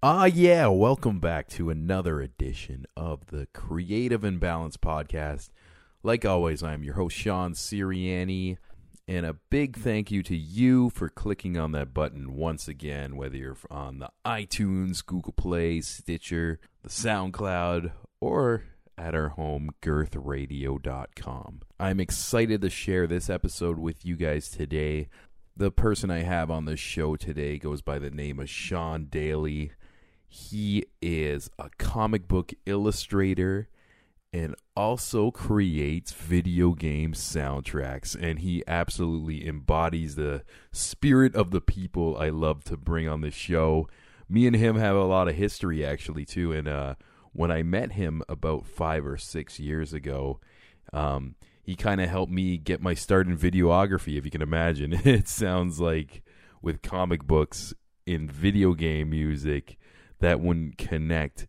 Ah, 0.00 0.26
yeah. 0.26 0.68
Welcome 0.68 1.18
back 1.18 1.48
to 1.48 1.70
another 1.70 2.20
edition 2.20 2.86
of 2.96 3.26
the 3.26 3.48
Creative 3.52 4.22
Imbalance 4.22 4.76
Podcast. 4.76 5.50
Like 6.04 6.24
always, 6.24 6.62
I'm 6.62 6.84
your 6.84 6.94
host, 6.94 7.16
Sean 7.16 7.54
Siriani. 7.54 8.58
And 9.08 9.26
a 9.26 9.32
big 9.50 9.76
thank 9.76 10.12
you 10.12 10.22
to 10.22 10.36
you 10.36 10.90
for 10.90 11.08
clicking 11.08 11.58
on 11.58 11.72
that 11.72 11.92
button 11.92 12.36
once 12.36 12.68
again, 12.68 13.16
whether 13.16 13.36
you're 13.36 13.56
on 13.72 13.98
the 13.98 14.10
iTunes, 14.24 15.04
Google 15.04 15.32
Play, 15.32 15.80
Stitcher, 15.80 16.60
the 16.84 16.90
SoundCloud, 16.90 17.90
or 18.20 18.62
at 18.96 19.16
our 19.16 19.30
home, 19.30 19.70
girthradio.com. 19.82 21.62
I'm 21.80 21.98
excited 21.98 22.60
to 22.60 22.70
share 22.70 23.08
this 23.08 23.28
episode 23.28 23.80
with 23.80 24.06
you 24.06 24.14
guys 24.14 24.48
today. 24.48 25.08
The 25.56 25.72
person 25.72 26.08
I 26.08 26.22
have 26.22 26.52
on 26.52 26.66
the 26.66 26.76
show 26.76 27.16
today 27.16 27.58
goes 27.58 27.82
by 27.82 27.98
the 27.98 28.10
name 28.10 28.38
of 28.38 28.48
Sean 28.48 29.06
Daly. 29.06 29.72
He 30.28 30.84
is 31.00 31.50
a 31.58 31.70
comic 31.78 32.28
book 32.28 32.52
illustrator 32.66 33.68
and 34.32 34.54
also 34.76 35.30
creates 35.30 36.12
video 36.12 36.72
game 36.72 37.14
soundtracks. 37.14 38.14
And 38.14 38.40
he 38.40 38.62
absolutely 38.66 39.46
embodies 39.46 40.16
the 40.16 40.44
spirit 40.70 41.34
of 41.34 41.50
the 41.50 41.62
people 41.62 42.16
I 42.18 42.28
love 42.28 42.62
to 42.64 42.76
bring 42.76 43.08
on 43.08 43.22
the 43.22 43.30
show. 43.30 43.88
Me 44.28 44.46
and 44.46 44.54
him 44.54 44.76
have 44.76 44.96
a 44.96 45.04
lot 45.04 45.28
of 45.28 45.34
history, 45.34 45.84
actually, 45.84 46.26
too. 46.26 46.52
And 46.52 46.68
uh, 46.68 46.94
when 47.32 47.50
I 47.50 47.62
met 47.62 47.92
him 47.92 48.22
about 48.28 48.66
five 48.66 49.06
or 49.06 49.16
six 49.16 49.58
years 49.58 49.94
ago, 49.94 50.40
um, 50.92 51.36
he 51.62 51.74
kind 51.74 52.00
of 52.00 52.10
helped 52.10 52.32
me 52.32 52.58
get 52.58 52.82
my 52.82 52.92
start 52.92 53.26
in 53.26 53.36
videography, 53.36 54.18
if 54.18 54.26
you 54.26 54.30
can 54.30 54.42
imagine. 54.42 54.92
It 55.04 55.28
sounds 55.28 55.80
like 55.80 56.22
with 56.60 56.82
comic 56.82 57.24
books 57.24 57.72
in 58.06 58.28
video 58.28 58.74
game 58.74 59.10
music 59.10 59.78
that 60.20 60.40
wouldn't 60.40 60.78
connect 60.78 61.46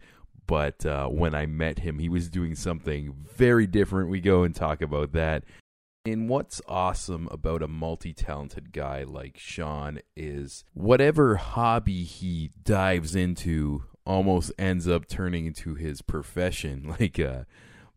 but 0.50 0.84
uh, 0.84 1.06
when 1.10 1.36
I 1.36 1.46
met 1.46 1.78
him, 1.78 2.00
he 2.00 2.10
was 2.10 2.28
doing 2.28 2.56
something 2.56 3.14
very 3.36 3.68
different. 3.68 4.10
We 4.10 4.20
go 4.20 4.42
and 4.42 4.56
talk 4.56 4.82
about 4.82 5.12
that. 5.12 5.44
And 6.08 6.28
what's 6.28 6.60
awesome 6.68 7.28
about 7.30 7.62
a 7.62 7.68
multi 7.68 8.14
talented 8.14 8.74
guy 8.74 9.04
like 9.04 9.38
Sean 9.38 10.00
is 10.16 10.64
whatever 10.74 11.36
hobby 11.36 12.04
he 12.04 12.50
dives 12.64 13.16
into 13.16 13.84
almost 14.08 14.52
ends 14.58 14.88
up 14.88 15.08
turning 15.08 15.46
into 15.46 15.76
his 15.76 16.02
profession. 16.02 16.96
Like, 17.00 17.20
uh, 17.20 17.44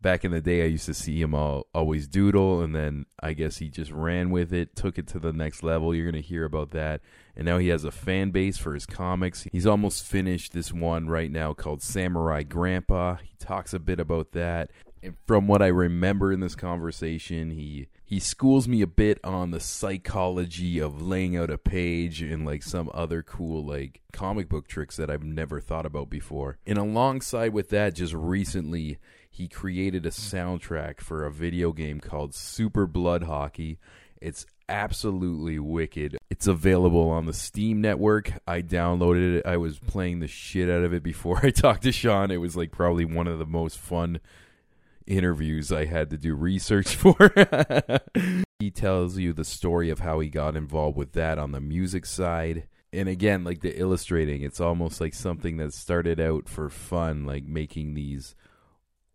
back 0.02 0.24
in 0.24 0.32
the 0.32 0.40
day, 0.40 0.62
I 0.62 0.66
used 0.66 0.86
to 0.86 0.94
see 0.94 1.20
him 1.20 1.34
all, 1.34 1.66
always 1.72 2.08
doodle, 2.08 2.60
and 2.60 2.74
then 2.74 3.06
I 3.20 3.32
guess 3.32 3.58
he 3.58 3.68
just 3.68 3.90
ran 3.90 4.30
with 4.30 4.52
it, 4.52 4.76
took 4.76 4.98
it 4.98 5.06
to 5.08 5.18
the 5.18 5.32
next 5.32 5.62
level. 5.62 5.94
You're 5.94 6.10
going 6.10 6.22
to 6.22 6.28
hear 6.28 6.44
about 6.44 6.72
that. 6.72 7.00
And 7.34 7.46
now 7.46 7.58
he 7.58 7.68
has 7.68 7.84
a 7.84 7.90
fan 7.90 8.30
base 8.30 8.58
for 8.58 8.74
his 8.74 8.84
comics. 8.84 9.46
He's 9.50 9.66
almost 9.66 10.04
finished 10.04 10.52
this 10.52 10.72
one 10.72 11.08
right 11.08 11.30
now 11.30 11.54
called 11.54 11.82
Samurai 11.82 12.42
Grandpa. 12.42 13.16
He 13.16 13.34
talks 13.38 13.72
a 13.72 13.78
bit 13.78 14.00
about 14.00 14.32
that. 14.32 14.70
And 15.02 15.16
from 15.26 15.48
what 15.48 15.62
I 15.62 15.68
remember 15.68 16.32
in 16.32 16.40
this 16.40 16.54
conversation, 16.54 17.50
he 17.50 17.88
he 18.04 18.20
schools 18.20 18.68
me 18.68 18.82
a 18.82 18.86
bit 18.86 19.18
on 19.24 19.50
the 19.50 19.58
psychology 19.58 20.78
of 20.78 21.00
laying 21.00 21.36
out 21.36 21.50
a 21.50 21.56
page 21.56 22.20
and 22.20 22.44
like 22.44 22.62
some 22.62 22.90
other 22.92 23.22
cool 23.22 23.64
like 23.64 24.02
comic 24.12 24.48
book 24.48 24.68
tricks 24.68 24.96
that 24.96 25.10
I've 25.10 25.24
never 25.24 25.60
thought 25.60 25.86
about 25.86 26.10
before. 26.10 26.58
And 26.66 26.78
alongside 26.78 27.52
with 27.52 27.70
that, 27.70 27.94
just 27.94 28.12
recently 28.12 28.98
he 29.32 29.48
created 29.48 30.04
a 30.04 30.10
soundtrack 30.10 31.00
for 31.00 31.24
a 31.24 31.32
video 31.32 31.72
game 31.72 32.00
called 32.00 32.34
Super 32.34 32.86
Blood 32.86 33.22
Hockey. 33.22 33.78
It's 34.20 34.44
absolutely 34.68 35.58
wicked. 35.58 36.18
It's 36.28 36.46
available 36.46 37.08
on 37.08 37.24
the 37.24 37.32
Steam 37.32 37.80
network. 37.80 38.34
I 38.46 38.60
downloaded 38.60 39.38
it. 39.38 39.46
I 39.46 39.56
was 39.56 39.78
playing 39.78 40.20
the 40.20 40.28
shit 40.28 40.68
out 40.68 40.84
of 40.84 40.92
it 40.92 41.02
before 41.02 41.40
I 41.42 41.48
talked 41.50 41.84
to 41.84 41.92
Sean. 41.92 42.30
It 42.30 42.42
was 42.42 42.58
like 42.58 42.72
probably 42.72 43.06
one 43.06 43.26
of 43.26 43.38
the 43.38 43.46
most 43.46 43.78
fun 43.78 44.20
interviews 45.06 45.72
I 45.72 45.86
had 45.86 46.10
to 46.10 46.18
do 46.18 46.34
research 46.34 46.94
for. 46.96 47.32
he 48.58 48.70
tells 48.70 49.16
you 49.16 49.32
the 49.32 49.46
story 49.46 49.88
of 49.88 50.00
how 50.00 50.20
he 50.20 50.28
got 50.28 50.56
involved 50.56 50.98
with 50.98 51.12
that 51.12 51.38
on 51.38 51.52
the 51.52 51.60
music 51.60 52.04
side. 52.04 52.64
And 52.92 53.08
again, 53.08 53.44
like 53.44 53.62
the 53.62 53.80
illustrating, 53.80 54.42
it's 54.42 54.60
almost 54.60 55.00
like 55.00 55.14
something 55.14 55.56
that 55.56 55.72
started 55.72 56.20
out 56.20 56.50
for 56.50 56.68
fun, 56.68 57.24
like 57.24 57.44
making 57.44 57.94
these 57.94 58.34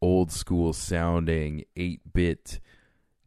old 0.02 0.32
school 0.32 0.74
sounding 0.74 1.64
8 1.76 2.14
bit 2.14 2.60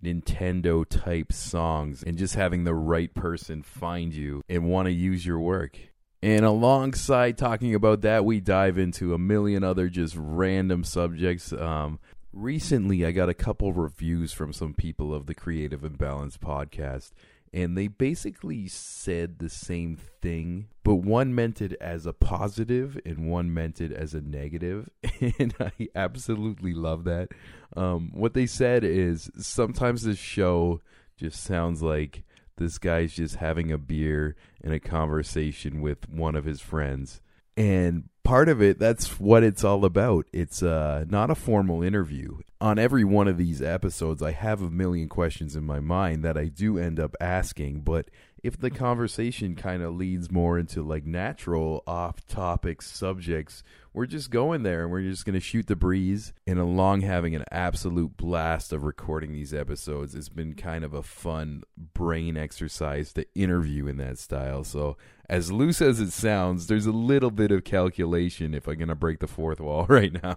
Nintendo 0.02 0.86
type 0.88 1.32
songs 1.32 2.02
and 2.02 2.16
just 2.16 2.34
having 2.34 2.64
the 2.64 2.74
right 2.74 3.12
person 3.14 3.62
find 3.62 4.14
you 4.14 4.42
and 4.48 4.64
want 4.64 4.86
to 4.86 4.92
use 4.92 5.24
your 5.26 5.38
work. 5.38 5.78
And 6.22 6.44
alongside 6.44 7.38
talking 7.38 7.74
about 7.74 8.02
that, 8.02 8.24
we 8.24 8.40
dive 8.40 8.76
into 8.76 9.14
a 9.14 9.18
million 9.18 9.64
other 9.64 9.88
just 9.88 10.14
random 10.18 10.84
subjects. 10.84 11.52
Um, 11.52 11.98
recently, 12.32 13.06
I 13.06 13.12
got 13.12 13.30
a 13.30 13.34
couple 13.34 13.72
reviews 13.72 14.32
from 14.32 14.52
some 14.52 14.74
people 14.74 15.14
of 15.14 15.26
the 15.26 15.34
Creative 15.34 15.82
Imbalance 15.82 16.36
podcast, 16.36 17.12
and 17.52 17.76
they 17.76 17.88
basically 17.88 18.68
said 18.68 19.38
the 19.38 19.48
same 19.48 19.96
thing, 19.96 20.68
but 20.84 20.96
one 20.96 21.34
meant 21.34 21.60
it 21.60 21.72
as 21.80 22.06
a 22.06 22.12
positive 22.12 22.98
and 23.04 23.28
one 23.28 23.52
meant 23.52 23.80
it 23.80 23.92
as 23.92 24.14
a 24.14 24.20
negative, 24.20 24.88
and 25.38 25.54
I 25.58 25.72
absolutely 25.94 26.72
love 26.72 27.04
that. 27.04 27.30
Um, 27.76 28.10
what 28.14 28.34
they 28.34 28.46
said 28.46 28.84
is 28.84 29.30
sometimes 29.38 30.02
this 30.02 30.18
show 30.18 30.80
just 31.16 31.42
sounds 31.42 31.82
like 31.82 32.22
this 32.56 32.78
guy's 32.78 33.14
just 33.14 33.36
having 33.36 33.72
a 33.72 33.78
beer 33.78 34.36
and 34.62 34.72
a 34.72 34.80
conversation 34.80 35.80
with 35.80 36.08
one 36.08 36.36
of 36.36 36.44
his 36.44 36.60
friends. 36.60 37.20
And 37.56 38.08
part 38.30 38.48
of 38.48 38.62
it, 38.62 38.78
that's 38.78 39.18
what 39.18 39.42
it's 39.42 39.64
all 39.64 39.84
about. 39.84 40.24
It's 40.32 40.62
uh, 40.62 41.04
not 41.08 41.30
a 41.30 41.34
formal 41.34 41.82
interview. 41.82 42.38
On 42.60 42.78
every 42.78 43.02
one 43.02 43.26
of 43.26 43.36
these 43.36 43.60
episodes, 43.60 44.22
I 44.22 44.30
have 44.30 44.62
a 44.62 44.70
million 44.70 45.08
questions 45.08 45.56
in 45.56 45.64
my 45.64 45.80
mind 45.80 46.24
that 46.24 46.38
I 46.38 46.44
do 46.44 46.78
end 46.78 47.00
up 47.00 47.16
asking, 47.20 47.80
but 47.80 48.08
if 48.44 48.56
the 48.56 48.70
conversation 48.70 49.56
kind 49.56 49.82
of 49.82 49.96
leads 49.96 50.30
more 50.30 50.60
into 50.60 50.80
like 50.80 51.04
natural 51.04 51.82
off 51.88 52.24
topic 52.28 52.82
subjects, 52.82 53.64
we're 53.92 54.06
just 54.06 54.30
going 54.30 54.62
there 54.62 54.82
and 54.82 54.90
we're 54.90 55.02
just 55.02 55.24
going 55.24 55.34
to 55.34 55.40
shoot 55.40 55.66
the 55.66 55.76
breeze. 55.76 56.32
And 56.46 56.58
along 56.58 57.00
having 57.00 57.34
an 57.34 57.44
absolute 57.50 58.16
blast 58.16 58.72
of 58.72 58.84
recording 58.84 59.32
these 59.32 59.52
episodes, 59.52 60.14
it's 60.14 60.28
been 60.28 60.54
kind 60.54 60.84
of 60.84 60.94
a 60.94 61.02
fun 61.02 61.64
brain 61.76 62.36
exercise 62.36 63.12
to 63.14 63.26
interview 63.34 63.86
in 63.86 63.96
that 63.96 64.18
style. 64.18 64.64
So, 64.64 64.96
as 65.28 65.52
loose 65.52 65.80
as 65.80 66.00
it 66.00 66.10
sounds, 66.10 66.66
there's 66.66 66.86
a 66.86 66.92
little 66.92 67.30
bit 67.30 67.52
of 67.52 67.64
calculation 67.64 68.54
if 68.54 68.66
I'm 68.66 68.76
going 68.76 68.88
to 68.88 68.94
break 68.94 69.20
the 69.20 69.28
fourth 69.28 69.60
wall 69.60 69.86
right 69.88 70.12
now. 70.22 70.36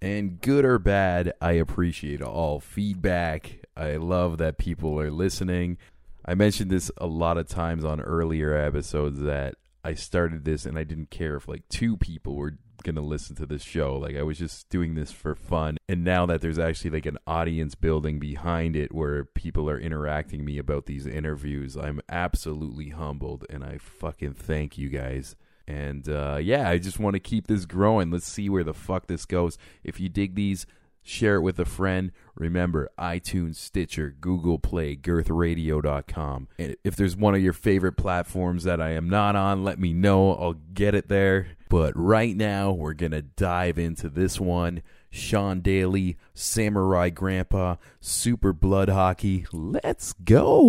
and 0.00 0.40
good 0.40 0.64
or 0.64 0.78
bad, 0.78 1.32
I 1.40 1.52
appreciate 1.52 2.22
all 2.22 2.60
feedback. 2.60 3.60
I 3.76 3.96
love 3.96 4.38
that 4.38 4.58
people 4.58 4.98
are 5.00 5.10
listening. 5.10 5.78
I 6.24 6.34
mentioned 6.34 6.70
this 6.70 6.90
a 6.98 7.06
lot 7.06 7.38
of 7.38 7.48
times 7.48 7.84
on 7.84 8.00
earlier 8.00 8.54
episodes 8.54 9.20
that 9.20 9.54
I 9.84 9.94
started 9.94 10.44
this 10.44 10.66
and 10.66 10.78
I 10.78 10.84
didn't 10.84 11.10
care 11.10 11.36
if 11.36 11.48
like 11.48 11.68
two 11.68 11.96
people 11.96 12.36
were 12.36 12.58
going 12.82 12.94
to 12.94 13.00
listen 13.00 13.36
to 13.36 13.46
this 13.46 13.62
show. 13.62 13.96
Like 13.96 14.16
I 14.16 14.22
was 14.22 14.38
just 14.38 14.68
doing 14.68 14.94
this 14.94 15.10
for 15.10 15.34
fun. 15.34 15.78
And 15.88 16.04
now 16.04 16.26
that 16.26 16.40
there's 16.40 16.58
actually 16.58 16.90
like 16.90 17.06
an 17.06 17.18
audience 17.26 17.74
building 17.74 18.18
behind 18.18 18.76
it 18.76 18.94
where 18.94 19.24
people 19.24 19.68
are 19.68 19.78
interacting 19.78 20.44
me 20.44 20.58
about 20.58 20.86
these 20.86 21.06
interviews, 21.06 21.76
I'm 21.76 22.00
absolutely 22.08 22.90
humbled 22.90 23.44
and 23.50 23.64
I 23.64 23.78
fucking 23.78 24.34
thank 24.34 24.78
you 24.78 24.88
guys. 24.88 25.36
And 25.66 26.08
uh, 26.08 26.38
yeah, 26.40 26.68
I 26.68 26.78
just 26.78 26.98
want 26.98 27.14
to 27.14 27.20
keep 27.20 27.46
this 27.46 27.66
growing. 27.66 28.10
Let's 28.10 28.26
see 28.26 28.48
where 28.48 28.64
the 28.64 28.74
fuck 28.74 29.06
this 29.06 29.26
goes. 29.26 29.58
If 29.84 30.00
you 30.00 30.08
dig 30.08 30.34
these, 30.34 30.66
share 31.08 31.36
it 31.36 31.40
with 31.40 31.58
a 31.58 31.64
friend. 31.64 32.12
Remember, 32.34 32.90
iTunes, 32.98 33.56
Stitcher, 33.56 34.14
Google 34.20 34.58
Play, 34.58 34.96
girthradio.com. 34.96 36.48
And 36.58 36.76
if 36.84 36.94
there's 36.96 37.16
one 37.16 37.34
of 37.34 37.40
your 37.40 37.52
favorite 37.52 37.96
platforms 37.96 38.64
that 38.64 38.80
I 38.80 38.90
am 38.90 39.08
not 39.08 39.34
on, 39.34 39.64
let 39.64 39.78
me 39.78 39.92
know. 39.92 40.34
I'll 40.34 40.60
get 40.74 40.94
it 40.94 41.08
there. 41.08 41.48
But 41.68 41.92
right 41.96 42.36
now, 42.36 42.72
we're 42.72 42.94
going 42.94 43.12
to 43.12 43.22
dive 43.22 43.78
into 43.78 44.08
this 44.08 44.38
one. 44.38 44.82
Sean 45.10 45.60
Daly, 45.60 46.18
Samurai 46.34 47.10
Grandpa, 47.10 47.76
Super 48.00 48.52
Blood 48.52 48.90
Hockey. 48.90 49.46
Let's 49.52 50.12
go. 50.12 50.68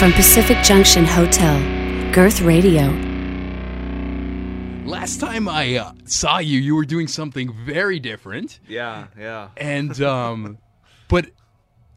From 0.00 0.12
Pacific 0.14 0.56
Junction 0.62 1.04
Hotel, 1.04 1.60
Girth 2.10 2.40
Radio. 2.40 2.86
last 4.86 5.20
time 5.20 5.46
I 5.46 5.76
uh, 5.76 5.92
saw 6.06 6.38
you, 6.38 6.58
you 6.58 6.74
were 6.74 6.86
doing 6.86 7.06
something 7.06 7.52
very 7.66 8.00
different. 8.00 8.60
Yeah, 8.66 9.08
yeah. 9.18 9.50
And 9.58 10.00
um 10.00 10.56
but 11.08 11.26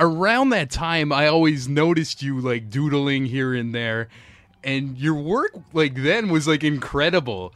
around 0.01 0.50
that 0.50 0.69
time 0.69 1.13
I 1.13 1.27
always 1.27 1.69
noticed 1.69 2.21
you 2.21 2.41
like 2.41 2.69
doodling 2.69 3.25
here 3.25 3.53
and 3.53 3.73
there 3.73 4.09
and 4.65 4.97
your 4.97 5.15
work 5.15 5.55
like 5.71 5.95
then 5.95 6.27
was 6.27 6.45
like 6.45 6.65
incredible. 6.65 7.53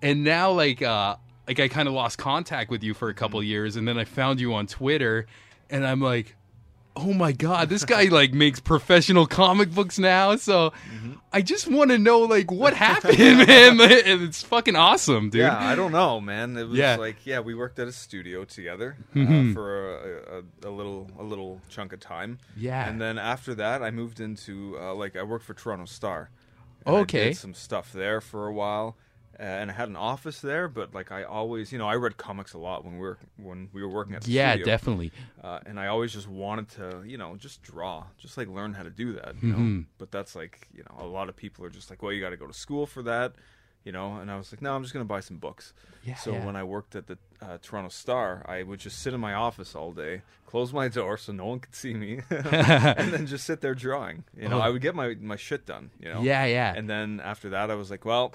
And 0.00 0.24
now 0.24 0.52
like 0.52 0.80
uh 0.80 1.16
like 1.46 1.60
I 1.60 1.68
kind 1.68 1.86
of 1.86 1.92
lost 1.92 2.16
contact 2.16 2.70
with 2.70 2.82
you 2.82 2.94
for 2.94 3.10
a 3.10 3.14
couple 3.14 3.42
years 3.42 3.76
and 3.76 3.86
then 3.86 3.98
I 3.98 4.04
found 4.04 4.40
you 4.40 4.54
on 4.54 4.66
Twitter 4.66 5.26
and 5.68 5.86
I'm 5.86 6.00
like 6.00 6.34
oh 6.94 7.12
my 7.14 7.32
god 7.32 7.68
this 7.70 7.84
guy 7.86 8.04
like 8.04 8.34
makes 8.34 8.60
professional 8.60 9.26
comic 9.26 9.70
books 9.74 9.98
now 9.98 10.36
so 10.36 10.72
i 11.32 11.40
just 11.40 11.66
want 11.66 11.90
to 11.90 11.96
know 11.96 12.20
like 12.20 12.50
what 12.50 12.74
happened 12.88 13.18
man 13.18 13.80
and 13.80 14.22
it's 14.22 14.42
fucking 14.42 14.76
awesome 14.76 15.30
dude 15.30 15.40
Yeah, 15.40 15.56
I 15.56 15.74
don't 15.74 15.92
know, 15.92 16.20
man. 16.20 16.56
It 16.58 16.64
was 16.68 16.76
Yeah. 16.78 16.96
like, 16.96 17.24
yeah, 17.24 17.40
we 17.40 17.54
worked 17.54 17.78
at 17.78 17.88
a 17.88 17.92
studio 17.92 18.44
together 18.44 18.96
uh, 19.16 19.52
for 19.54 19.96
a, 19.96 20.42
a, 20.66 20.68
a 20.68 20.70
little 20.70 21.10
a 21.18 21.22
little 21.22 21.60
chunk 21.70 21.92
of 21.94 22.00
time. 22.00 22.38
Yeah. 22.56 22.86
And 22.88 23.00
then 23.00 23.16
after 23.18 23.54
that, 23.54 23.82
I 23.82 23.90
moved 23.90 24.20
into 24.20 24.76
uh, 24.78 24.94
like 24.94 25.16
I 25.16 25.22
worked 25.22 25.46
for 25.46 25.54
Toronto 25.54 25.86
Star. 25.86 26.28
Okay. 26.86 27.28
did 27.28 27.36
some 27.38 27.54
stuff 27.54 27.92
there 27.92 28.20
for 28.20 28.46
a 28.46 28.52
while, 28.52 28.96
uh, 29.38 29.42
and 29.42 29.70
I 29.70 29.74
had 29.74 29.88
an 29.88 29.96
office 29.96 30.40
there. 30.40 30.68
But 30.68 30.94
like 30.94 31.10
I 31.12 31.24
always, 31.24 31.72
you 31.72 31.78
know, 31.78 31.88
I 31.88 31.94
read 31.96 32.16
comics 32.16 32.52
a 32.54 32.58
lot 32.58 32.84
when 32.84 32.94
we 32.94 33.00
were 33.00 33.18
when 33.36 33.68
we 33.72 33.82
were 33.82 33.88
working 33.88 34.14
at 34.14 34.22
the 34.22 34.30
yeah 34.32 34.52
studio. 34.52 34.66
definitely 34.66 35.12
Uh, 35.42 35.60
and 35.66 35.78
I 35.80 35.86
always 35.88 36.12
just 36.12 36.28
wanted 36.28 36.68
to, 36.70 37.02
you 37.06 37.18
know, 37.18 37.36
just 37.36 37.62
draw, 37.62 38.04
just 38.18 38.36
like 38.36 38.48
learn 38.48 38.74
how 38.74 38.82
to 38.82 38.90
do 38.90 39.12
that, 39.14 39.34
you 39.42 39.52
know. 39.52 39.58
Mhm. 39.58 39.86
But 39.98 40.10
that's 40.10 40.34
like, 40.36 40.68
you 40.74 40.84
know, 40.88 41.04
a 41.04 41.06
lot 41.06 41.28
of 41.28 41.36
people 41.36 41.64
are 41.64 41.70
just 41.70 41.90
like, 41.90 42.02
well, 42.02 42.12
you 42.12 42.20
got 42.20 42.30
to 42.30 42.36
go 42.36 42.46
to 42.46 42.52
school 42.54 42.86
for 42.86 43.02
that, 43.02 43.34
you 43.84 43.92
know. 43.92 44.16
And 44.16 44.30
I 44.30 44.36
was 44.36 44.52
like, 44.52 44.62
no, 44.62 44.74
I'm 44.74 44.82
just 44.82 44.92
gonna 44.94 45.04
buy 45.04 45.20
some 45.20 45.38
books. 45.38 45.72
Yeah, 46.04 46.16
So 46.16 46.32
yeah. 46.32 46.44
when 46.44 46.56
I 46.56 46.64
worked 46.64 46.96
at 46.96 47.06
the 47.06 47.16
uh, 47.40 47.58
Toronto 47.62 47.88
Star, 47.88 48.44
I 48.48 48.62
would 48.64 48.80
just 48.80 48.98
sit 49.00 49.14
in 49.14 49.20
my 49.20 49.34
office 49.34 49.74
all 49.76 49.92
day, 49.92 50.22
close 50.46 50.72
my 50.72 50.88
door 50.88 51.16
so 51.16 51.32
no 51.32 51.46
one 51.46 51.60
could 51.60 51.74
see 51.76 51.94
me, 51.94 52.20
and 52.30 53.12
then 53.12 53.26
just 53.26 53.44
sit 53.44 53.60
there 53.60 53.74
drawing. 53.74 54.24
You 54.36 54.48
know, 54.48 54.58
Oh. 54.58 54.62
I 54.62 54.68
would 54.70 54.82
get 54.82 54.94
my 54.94 55.14
my 55.20 55.36
shit 55.36 55.64
done. 55.66 55.90
You 56.00 56.08
know. 56.12 56.22
Yeah, 56.22 56.44
yeah. 56.44 56.74
And 56.76 56.88
then 56.90 57.20
after 57.22 57.50
that, 57.50 57.70
I 57.70 57.74
was 57.76 57.88
like, 57.90 58.04
well, 58.04 58.32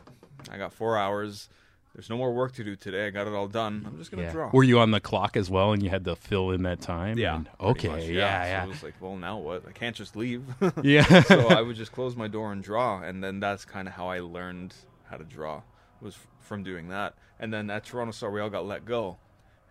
I 0.52 0.58
got 0.58 0.74
four 0.74 0.98
hours. 0.98 1.50
There's 1.96 2.10
no 2.12 2.18
more 2.18 2.32
work 2.32 2.54
to 2.54 2.64
do 2.64 2.76
today. 2.76 3.08
I 3.08 3.10
got 3.10 3.26
it 3.26 3.34
all 3.34 3.48
done. 3.48 3.84
I'm 3.88 3.98
just 3.98 4.12
gonna 4.12 4.24
yeah. 4.24 4.32
draw. 4.32 4.50
were 4.54 4.64
you 4.64 4.80
on 4.80 4.92
the 4.92 5.00
clock 5.00 5.36
as 5.36 5.50
well 5.50 5.72
and 5.74 5.82
you 5.82 5.90
had 5.90 6.06
to 6.06 6.16
fill 6.16 6.52
in 6.52 6.62
that 6.64 6.80
time 6.80 7.18
Yeah. 7.18 7.38
And- 7.38 7.50
okay 7.60 7.88
much, 7.88 8.04
yeah 8.04 8.44
So 8.44 8.50
yeah 8.50 8.64
it 8.66 8.68
was 8.70 8.84
like, 8.84 8.94
well, 9.02 9.16
now 9.16 9.40
what? 9.40 9.64
I 9.68 9.72
can't 9.72 9.96
just 9.96 10.16
leave. 10.16 10.44
Yeah. 10.84 11.24
so 11.24 11.48
I 11.50 11.62
would 11.62 11.76
just 11.76 11.92
close 11.92 12.16
my 12.16 12.28
door 12.28 12.52
and 12.52 12.64
draw, 12.64 13.02
and 13.02 13.24
then 13.24 13.40
that's 13.40 13.66
kind 13.66 13.88
of 13.88 13.96
how 13.96 14.10
I 14.10 14.20
learned 14.20 14.76
how 15.10 15.18
to 15.18 15.24
draw 15.24 15.64
was 16.00 16.14
f- 16.14 16.28
from 16.40 16.62
doing 16.64 16.90
that. 16.90 17.16
And 17.40 17.52
then 17.52 17.70
at 17.72 17.84
Toronto 17.86 18.12
Star, 18.12 18.30
we 18.30 18.42
all 18.42 18.50
got 18.52 18.66
let 18.68 18.86
go, 18.86 19.18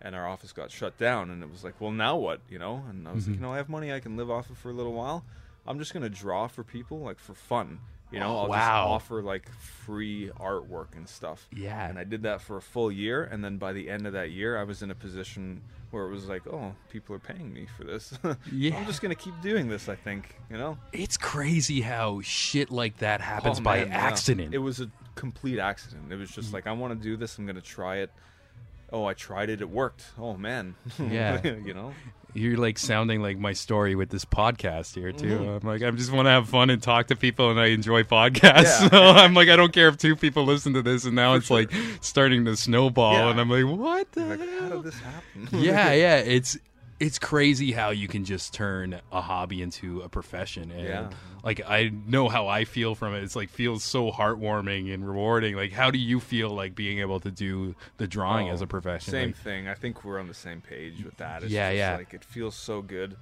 and 0.01 0.13
our 0.13 0.27
office 0.27 0.51
got 0.51 0.69
shut 0.69 0.97
down, 0.97 1.29
and 1.29 1.41
it 1.41 1.49
was 1.49 1.63
like, 1.63 1.79
well, 1.79 1.91
now 1.91 2.17
what? 2.17 2.41
You 2.49 2.59
know? 2.59 2.83
And 2.89 3.07
I 3.07 3.13
was 3.13 3.23
Mm-hmm. 3.23 3.31
like, 3.31 3.39
you 3.39 3.45
know, 3.45 3.53
I 3.53 3.57
have 3.57 3.69
money 3.69 3.93
I 3.93 4.01
can 4.01 4.17
live 4.17 4.29
off 4.29 4.49
of 4.49 4.57
for 4.57 4.69
a 4.69 4.73
little 4.73 4.93
while. 4.93 5.23
I'm 5.65 5.79
just 5.79 5.93
gonna 5.93 6.09
draw 6.09 6.47
for 6.47 6.63
people, 6.65 6.99
like 6.99 7.19
for 7.19 7.33
fun. 7.33 7.79
You 8.11 8.19
know, 8.21 8.27
Oh, 8.37 8.37
I'll 8.43 8.47
wow. 8.47 8.57
just 8.57 9.05
offer 9.05 9.21
like 9.21 9.49
free 9.51 10.31
artwork 10.39 10.95
and 10.95 11.07
stuff. 11.07 11.45
Yeah. 11.53 11.87
And 11.89 11.99
I 11.99 12.03
did 12.05 12.23
that 12.23 12.41
for 12.41 12.57
a 12.57 12.61
full 12.61 12.91
year, 12.91 13.23
and 13.25 13.43
then 13.43 13.57
by 13.57 13.73
the 13.73 13.89
end 13.89 14.07
of 14.07 14.13
that 14.13 14.31
year, 14.31 14.57
I 14.57 14.63
was 14.63 14.81
in 14.81 14.91
a 14.91 14.95
position 14.95 15.61
where 15.91 16.05
it 16.05 16.11
was 16.11 16.27
like, 16.27 16.45
oh, 16.47 16.73
people 16.89 17.15
are 17.15 17.19
paying 17.19 17.53
me 17.53 17.67
for 17.77 17.83
this. 17.83 18.17
Yeah. 18.51 18.77
I'm 18.77 18.85
just 18.85 19.01
gonna 19.01 19.15
keep 19.15 19.39
doing 19.41 19.67
this. 19.69 19.89
I 19.89 19.95
think, 19.95 20.35
you 20.49 20.57
know. 20.57 20.77
it's 20.93 21.17
crazy 21.17 21.81
how 21.81 22.21
shit 22.21 22.71
like 22.71 22.97
that 22.97 23.19
happens 23.21 23.59
Oh, 23.59 23.63
by 23.63 23.79
man, 23.79 23.87
yeah. 23.89 23.97
accident 23.97 24.53
It 24.53 24.59
was 24.59 24.79
a 24.79 24.89
complete 25.15 25.59
accident. 25.59 26.11
It 26.11 26.15
was 26.15 26.31
just 26.31 26.49
mm. 26.49 26.53
like 26.53 26.67
I 26.67 26.71
want 26.71 26.93
to 26.93 26.99
do 27.01 27.17
this. 27.17 27.37
I'm 27.37 27.45
gonna 27.45 27.61
try 27.61 27.97
it. 27.97 28.11
Oh, 28.91 29.03
I 29.03 29.13
tried 29.15 29.49
it. 29.49 29.59
It 29.61 29.69
worked. 29.69 30.05
Oh 30.17 30.35
man. 30.37 30.75
Yeah. 30.99 31.41
you 31.43 31.73
know. 31.73 31.93
You're 32.37 32.57
like 32.57 32.77
sounding 32.77 33.21
like 33.21 33.37
my 33.37 33.53
story 33.53 33.95
with 33.95 34.09
this 34.09 34.23
podcast 34.25 34.93
here 34.95 35.11
too. 35.11 35.39
Mhm. 35.39 35.61
I'm 35.61 35.67
like, 35.67 35.81
I 35.83 35.91
just 35.91 36.11
want 36.11 36.27
to 36.27 36.31
have 36.31 36.47
fun 36.49 36.69
and 36.69 36.81
talk 36.81 37.07
to 37.07 37.15
people, 37.15 37.49
and 37.51 37.59
I 37.59 37.67
enjoy 37.67 38.03
podcasts. 38.03 38.81
Yeah. 38.81 38.89
So 38.97 39.01
I'm 39.03 39.33
like, 39.33 39.49
I 39.49 39.55
don't 39.55 39.73
care 39.73 39.87
if 39.89 39.97
two 39.97 40.15
people 40.15 40.45
listen 40.45 40.73
to 40.73 40.81
this, 40.81 41.05
and 41.05 41.15
now 41.15 41.31
For 41.33 41.37
it's 41.37 41.47
sure. 41.47 41.57
like 41.57 41.71
starting 42.01 42.45
to 42.45 42.55
snowball, 42.55 43.13
Yeah. 43.13 43.29
and 43.31 43.39
I'm 43.41 43.49
like, 43.49 43.65
what 43.65 44.11
the 44.13 44.25
Like, 44.25 44.39
how 44.59 44.69
did 44.69 44.83
this 44.83 44.99
happen? 44.99 45.47
yeah, 45.61 45.91
yeah, 45.93 46.17
it's 46.17 46.57
it's 46.99 47.19
crazy 47.19 47.71
how 47.71 47.91
you 47.91 48.07
can 48.07 48.25
just 48.25 48.53
turn 48.53 48.99
a 49.11 49.21
hobby 49.21 49.61
into 49.61 50.01
a 50.01 50.09
profession, 50.09 50.71
and 50.71 50.87
Yeah. 50.87 51.09
like 51.43 51.61
I 51.67 51.89
know 52.07 52.27
how 52.27 52.47
I 52.47 52.65
feel 52.65 52.95
from 52.95 53.13
it. 53.13 53.23
It's 53.23 53.35
like 53.35 53.49
feels 53.49 53.83
so 53.83 54.11
heartwarming 54.11 54.93
and 54.93 55.07
rewarding. 55.07 55.55
Like, 55.55 55.71
how 55.73 55.91
do 55.91 55.99
you 55.99 56.19
feel 56.19 56.49
like 56.49 56.75
being 56.75 56.99
able 56.99 57.19
to 57.19 57.31
do 57.31 57.75
the 57.97 58.07
drawing 58.07 58.49
Oh, 58.49 58.53
as 58.53 58.61
a 58.61 58.65
oh, 58.65 58.67
profession? 58.67 59.11
Same 59.11 59.27
Like, 59.29 59.35
thing. 59.37 59.67
I 59.67 59.75
think 59.75 60.03
we're 60.03 60.19
on 60.19 60.27
the 60.27 60.33
same 60.33 60.61
page 60.61 61.03
with 61.03 61.17
that. 61.17 61.43
It's 61.43 61.51
Yeah, 61.51 61.69
just 61.69 61.77
yeah. 61.77 61.95
Like 61.97 62.13
it 62.13 62.23
feels 62.23 62.55
so 62.55 62.81
good 62.81 63.15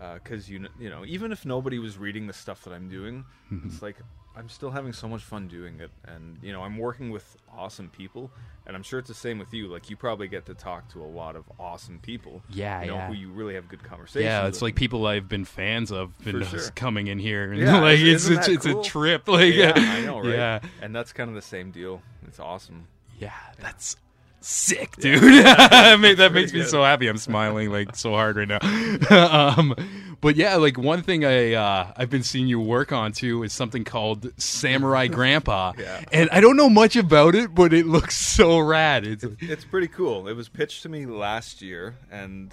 uh, 0.00 0.14
because 0.14 0.48
you 0.48 0.66
you 0.78 0.88
know 0.88 1.04
even 1.04 1.32
if 1.32 1.44
nobody 1.44 1.78
was 1.78 1.98
reading 1.98 2.26
the 2.26 2.32
stuff 2.32 2.64
that 2.64 2.72
I'm 2.72 2.88
doing, 2.88 3.24
it's 3.64 3.82
like 3.82 3.96
I'm 4.36 4.48
still 4.48 4.70
having 4.70 4.92
so 4.92 5.08
much 5.08 5.22
fun 5.22 5.48
doing 5.48 5.80
it, 5.80 5.90
and 6.06 6.38
you 6.42 6.52
know 6.52 6.62
I'm 6.62 6.78
working 6.78 7.10
with 7.10 7.36
awesome 7.56 7.88
people, 7.88 8.30
and 8.66 8.76
I'm 8.76 8.82
sure 8.82 9.00
it's 9.00 9.08
the 9.08 9.14
same 9.14 9.38
with 9.38 9.52
you. 9.52 9.66
Like 9.66 9.90
you 9.90 9.96
probably 9.96 10.28
get 10.28 10.46
to 10.46 10.54
talk 10.54 10.88
to 10.92 11.02
a 11.02 11.04
lot 11.04 11.34
of 11.34 11.44
awesome 11.58 11.98
people. 11.98 12.40
Yeah, 12.48 12.80
you 12.80 12.86
know, 12.88 12.94
yeah. 12.94 13.08
who 13.08 13.14
you 13.14 13.30
really 13.30 13.54
have 13.54 13.68
good 13.68 13.82
conversations. 13.82 14.24
Yeah, 14.24 14.46
it's 14.46 14.56
with. 14.56 14.62
like 14.62 14.74
people 14.76 15.06
I've 15.06 15.28
been 15.28 15.44
fans 15.44 15.90
of 15.90 16.16
been 16.24 16.44
sure. 16.44 16.60
coming 16.76 17.08
in 17.08 17.18
here, 17.18 17.50
and 17.50 17.60
Yeah, 17.60 17.80
like 17.82 17.98
it's 17.98 18.28
it's, 18.28 18.46
that 18.46 18.54
it's 18.54 18.66
a 18.66 18.80
trip. 18.82 19.22
Like, 19.30 19.54
yeah, 19.54 19.72
I 19.74 20.02
know, 20.02 20.20
right? 20.20 20.30
Yeah, 20.30 20.60
and 20.80 20.94
that's 20.94 21.12
kind 21.12 21.28
of 21.28 21.34
the 21.34 21.42
same 21.42 21.70
deal. 21.70 22.02
It's 22.26 22.40
awesome. 22.40 22.86
yeah, 23.18 23.32
that's 23.58 23.96
sick, 24.40 24.96
dude. 24.96 25.22
Mean, 25.22 25.42
that 25.42 26.30
makes 26.32 26.52
me 26.52 26.60
good. 26.60 26.68
so 26.68 26.82
happy. 26.82 27.08
I'm 27.08 27.18
smiling 27.18 27.70
like 27.70 27.94
so 27.96 28.12
hard 28.12 28.36
right 28.36 28.48
now. 28.48 29.54
um, 29.56 29.74
but 30.20 30.36
yeah, 30.36 30.56
like 30.56 30.76
one 30.78 31.02
thing 31.02 31.24
I 31.24 31.54
uh, 31.54 31.92
I've 31.96 32.10
been 32.10 32.22
seeing 32.22 32.46
you 32.46 32.60
work 32.60 32.92
on 32.92 33.12
too 33.12 33.42
is 33.42 33.52
something 33.52 33.84
called 33.84 34.30
Samurai 34.40 35.06
Grandpa, 35.18 35.72
Yeah. 35.78 36.04
and 36.12 36.28
I 36.30 36.40
don't 36.40 36.56
know 36.56 36.68
much 36.70 36.96
about 36.96 37.34
it, 37.34 37.54
but 37.54 37.72
it 37.72 37.86
looks 37.86 38.16
so 38.16 38.58
rad. 38.58 39.06
It's 39.06 39.24
It's 39.40 39.64
pretty 39.64 39.88
cool. 39.88 40.28
It 40.28 40.34
was 40.34 40.48
pitched 40.48 40.82
to 40.82 40.88
me 40.88 41.06
last 41.06 41.62
year, 41.62 41.96
and 42.10 42.52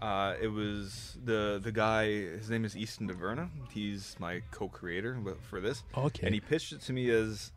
uh, 0.00 0.34
it 0.40 0.48
was 0.48 1.16
the 1.24 1.60
the 1.62 1.72
guy. 1.72 2.06
His 2.06 2.50
name 2.50 2.64
is 2.64 2.76
Easton 2.76 3.08
DeVerna. 3.08 3.48
He's 3.70 4.16
my 4.18 4.42
co-creator 4.50 5.16
for 5.48 5.60
this. 5.60 5.82
Okay. 5.96 6.26
And 6.26 6.34
he 6.34 6.40
pitched 6.40 6.72
it 6.72 6.80
to 6.82 6.92
me 6.92 7.08
as 7.10 7.52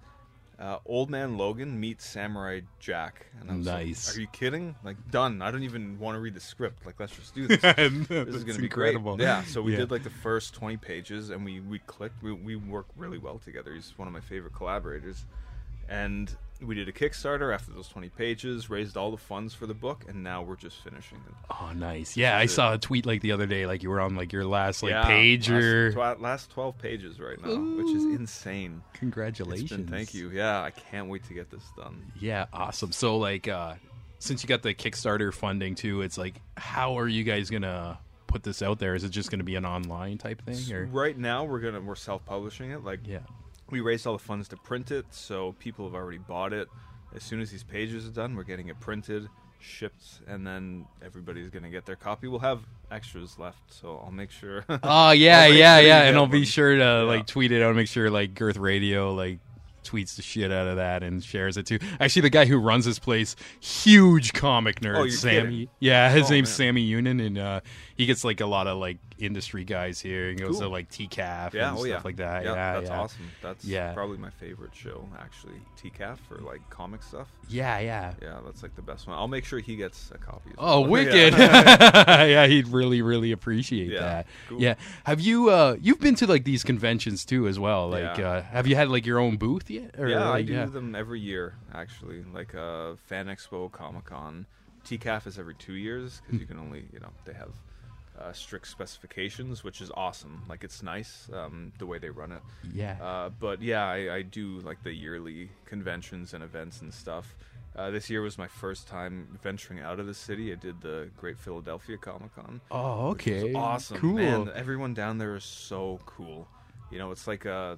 uh, 0.60 0.78
Old 0.86 1.10
Man 1.10 1.38
Logan 1.38 1.80
meets 1.80 2.06
Samurai 2.06 2.62
Jack. 2.80 3.28
And 3.42 3.52
I 3.52 3.56
was 3.58 3.66
Nice. 3.66 4.08
like, 4.08 4.18
Are 4.18 4.22
you 4.22 4.28
kidding? 4.28 4.76
Like 4.84 4.98
done. 5.12 5.42
I 5.42 5.52
don't 5.52 5.64
even 5.64 6.00
want 6.00 6.16
to 6.16 6.20
read 6.20 6.34
the 6.34 6.40
script. 6.40 6.86
Like 6.86 7.00
let's 7.00 7.16
just 7.16 7.36
do 7.36 7.48
this. 7.48 7.62
this 7.62 8.08
this 8.08 8.36
is 8.36 8.44
gonna 8.44 8.60
be 8.60 8.66
incredible. 8.66 9.16
great. 9.18 9.26
Yeah, 9.26 9.44
so 9.44 9.62
we 9.62 9.74
Yeah. 9.74 9.80
did 9.80 9.92
like 9.92 10.04
the 10.04 10.10
first 10.10 10.54
twenty 10.54 10.78
pages, 10.78 11.30
and 11.30 11.44
we 11.44 11.60
we 11.60 11.80
clicked. 11.80 12.22
We 12.24 12.32
we 12.32 12.56
work 12.56 12.86
really 12.96 13.18
well 13.18 13.40
together. 13.40 13.74
He's 13.74 13.94
one 13.98 14.08
of 14.08 14.14
my 14.14 14.22
favorite 14.22 14.54
collaborators, 14.56 15.26
and 15.90 16.34
we 16.62 16.74
did 16.76 16.88
a 16.88 16.92
Kickstarter 16.92 17.54
after 17.54 17.72
those 17.72 17.88
twenty 17.88 18.10
pages, 18.10 18.70
raised 18.70 18.96
all 18.98 19.12
the 19.12 19.18
funds 19.18 19.54
for 19.54 19.66
the 19.66 19.74
book, 19.74 20.06
and 20.08 20.24
now 20.24 20.42
we're 20.42 20.56
just 20.56 20.82
finishing 20.84 21.18
it. 21.28 21.34
Oh, 21.50 21.72
nice. 21.76 22.16
Yeah, 22.16 22.38
I 22.38 22.44
it. 22.44 22.50
saw 22.50 22.74
a 22.74 22.78
tweet 22.78 23.06
like 23.06 23.22
the 23.22 23.32
other 23.34 23.46
day, 23.46 23.66
like 23.66 23.84
you 23.84 23.90
were 23.90 24.00
on 24.00 24.16
like 24.16 24.32
your 24.32 24.46
last 24.46 24.82
like 24.82 24.92
Yeah, 24.92 25.06
page 25.06 25.50
or 25.50 25.92
last, 25.92 26.18
tw- 26.18 26.22
last 26.22 26.52
twelve 26.52 26.78
pages 26.78 27.20
right 27.20 27.42
now, 27.44 27.50
which 27.50 27.94
is 27.96 28.04
Ooh. 28.06 28.16
insane. 28.16 28.82
Congratulations. 28.94 29.70
been, 29.70 29.88
thank 29.88 30.14
you. 30.14 30.30
Yeah, 30.30 30.62
I 30.62 30.72
can't 30.72 31.10
wait 31.10 31.24
to 31.26 31.34
get 31.34 31.50
this 31.52 31.64
done. 31.78 32.12
Yeah, 32.20 32.46
awesome. 32.54 32.92
So 32.92 33.18
like 33.18 33.48
uh 33.48 33.74
since 34.20 34.42
you 34.42 34.48
got 34.48 34.64
the 34.64 34.74
Kickstarter 34.74 35.34
funding 35.34 35.76
too, 35.76 36.02
it's 36.02 36.18
like 36.18 36.42
how 36.58 36.98
are 36.98 37.08
you 37.08 37.24
guys 37.24 37.50
gonna 37.50 38.00
put 38.28 38.44
this 38.44 38.62
out 38.62 38.80
there? 38.80 38.96
Is 38.96 39.04
it 39.04 39.10
just 39.10 39.30
gonna 39.30 39.44
be 39.44 39.56
an 39.56 39.66
online 39.66 40.18
type 40.18 40.42
thing 40.46 40.74
or 40.74 40.86
Right 40.86 41.18
now, 41.18 41.44
we're 41.44 41.60
gonna 41.60 41.82
we're 41.82 41.96
self-publishing 41.96 42.72
it. 42.72 42.84
Like 42.84 43.02
Yeah. 43.06 43.20
We 43.76 43.82
raised 43.82 44.08
all 44.08 44.14
the 44.14 44.24
funds 44.24 44.48
to 44.48 44.56
print 44.56 44.90
it, 44.90 45.06
so 45.12 45.54
people 45.60 45.84
have 45.86 45.96
already 45.96 46.18
bought 46.18 46.54
it. 46.54 46.70
As 47.14 47.24
soon 47.24 47.42
as 47.42 47.52
these 47.52 47.64
pages 47.64 48.08
are 48.08 48.12
done, 48.12 48.34
we're 48.36 48.44
getting 48.44 48.70
it 48.70 48.80
printed, 48.80 49.28
shipped, 49.60 50.22
and 50.28 50.48
then 50.48 50.86
everybody's 51.04 51.50
gonna 51.50 51.70
get 51.70 51.86
their 51.86 51.98
copy. 51.98 52.30
We'll 52.30 52.40
have 52.40 52.62
extras 52.90 53.38
left, 53.38 53.74
so 53.74 54.02
I'll 54.06 54.12
make 54.12 54.32
sure. 54.32 54.64
Oh 54.70 55.12
yeah, 55.12 55.46
yeah, 55.48 55.78
sure 55.80 55.88
yeah. 55.88 56.04
And 56.04 56.16
I'll 56.16 56.26
be 56.28 56.46
sure 56.46 56.74
to 56.76 56.80
Yeah. 56.82 57.02
like 57.02 57.28
tweet 57.28 57.52
it 57.52 57.62
I'll 57.62 57.74
make 57.74 57.90
sure 57.90 58.10
like 58.10 58.34
Girth 58.34 58.56
Radio 58.58 59.14
like 59.14 59.40
tweets 59.84 60.16
the 60.16 60.22
shit 60.24 60.52
out 60.52 60.68
of 60.68 60.78
that 60.78 61.04
and 61.04 61.22
shares 61.24 61.58
it 61.58 61.66
too. 61.68 61.80
Actually 62.00 62.24
the 62.24 62.30
guy 62.32 62.46
who 62.46 62.58
runs 62.58 62.86
this 62.86 62.98
place, 63.00 63.36
huge 63.60 64.32
comic 64.34 64.80
nerd, 64.80 64.96
Oh, 64.98 65.08
Sammy. 65.10 65.42
kidding. 65.42 65.70
Yeah, 65.80 66.10
his 66.12 66.28
Oh, 66.28 66.34
name's 66.34 66.50
man. 66.50 66.56
Sammy 66.56 66.82
Union, 66.82 67.20
and 67.20 67.38
uh 67.38 67.60
he 67.96 68.06
gets 68.06 68.24
like 68.24 68.42
a 68.42 68.46
lot 68.46 68.68
of 68.68 68.78
like 68.78 68.98
industry 69.18 69.64
guys 69.64 70.00
here. 70.02 70.30
He 70.30 70.36
goes 70.36 70.52
Cool. 70.52 70.60
to 70.62 70.68
like 70.70 70.90
TCAF 70.90 71.54
Yeah, 71.54 71.70
and 71.70 71.78
oh 71.78 71.86
stuff 71.86 71.88
yeah, 71.88 72.02
like 72.04 72.16
that. 72.18 72.44
Yeah, 72.44 72.54
Yeah, 72.54 72.74
that's 72.80 72.90
yeah. 72.90 73.00
awesome. 73.00 73.32
That's 73.42 73.66
Yeah. 73.66 73.94
probably 73.94 74.18
my 74.18 74.30
favorite 74.32 74.76
show 74.76 75.08
actually. 75.18 75.62
TCAF 75.82 76.18
for 76.28 76.36
like 76.40 76.68
comic 76.70 77.02
stuff. 77.04 77.30
Yeah, 77.48 77.80
yeah. 77.80 78.14
Yeah, 78.22 78.40
that's 78.46 78.62
like 78.64 78.76
the 78.76 78.82
best 78.82 79.08
one. 79.08 79.18
I'll 79.18 79.28
make 79.30 79.46
sure 79.46 79.60
he 79.60 79.76
gets 79.78 80.12
a 80.14 80.18
copy. 80.18 80.52
Oh, 80.58 80.82
well. 80.82 80.90
wicked! 80.90 81.34
Yeah. 81.38 82.48
he'd 82.48 82.68
really, 82.68 83.02
really 83.02 83.32
appreciate 83.32 83.98
that. 83.98 84.28
cool. 84.50 84.60
Yeah. 84.62 84.76
Have 85.06 85.22
you? 85.22 85.50
uh 85.50 85.78
You've 85.82 86.00
been 86.00 86.16
to 86.16 86.28
like 86.28 86.44
these 86.44 86.64
conventions 86.64 87.24
too, 87.26 87.48
as 87.48 87.58
well. 87.58 87.90
Like, 87.90 88.20
uh 88.20 88.42
have 88.42 88.68
you 88.68 88.76
had 88.76 88.90
like 88.90 89.06
your 89.06 89.20
own 89.20 89.38
booth 89.38 89.70
yet? 89.70 89.96
Or, 89.98 90.08
yeah, 90.10 90.26
I 90.26 90.30
like, 90.32 90.48
do 90.48 90.66
them 90.66 90.96
every 90.96 91.20
year 91.22 91.56
actually. 91.74 92.24
Like 92.34 92.54
uh, 92.56 92.96
Fan 93.08 93.28
Expo, 93.28 93.72
Comic 93.72 94.06
Con. 94.06 94.46
TCAF 94.86 95.26
is 95.26 95.40
every 95.40 95.56
two 95.56 95.74
years 95.74 96.22
because 96.26 96.40
you 96.42 96.46
can 96.46 96.60
only 96.60 96.86
you 96.94 97.00
know 97.00 97.10
they 97.26 97.34
have 97.34 97.50
uh, 98.20 98.32
strict 98.34 98.68
specifications, 98.68 99.64
which 99.64 99.82
is 99.82 99.92
awesome. 99.96 100.44
Like 100.48 100.64
it's 100.64 100.82
nice 100.82 101.30
um, 101.34 101.74
the 101.80 101.86
way 101.86 101.98
they 101.98 102.10
run 102.10 102.32
it. 102.32 102.42
Yeah. 102.74 102.98
Uh, 103.02 103.30
but 103.30 103.62
yeah, 103.62 103.86
I, 103.86 104.16
I 104.16 104.22
do 104.22 104.60
like 104.60 104.84
the 104.84 104.94
yearly 104.94 105.50
conventions 105.66 106.34
and 106.34 106.44
events 106.44 106.82
and 106.82 106.94
stuff. 106.94 107.36
Uh, 107.76 107.92
this 107.92 108.10
year 108.10 108.22
was 108.22 108.38
my 108.38 108.48
first 108.48 108.88
time 108.88 109.38
venturing 109.44 109.82
out 109.82 110.00
of 110.00 110.08
the 110.08 110.14
city. 110.14 110.52
I 110.54 110.56
did 110.56 110.80
the 110.82 111.10
Great 111.18 111.38
Philadelphia 111.38 111.98
Comic 111.98 112.34
Con. 112.34 112.62
oh, 112.72 113.10
okay. 113.10 113.54
Awesome, 113.54 113.98
Cool. 113.98 114.14
man! 114.14 114.50
Everyone 114.56 114.94
down 114.94 115.18
there 115.18 115.36
is 115.36 115.44
so 115.44 116.00
cool. 116.06 116.48
You 116.90 117.00
know, 117.00 117.12
it's 117.12 117.28
like 117.28 117.46
uh 117.46 117.76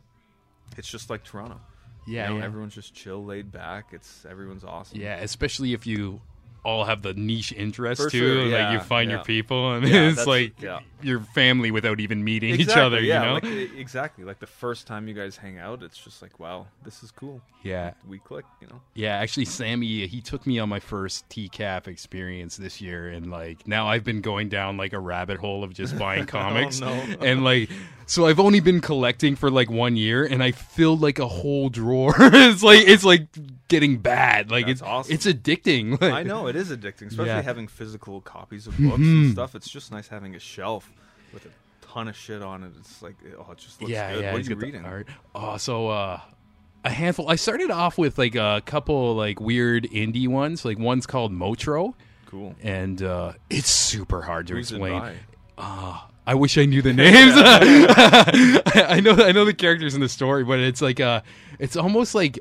it's 0.77 0.87
just 0.87 1.09
like 1.09 1.23
Toronto. 1.23 1.59
Yeah, 2.05 2.27
you 2.27 2.33
know, 2.35 2.39
yeah. 2.39 2.45
everyone's 2.45 2.75
just 2.75 2.93
chill, 2.93 3.25
laid 3.25 3.51
back. 3.51 3.87
It's 3.91 4.23
everyone's 4.29 4.63
awesome. 4.63 5.01
Yeah, 5.01 5.15
especially 5.15 5.73
if 5.73 5.87
you 5.87 6.21
all 6.67 6.83
have 6.83 7.01
the 7.01 7.13
niche 7.13 7.53
interest 7.53 8.01
For 8.01 8.09
too. 8.09 8.19
sure, 8.19 8.45
like 8.47 8.73
you 8.73 8.79
find 8.81 9.09
your 9.09 9.23
people, 9.23 9.73
and 9.73 9.87
Yeah, 9.87 10.09
it's 10.09 10.27
like 10.27 10.61
yeah. 10.61 10.79
Your 11.01 11.19
family 11.19 11.71
without 11.71 11.99
even 11.99 12.23
meeting 12.23 12.59
each 12.59 12.69
other. 12.69 12.99
yeah, 12.99 13.19
you 13.21 13.27
know? 13.27 13.33
like, 13.33 13.75
exactly. 13.77 14.23
Like 14.23 14.39
the 14.39 14.47
first 14.47 14.87
time 14.87 15.07
you 15.07 15.13
guys 15.13 15.37
hang 15.37 15.57
out, 15.59 15.83
it's 15.83 15.97
just 15.97 16.21
like, 16.21 16.39
wow, 16.39 16.67
this 16.83 17.03
is 17.03 17.11
cool. 17.11 17.41
yeah, 17.63 17.93
We 18.07 18.19
click, 18.19 18.45
you 18.61 18.67
know. 18.67 18.81
yeah. 18.93 19.15
Actually, 19.17 19.45
Sammy, 19.45 20.07
he 20.07 20.21
took 20.21 20.45
me 20.47 20.59
on 20.59 20.69
my 20.69 20.79
first 20.79 21.27
TCAF 21.29 21.87
experience 21.87 22.57
this 22.57 22.81
year, 22.81 23.09
and 23.09 23.29
like 23.31 23.67
now 23.67 23.87
I've 23.87 24.03
been 24.03 24.21
going 24.21 24.49
down 24.49 24.77
like 24.77 24.93
a 24.93 24.99
rabbit 24.99 25.37
hole 25.37 25.63
of 25.63 25.73
just 25.73 25.97
buying 25.97 26.25
comics, 26.27 26.79
no. 26.81 26.87
and 27.21 27.43
like. 27.43 27.69
So 28.09 28.25
I've 28.25 28.39
only 28.39 28.61
been 28.61 28.79
collecting 28.79 29.35
for 29.35 29.51
like 29.51 29.69
one 29.69 29.97
year, 29.97 30.23
and 30.23 30.41
I 30.41 30.53
filled 30.53 31.01
like 31.01 31.19
a 31.19 31.27
whole 31.27 31.67
drawer. 31.67 32.15
it's 32.17 32.63
like 32.63 32.87
it's 32.87 33.03
like 33.03 33.27
getting 33.67 33.97
bad. 33.97 34.49
Like 34.49 34.67
That's 34.67 34.79
it's 34.79 34.81
awesome. 34.81 35.13
it's 35.13 35.25
addicting. 35.25 35.99
Like, 35.99 36.13
I 36.13 36.23
know 36.23 36.47
it 36.47 36.55
is 36.55 36.69
addicting, 36.71 37.07
especially 37.07 37.25
Yeah. 37.25 37.41
having 37.41 37.67
physical 37.67 38.21
copies 38.21 38.65
of 38.65 38.77
books 38.77 38.99
Mhm. 39.01 39.23
and 39.25 39.31
stuff. 39.33 39.55
It's 39.55 39.69
just 39.69 39.91
nice 39.91 40.07
having 40.07 40.35
a 40.35 40.39
shelf 40.39 40.89
with 41.33 41.45
a 41.45 41.49
ton 41.81 42.07
of 42.07 42.15
shit 42.15 42.41
on 42.41 42.63
it. 42.63 42.71
It's 42.79 43.01
like, 43.01 43.15
oh, 43.37 43.51
it 43.51 43.57
just 43.57 43.81
looks 43.81 43.91
yeah, 43.91 44.13
good. 44.13 44.23
yeah. 44.23 44.33
what 44.33 44.45
are 44.45 44.49
you 44.49 44.55
reading? 44.55 44.85
art. 44.85 45.07
Oh, 45.35 45.57
so 45.57 45.89
uh, 45.89 46.19
a 46.83 46.89
handful. 46.89 47.29
I 47.29 47.35
started 47.35 47.71
off 47.71 47.97
with 47.97 48.17
like 48.17 48.35
a 48.35 48.61
couple 48.65 49.15
like 49.15 49.39
weird 49.39 49.83
indie 49.85 50.27
ones. 50.27 50.63
Like 50.65 50.77
one's 50.79 51.05
called 51.05 51.31
Motro, 51.31 51.93
Cool. 52.27 52.55
and 52.61 53.01
uh, 53.01 53.33
it's 53.49 53.69
super 53.69 54.21
hard 54.21 54.47
to 54.47 54.53
Who's 54.55 54.71
explain. 54.71 55.13
Ah, 55.57 56.07
I 56.25 56.35
wish 56.35 56.57
I 56.57 56.65
knew 56.65 56.81
the 56.81 56.93
names. 56.93 57.33
I 57.35 58.61
I 58.89 58.99
know 58.99 59.13
I 59.13 59.31
know 59.31 59.45
the 59.45 59.53
characters 59.53 59.95
in 59.95 60.01
the 60.01 60.09
story, 60.09 60.43
but 60.43 60.59
it's 60.59 60.81
like 60.81 60.99
uh 60.99 61.21
it's 61.59 61.75
almost 61.75 62.13
like 62.15 62.39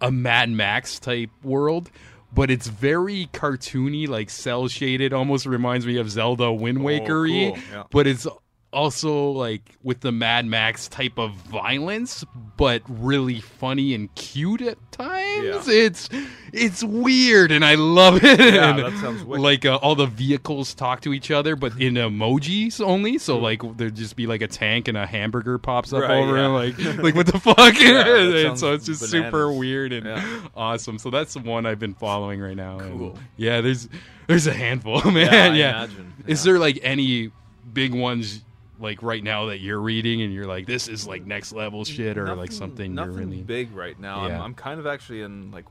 a 0.00 0.10
Mad 0.12 0.48
Max 0.50 0.98
type 1.00 1.30
world, 1.42 1.90
but 2.32 2.50
it's 2.50 2.66
very 2.68 3.28
cartoony, 3.32 4.06
like 4.08 4.30
cel 4.30 4.68
shaded. 4.68 5.12
Almost 5.12 5.46
reminds 5.46 5.86
me 5.86 5.96
of 5.96 6.10
Zelda 6.10 6.52
Wind 6.52 6.82
Waker 6.84 7.24
Oh, 7.26 7.28
cool, 7.28 7.58
yeah. 7.72 7.84
but 7.90 8.06
it's 8.06 8.26
also 8.72 9.30
like 9.30 9.76
with 9.82 10.00
the 10.00 10.12
Mad 10.12 10.44
Max 10.46 10.88
type 10.88 11.18
of 11.18 11.32
violence, 11.32 12.24
but 12.56 12.82
really 12.88 13.40
funny 13.40 13.94
and 13.94 14.14
cute 14.14 14.60
at 14.60 14.76
times. 14.92 15.66
Yeah. 15.68 15.74
It's 15.86 16.08
it's 16.52 16.84
weird, 16.84 17.50
and 17.50 17.64
I 17.64 17.76
love 17.76 18.16
it. 18.22 18.38
Yeah, 18.38 18.70
And, 18.70 18.78
that 18.80 19.00
sounds 19.00 19.22
wicked. 19.24 19.42
like 19.42 19.64
uh, 19.64 19.76
all 19.76 19.94
the 19.94 20.06
vehicles 20.06 20.74
talk 20.74 21.00
to 21.02 21.12
each 21.14 21.30
other, 21.30 21.56
but 21.56 21.72
in 21.80 21.94
emojis 21.94 22.80
only. 22.84 23.18
So 23.18 23.38
like 23.38 23.62
there'd 23.76 23.94
just 23.94 24.16
be 24.16 24.26
like 24.26 24.42
a 24.42 24.48
tank 24.48 24.88
and 24.88 24.96
a 24.98 25.06
hamburger 25.06 25.58
pops 25.58 25.92
up. 25.92 26.02
Right, 26.02 26.10
over, 26.18 26.36
yeah. 26.36 26.44
and 26.44 26.54
like 26.54 26.98
like 27.02 27.14
what 27.14 27.26
the 27.26 27.38
fuck? 27.40 27.78
Yeah, 27.80 28.46
and 28.48 28.58
so 28.58 28.74
it's 28.74 28.86
just 28.86 29.08
super 29.08 29.50
weird 29.52 29.92
and 29.92 30.08
awesome. 30.54 30.98
So 30.98 31.10
that's 31.10 31.34
the 31.34 31.40
one 31.40 31.64
I've 31.66 31.78
been 31.78 31.94
following 31.94 32.40
right 32.40 32.56
now. 32.56 32.78
and 32.78 32.98
Cool. 32.98 33.18
yeah, 33.36 33.60
there's 33.60 33.88
there's 34.26 34.46
a 34.46 34.52
handful, 34.52 35.00
man. 35.10 35.14
Yeah, 35.14 35.52
I 35.52 35.54
yeah. 35.54 35.84
imagine. 35.84 36.12
Is 36.26 36.42
there 36.44 36.58
like 36.58 36.78
any 36.82 37.30
big 37.72 37.94
ones 37.94 38.42
like 38.80 39.02
right 39.02 39.22
now 39.24 39.46
that 39.46 39.58
you're 39.58 39.80
reading 39.80 40.22
and 40.22 40.32
you're 40.32 40.46
like 40.46 40.66
this 40.66 40.86
is 40.88 41.06
like 41.06 41.26
next 41.26 41.52
level 41.52 41.84
shit 41.84 42.16
or 42.16 42.34
like 42.34 42.52
something 42.52 42.94
nothing 42.94 43.12
you're 43.14 43.26
really 43.26 43.42
big 43.42 43.72
right 43.74 43.98
now. 43.98 44.26
Yeah. 44.26 44.36
I'm, 44.36 44.42
I'm 44.42 44.54
kind 44.54 44.78
of 44.78 44.86
actually 44.86 45.22
in 45.22 45.50
like 45.50 45.64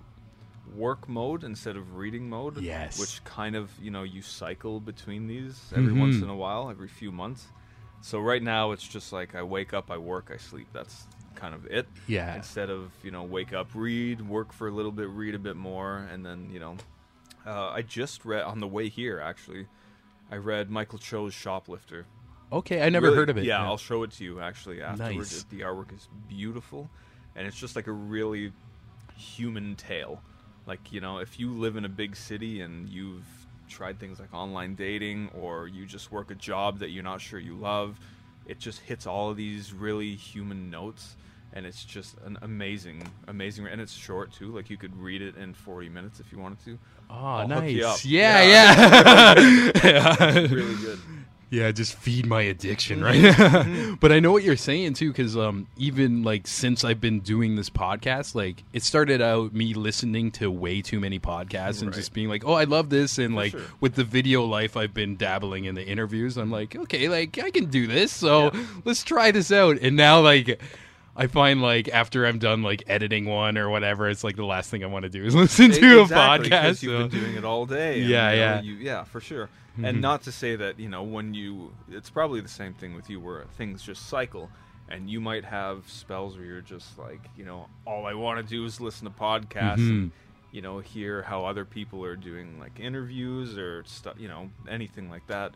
work 0.76 1.08
mode 1.08 1.44
instead 1.44 1.78
of 1.78 1.96
reading 1.96 2.30
mode. 2.30 2.60
Yes. 2.62 3.00
Which 3.00 3.24
kind 3.24 3.56
of 3.56 3.72
you 3.82 3.92
know 3.92 4.04
you 4.04 4.22
cycle 4.22 4.80
between 4.80 5.28
these 5.28 5.72
every 5.76 5.94
Mhm. 5.94 6.00
once 6.00 6.16
in 6.18 6.30
a 6.30 6.36
while, 6.36 6.70
every 6.70 6.88
few 6.90 7.12
months. 7.12 7.48
So 8.02 8.20
right 8.20 8.44
now 8.44 8.72
it's 8.72 8.88
just 8.88 9.12
like 9.14 9.36
I 9.36 9.44
wake 9.44 9.74
up, 9.74 9.90
I 9.90 9.98
work, 9.98 10.30
I 10.34 10.38
sleep. 10.38 10.68
That's 10.74 11.06
kind 11.36 11.54
of 11.56 11.66
it. 11.68 11.88
yeah 12.08 12.36
Instead 12.36 12.70
of 12.70 12.92
you 13.04 13.12
know 13.12 13.24
wake 13.24 13.54
up, 13.54 13.70
read, 13.74 14.28
work 14.28 14.52
for 14.52 14.68
a 14.68 14.72
little 14.72 14.92
bit, 14.92 15.08
read 15.10 15.34
a 15.36 15.40
bit 15.40 15.56
more, 15.56 15.98
and 16.12 16.26
then 16.26 16.50
you 16.52 16.60
know. 16.60 16.76
Uh, 17.46 17.70
I 17.70 17.82
just 17.82 18.26
read 18.26 18.44
on 18.44 18.60
the 18.60 18.68
way 18.68 18.90
here 18.90 19.22
actually. 19.22 19.68
I 20.30 20.36
read 20.36 20.70
Michael 20.70 21.00
Cho's 21.00 21.34
Shoplifter. 21.34 22.06
Okay 22.51 22.82
I 22.82 22.89
never 22.89 23.08
Really- 23.08 23.18
heard 23.18 23.30
of 23.30 23.38
it 23.38 23.46
Yeah, 23.46 23.63
I'll 23.63 23.77
show 23.77 24.04
it 24.04 24.12
to 24.13 24.24
you 24.24 24.39
actually 24.39 24.82
afterwards. 24.82 25.34
Nice. 25.34 25.44
The 25.50 25.62
artwork 25.62 25.94
is 25.94 26.08
beautiful, 26.27 26.89
and 27.36 27.48
it's 27.48 27.58
just 27.58 27.75
like 27.75 27.88
a 27.88 27.92
really 27.92 28.51
human 29.16 29.75
tale. 29.75 30.22
Like 30.66 30.92
you 30.92 31.01
know, 31.01 31.20
if 31.20 31.39
you 31.39 31.51
live 31.54 31.75
in 31.77 31.86
a 31.86 31.89
big 31.89 32.16
city 32.16 32.62
and 32.62 32.89
you've 32.89 33.25
tried 33.70 34.00
things 34.00 34.20
like 34.20 34.34
online 34.34 34.75
dating, 34.75 35.30
or 35.39 35.68
you 35.68 35.86
just 35.86 36.12
work 36.12 36.32
a 36.32 36.36
job 36.36 36.80
that 36.80 36.89
you're 36.89 37.04
not 37.04 37.22
sure 37.22 37.39
you 37.39 37.56
love, 37.56 38.00
it 38.46 38.60
just 38.60 38.80
hits 38.82 39.06
all 39.08 39.30
of 39.30 39.38
these 39.38 39.74
really 39.74 40.16
human 40.16 40.70
notes. 40.70 41.16
And 41.54 41.66
it's 41.66 41.86
just 41.86 42.18
an 42.25 42.38
amazing, 42.42 43.01
amazing, 43.27 43.66
and 43.68 43.80
it's 43.82 43.94
short 43.94 44.32
too. 44.34 44.51
Like 44.54 44.70
you 44.70 44.77
could 44.77 44.96
read 44.98 45.22
it 45.22 45.38
in 45.38 45.54
40 45.54 45.88
minutes 45.89 46.20
if 46.20 46.32
you 46.32 46.38
wanted 46.39 46.60
to. 46.66 46.77
oh 47.10 47.13
I'll 47.16 47.48
nice 47.48 47.84
up. 47.84 48.00
yeah 48.04 48.42
Yeah. 48.44 49.34
yeah, 49.84 50.34
really 50.51 50.75
good. 50.75 51.00
Yeah, 51.50 51.72
just 51.72 51.96
feed 51.96 52.25
my 52.25 52.42
addiction, 52.42 53.00
Mm-hmm. 53.00 53.92
right? 53.92 54.00
but 54.01 54.12
I 54.12 54.20
know 54.20 54.34
what 54.34 54.44
you're 54.44 54.58
saying 54.58 54.96
too, 54.96 55.12
because 55.12 55.38
um, 55.38 55.68
even 55.77 56.24
like 56.24 56.46
since 56.46 56.84
I've 56.84 57.00
been 57.00 57.22
doing 57.22 57.56
this 57.56 57.70
podcast, 57.70 58.36
like 58.36 58.63
it 58.74 58.84
started 58.84 59.22
out 59.22 59.54
me 59.54 59.74
listening 59.74 60.32
to 60.32 60.51
way 60.51 60.82
too 60.82 61.00
many 61.00 61.20
podcasts 61.20 61.80
and 61.82 61.88
Right. 61.92 61.96
just 61.96 62.12
being 62.13 62.27
like, 62.27 62.44
"Oh, 62.46 62.54
I 62.54 62.66
love 62.66 62.89
this," 62.89 63.18
and 63.18 63.34
like 63.36 63.51
sure. 63.51 63.62
with 63.80 63.96
the 63.96 64.04
video 64.04 64.44
life, 64.44 64.75
I've 64.75 64.94
been 64.94 65.16
dabbling 65.16 65.63
in 65.66 65.75
the 65.75 65.86
interviews. 65.88 66.36
I'm 66.36 66.51
like, 66.51 66.75
okay, 66.75 67.08
like 67.08 67.39
I 67.42 67.50
can 67.50 67.66
do 67.66 67.88
this, 67.88 68.12
so 68.12 68.51
Yeah. 68.54 68.66
let's 68.84 69.04
try 69.04 69.32
this 69.32 69.51
out. 69.51 69.77
And 69.82 69.96
now, 69.96 70.20
like. 70.22 70.60
I 71.17 71.27
find 71.27 71.62
like 71.62 71.89
after 71.89 72.25
I'm 72.27 72.38
done 72.39 72.62
like 72.62 72.83
editing 72.88 73.25
one 73.25 73.57
or 73.57 73.69
whatever, 73.69 74.07
it's 74.07 74.24
like 74.24 74.36
the 74.36 74.45
last 74.45 74.69
thing 74.69 74.83
I 74.83 74.88
want 74.88 75.03
to 75.03 75.09
do 75.09 75.25
is 75.25 75.33
listen 75.43 75.71
to 75.71 76.01
exactly, 76.01 76.47
a 76.47 76.51
podcast. 76.51 76.83
You've 76.83 76.91
so- 76.91 77.07
been 77.07 77.19
doing 77.21 77.36
it 77.36 77.43
all 77.43 77.65
day. 77.65 78.01
and, 78.01 78.09
Yeah, 78.09 78.31
you 78.31 78.38
know, 78.38 78.43
yeah. 78.43 78.62
you- 78.62 78.74
yeah, 78.75 79.03
for 79.03 79.19
sure. 79.19 79.50
Mhm. 79.79 79.89
And 79.89 80.01
not 80.01 80.21
to 80.24 80.31
say 80.31 80.55
that 80.55 80.79
you 80.79 80.89
know 80.89 81.03
when 81.03 81.33
you, 81.33 81.71
it's 81.89 82.09
probably 82.09 82.39
the 82.41 82.47
same 82.47 82.74
thing 82.74 82.93
with 82.95 83.09
you, 83.09 83.19
where 83.19 83.45
things 83.57 83.83
just 83.83 84.07
cycle, 84.07 84.50
and 84.89 85.09
you 85.09 85.19
might 85.19 85.43
have 85.45 85.88
spells 85.89 86.36
where 86.38 86.45
you're 86.45 86.62
just 86.62 86.97
like, 86.97 87.19
you 87.36 87.45
know, 87.45 87.67
all 87.86 88.05
I 88.05 88.13
want 88.13 88.39
to 88.39 88.43
do 88.50 88.63
is 88.65 88.79
listen 88.79 89.05
to 89.05 89.12
podcasts, 89.13 89.77
and 89.89 90.09
Mhm. 90.09 90.12
you 90.51 90.62
know, 90.62 90.79
hear 90.79 91.21
how 91.24 91.45
other 91.45 91.63
people 91.65 92.03
are 92.05 92.15
doing 92.15 92.59
like 92.59 92.79
interviews 92.79 93.57
or 93.57 93.83
stuff, 93.86 94.15
you 94.17 94.27
know, 94.27 94.50
anything 94.69 95.09
like 95.12 95.27
that. 95.27 95.53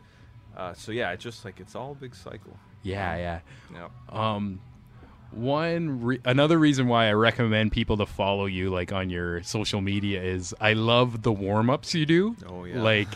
Uh, 0.56 0.72
so 0.74 0.92
yeah, 0.92 1.10
it's 1.12 1.24
just 1.24 1.44
like 1.44 1.58
it's 1.60 1.74
all 1.74 1.92
a 1.92 1.94
big 1.94 2.14
cycle. 2.14 2.56
yeah, 2.84 3.16
yeah. 3.16 3.40
Yeah. 3.72 3.88
Um, 4.08 4.60
one 5.32 6.02
re- 6.02 6.20
another 6.24 6.58
reason 6.58 6.88
why 6.88 7.08
I 7.08 7.12
recommend 7.12 7.72
people 7.72 7.96
to 7.98 8.06
follow 8.06 8.46
you 8.46 8.70
like 8.70 8.92
on 8.92 9.10
your 9.10 9.42
social 9.42 9.80
media 9.80 10.22
is 10.22 10.54
I 10.60 10.74
love 10.74 11.22
the 11.22 11.32
warm 11.32 11.70
ups 11.70 11.94
you 11.94 12.06
do. 12.06 12.36
Oh, 12.46 12.64
yeah. 12.64 12.82
Like, 12.82 13.08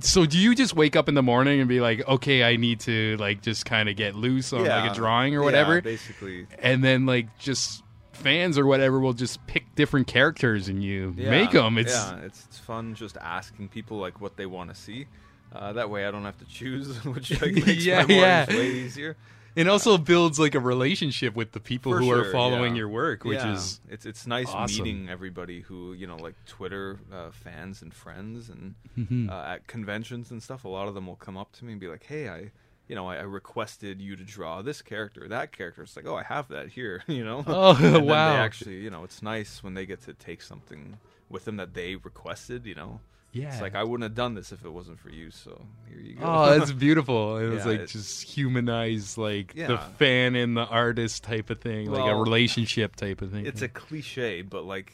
so 0.00 0.26
do 0.26 0.38
you 0.38 0.54
just 0.54 0.74
wake 0.74 0.96
up 0.96 1.08
in 1.08 1.14
the 1.14 1.22
morning 1.22 1.60
and 1.60 1.68
be 1.68 1.80
like, 1.80 2.06
okay, 2.08 2.44
I 2.44 2.56
need 2.56 2.80
to 2.80 3.16
like 3.18 3.42
just 3.42 3.64
kind 3.66 3.88
of 3.88 3.96
get 3.96 4.14
loose 4.14 4.52
on 4.52 4.64
like 4.66 4.92
a 4.92 4.94
drawing 4.94 5.34
or 5.34 5.40
Yeah, 5.40 5.44
whatever, 5.44 5.80
basically. 5.82 6.46
and 6.58 6.82
then 6.84 7.06
like 7.06 7.38
just 7.38 7.82
fans 8.12 8.56
or 8.56 8.64
whatever 8.66 9.00
will 9.00 9.12
just 9.12 9.44
pick 9.48 9.74
different 9.74 10.06
characters 10.06 10.68
and 10.68 10.82
you 10.82 11.14
yeah, 11.16 11.30
make 11.30 11.50
them. 11.50 11.76
It's 11.78 11.92
yeah, 11.92 12.18
it's, 12.20 12.44
it's 12.46 12.58
fun 12.58 12.94
just 12.94 13.16
asking 13.16 13.68
people 13.68 13.98
like 13.98 14.20
what 14.20 14.36
they 14.36 14.46
want 14.46 14.70
to 14.70 14.76
see. 14.76 15.06
Uh, 15.52 15.72
that 15.74 15.88
way, 15.88 16.04
I 16.06 16.10
don't 16.10 16.24
have 16.24 16.38
to 16.38 16.44
choose, 16.46 17.04
which 17.04 17.30
like, 17.42 17.54
makes 17.54 17.84
Yeah, 17.84 18.04
my 18.06 18.14
yeah. 18.14 18.46
way 18.48 18.70
easier. 18.70 19.16
It 19.56 19.68
also 19.68 19.96
builds 19.98 20.38
like 20.38 20.54
a 20.54 20.60
relationship 20.60 21.34
with 21.34 21.52
the 21.52 21.60
people 21.60 21.92
For 21.92 21.98
who 22.00 22.10
are 22.10 22.24
following 22.32 22.74
yeah. 22.74 22.78
your 22.80 22.88
work, 22.88 23.24
which 23.24 23.38
Yeah. 23.38 23.54
is 23.54 23.80
it's 23.88 24.04
it's 24.06 24.26
nice 24.26 24.48
awesome. 24.48 24.84
meeting 24.84 25.08
everybody 25.08 25.60
who 25.62 25.92
you 25.92 26.06
know 26.06 26.16
like 26.16 26.34
Twitter 26.46 26.98
uh, 27.12 27.30
fans 27.30 27.82
and 27.82 27.92
friends 27.94 28.48
and 28.48 28.74
Mhm. 28.98 29.30
uh, 29.30 29.52
at 29.54 29.66
conventions 29.66 30.30
and 30.30 30.42
stuff. 30.42 30.64
A 30.64 30.68
lot 30.68 30.88
of 30.88 30.94
them 30.94 31.06
will 31.06 31.16
come 31.16 31.36
up 31.36 31.52
to 31.52 31.64
me 31.64 31.72
and 31.72 31.80
be 31.80 31.88
like, 31.88 32.04
"Hey, 32.04 32.28
I 32.28 32.50
you 32.86 32.94
know, 32.94 33.08
I, 33.08 33.16
I 33.16 33.22
requested 33.22 34.02
you 34.02 34.14
to 34.14 34.22
draw 34.24 34.60
this 34.60 34.82
character, 34.82 35.26
that 35.26 35.52
character. 35.52 35.82
It's 35.82 35.96
like, 35.96 36.06
oh, 36.06 36.16
I 36.16 36.22
have 36.22 36.48
that 36.48 36.68
here, 36.68 37.02
you 37.08 37.24
know. 37.24 37.42
Oh, 37.46 37.72
wow. 38.00 38.34
They 38.34 38.38
actually, 38.40 38.76
you 38.80 38.90
know, 38.90 39.04
it's 39.04 39.22
nice 39.22 39.62
when 39.62 39.72
they 39.72 39.86
get 39.86 40.02
to 40.02 40.12
take 40.12 40.42
something 40.42 40.98
with 41.30 41.46
them 41.46 41.56
that 41.56 41.72
they 41.72 41.96
requested. 41.96 42.66
You 42.66 42.74
know, 42.74 43.00
Yeah. 43.34 43.52
it's 43.52 43.60
like 43.60 43.74
I 43.74 43.82
wouldn't 43.84 44.04
have 44.04 44.14
done 44.14 44.34
this 44.34 44.52
if 44.52 44.64
it 44.64 44.70
wasn't 44.72 44.98
for 45.00 45.10
you. 45.10 45.30
So 45.30 45.60
here 45.88 46.00
you 46.00 46.14
go. 46.14 46.22
Oh, 46.24 46.58
that's 46.58 46.72
beautiful. 46.86 47.36
It 47.38 47.48
was 47.48 47.64
Yeah, 47.64 47.70
like 47.72 47.80
it- 47.80 47.88
just 47.90 48.22
humanize 48.22 49.18
like 49.18 49.54
the 49.54 49.76
fan 49.98 50.34
and 50.36 50.56
the 50.56 50.64
artist 50.64 51.24
type 51.24 51.50
of 51.50 51.60
thing, 51.60 51.90
like 51.90 52.10
a 52.10 52.16
relationship 52.16 52.96
type 52.96 53.20
of 53.22 53.32
thing. 53.32 53.44
it's 53.46 53.60
a 53.62 53.68
cliche, 53.68 54.42
but 54.42 54.64
like, 54.64 54.92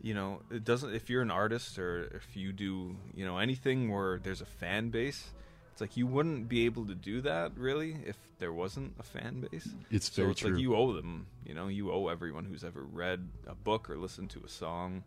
you 0.00 0.14
know, 0.14 0.40
it 0.50 0.64
doesn't. 0.64 0.94
If 0.94 1.10
you're 1.10 1.22
an 1.22 1.30
artist 1.30 1.78
or 1.78 2.04
if 2.14 2.36
you 2.36 2.52
do, 2.52 2.96
you 3.14 3.24
know, 3.26 3.38
anything 3.38 3.90
where 3.90 4.18
there's 4.18 4.40
a 4.40 4.46
fan 4.46 4.90
base, 4.90 5.32
it's 5.72 5.80
like 5.80 5.96
you 5.96 6.06
wouldn't 6.06 6.48
be 6.48 6.66
able 6.66 6.86
to 6.86 6.94
do 6.94 7.20
that 7.22 7.56
really 7.58 7.96
if 8.06 8.16
there 8.38 8.52
wasn't 8.52 8.94
a 9.00 9.02
fan 9.02 9.46
base. 9.50 9.68
It's 9.90 10.12
so 10.12 10.22
very 10.22 10.30
it's 10.32 10.40
true. 10.40 10.50
like 10.52 10.60
you 10.60 10.76
owe 10.76 10.92
them. 10.92 11.26
You 11.44 11.54
know, 11.54 11.66
you 11.68 11.90
owe 11.90 12.06
everyone 12.08 12.44
who's 12.44 12.62
ever 12.62 12.82
read 12.84 13.28
a 13.48 13.54
book 13.56 13.90
or 13.90 13.96
listened 13.96 14.30
to 14.30 14.42
a 14.44 14.48
song, 14.48 15.02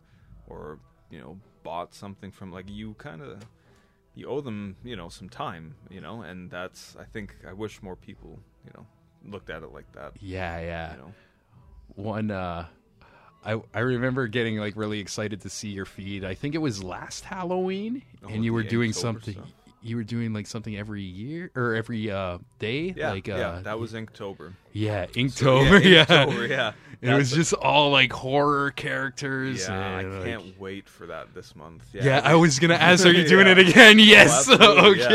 or 0.48 0.78
you 1.10 1.20
know, 1.20 1.38
bought 1.68 1.94
something 1.94 2.30
from 2.30 2.50
like 2.50 2.68
you 2.70 2.94
kind 2.94 3.20
of. 3.20 3.42
You 4.14 4.26
owe 4.28 4.40
them, 4.40 4.76
you 4.82 4.96
know, 4.96 5.08
some 5.10 5.28
time, 5.28 5.74
you 5.90 6.00
know, 6.00 6.22
and 6.22 6.50
that's. 6.50 6.96
I 6.98 7.04
think 7.04 7.36
I 7.46 7.52
wish 7.52 7.82
more 7.82 7.94
people, 7.94 8.40
you 8.64 8.72
know, 8.74 8.86
looked 9.30 9.50
at 9.50 9.62
it 9.62 9.72
like 9.72 9.92
that. 9.92 10.12
yeah, 10.18 10.58
yeah. 10.60 10.92
You 10.92 10.98
know, 10.98 11.12
One 11.94 12.30
uh 12.30 12.66
I 13.44 13.60
I 13.74 13.80
remember 13.80 14.26
getting 14.26 14.56
like 14.56 14.74
really 14.76 14.98
excited 14.98 15.42
to 15.42 15.50
see 15.50 15.68
your 15.68 15.84
feed. 15.84 16.24
I 16.24 16.34
think 16.34 16.54
it 16.54 16.62
was 16.68 16.82
last 16.82 17.24
Halloween 17.24 18.02
Oh, 18.24 18.28
and 18.28 18.44
you 18.44 18.52
were 18.52 18.64
doing 18.64 18.92
something 18.92 19.34
stuff. 19.34 19.52
You 19.82 19.96
were 19.96 20.04
doing 20.04 20.32
like 20.32 20.46
something 20.46 20.76
every 20.76 21.02
year 21.02 21.50
or 21.54 21.74
every 21.74 22.10
uh 22.10 22.38
day 22.58 22.92
yeah, 22.96 23.12
like 23.12 23.28
uh 23.28 23.36
yeah, 23.36 23.60
that 23.62 23.78
was 23.78 23.92
Inktober. 23.92 24.52
yeah, 24.72 25.06
So, 25.06 25.12
Inktober, 25.20 25.84
yeah. 25.84 26.04
Inktober, 26.04 26.48
yeah. 26.48 26.72
It 27.00 27.14
was 27.14 27.30
just 27.30 27.52
all 27.52 27.92
like 27.92 28.12
horror 28.12 28.72
characters. 28.72 29.68
Yeah, 29.68 29.78
I 29.78 30.00
and, 30.02 30.14
like- 30.14 30.24
can't 30.24 30.60
wait 30.60 30.88
for 30.88 31.06
that 31.06 31.32
this 31.32 31.54
month. 31.54 31.84
Yeah, 31.92 32.20
I 32.24 32.34
was 32.34 32.58
gonna 32.58 32.74
ask. 32.90 33.06
Are 33.06 33.12
you 33.12 33.26
doing 33.28 33.46
Yeah. 33.46 33.52
it 33.52 33.58
again? 33.68 33.96
Oh, 34.00 34.02
Yes. 34.02 34.48
yeah, 34.50 34.56